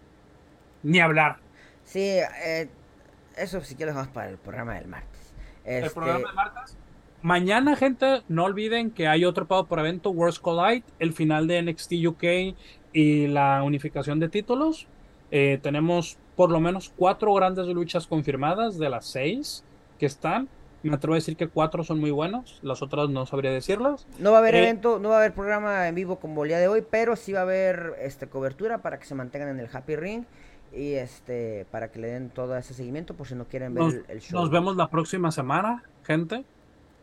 ni 0.84 1.00
hablar. 1.00 1.38
Sí, 1.84 2.00
eh, 2.00 2.70
eso 3.38 3.62
sí 3.62 3.76
que 3.76 3.86
lo 3.86 3.92
dejamos 3.92 4.10
para 4.10 4.30
el 4.30 4.38
programa 4.38 4.76
del 4.76 4.88
martes. 4.88 5.34
¿El 5.66 5.84
este, 5.84 5.96
programa 5.96 6.28
del 6.28 6.36
martes? 6.36 6.78
Mañana, 7.22 7.76
gente, 7.76 8.24
no 8.28 8.46
olviden 8.46 8.90
que 8.90 9.08
hay 9.08 9.26
otro 9.26 9.48
pago 9.48 9.66
por 9.68 9.78
evento, 9.78 10.10
Worlds 10.10 10.40
Collide, 10.40 10.84
el 10.98 11.14
final 11.14 11.46
de 11.46 11.62
NXT 11.62 11.94
UK 12.08 12.56
y 12.94 13.28
la 13.28 13.62
unificación 13.62 14.20
de 14.20 14.30
títulos. 14.30 14.88
Eh, 15.30 15.60
tenemos 15.62 16.18
por 16.42 16.50
lo 16.50 16.60
menos 16.60 16.92
cuatro 16.96 17.32
grandes 17.36 17.68
luchas 17.68 18.08
confirmadas 18.08 18.80
de 18.80 18.90
las 18.90 19.06
seis 19.06 19.64
que 20.00 20.08
están. 20.08 20.50
Me 20.82 20.96
atrevo 20.96 21.14
a 21.14 21.18
decir 21.18 21.38
que 21.38 21.48
cuatro 21.48 21.84
son 21.84 22.00
muy 22.00 22.10
buenos, 22.10 22.58
las 22.64 22.82
otras 22.82 23.10
no 23.10 23.28
sabría 23.28 23.52
decirlas. 23.52 24.08
No 24.18 24.32
va 24.32 24.38
a 24.38 24.40
haber 24.40 24.56
eh, 24.56 24.64
evento, 24.64 24.98
no 24.98 25.10
va 25.10 25.18
a 25.18 25.20
haber 25.20 25.36
programa 25.36 25.88
en 25.88 25.94
vivo 25.94 26.16
como 26.16 26.42
el 26.42 26.48
día 26.48 26.58
de 26.58 26.68
hoy, 26.68 26.84
pero 26.90 27.16
sí 27.16 27.32
va 27.32 27.42
a 27.42 27.44
haber 27.44 27.94
este 28.02 28.26
cobertura 28.26 28.80
para 28.80 28.98
que 28.98 29.06
se 29.06 29.14
mantengan 29.14 29.50
en 29.50 29.60
el 29.60 29.70
Happy 29.72 29.96
Ring 29.96 30.24
y 30.74 30.94
este 30.94 31.68
para 31.70 31.92
que 31.92 32.00
le 32.00 32.08
den 32.08 32.32
todo 32.32 32.58
ese 32.58 32.74
seguimiento 32.74 33.14
por 33.14 33.28
si 33.28 33.36
no 33.36 33.46
quieren 33.46 33.76
ver 33.76 34.04
el, 34.08 34.20
show. 34.20 34.42
Nos 34.42 34.50
vemos 34.50 34.76
la 34.76 34.90
próxima 34.90 35.30
semana, 35.30 35.84
gente. 36.02 36.44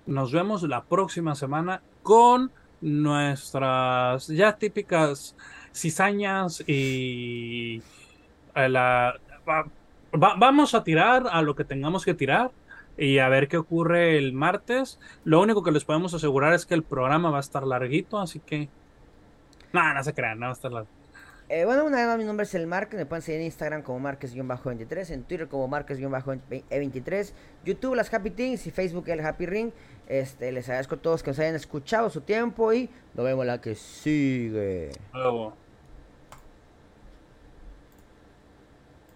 Nos 0.05 0.33
vemos 0.33 0.65
la 0.65 0.83
próxima 0.83 1.37
semana 1.37 1.81
con 2.03 2.51
nuestras 2.81 4.27
ya 4.27 4.57
típicas 4.57 5.37
cizañas 5.73 6.65
y 6.67 7.81
eh, 8.57 8.69
la, 9.49 9.67
vamos 10.13 10.75
a 10.75 10.85
tirar 10.85 11.25
a 11.31 11.43
lo 11.43 11.55
que 11.55 11.65
tengamos 11.65 12.05
que 12.05 12.15
tirar 12.15 12.51
y 12.97 13.19
a 13.19 13.29
ver 13.29 13.49
qué 13.49 13.57
ocurre 13.57 14.19
el 14.19 14.33
martes. 14.33 14.99
Lo 15.25 15.41
único 15.41 15.63
que 15.63 15.71
les 15.71 15.85
podemos 15.85 16.15
asegurar 16.15 16.53
es 16.53 16.67
que 16.67 16.75
el 16.75 16.83
programa 16.83 17.31
va 17.31 17.39
a 17.39 17.41
estar 17.41 17.65
larguito, 17.65 18.19
así 18.19 18.41
que... 18.41 18.69
No, 19.73 19.95
no 19.95 20.03
se 20.03 20.15
crean, 20.15 20.39
no 20.39 20.47
va 20.47 20.51
a 20.51 20.55
estar 20.55 20.73
largo. 20.73 20.89
Eh, 21.51 21.65
bueno, 21.65 21.85
una 21.85 21.97
vez 21.97 22.07
más, 22.07 22.19
mi 22.19 22.25
nombre 22.25 22.45
es 22.45 22.55
el 22.55 22.67
Marques. 22.67 22.99
Me 22.99 23.07
pueden 23.07 23.23
seguir 23.23 23.41
en 23.41 23.47
Instagram 23.47 23.83
como 23.83 24.01
Marques-23, 24.01 25.11
en 25.11 25.23
Twitter 25.23 25.49
como 25.49 25.67
Marques-23, 25.67 27.33
YouTube 27.65 27.95
las 27.95 28.13
Happy 28.13 28.31
Things 28.31 28.67
y 28.67 28.71
Facebook 28.71 29.09
el 29.09 29.21
Happy 29.21 29.47
Ring. 29.47 29.71
Este, 30.09 30.53
les 30.53 30.69
agradezco 30.69 30.97
a 30.97 30.99
todos 30.99 31.23
que 31.23 31.31
nos 31.31 31.39
hayan 31.39 31.55
escuchado 31.55 32.11
su 32.11 32.21
tiempo 32.21 32.73
y 32.73 32.91
nos 33.15 33.25
vemos 33.25 33.47
la 33.47 33.61
que 33.61 33.75
sigue. 33.75 34.91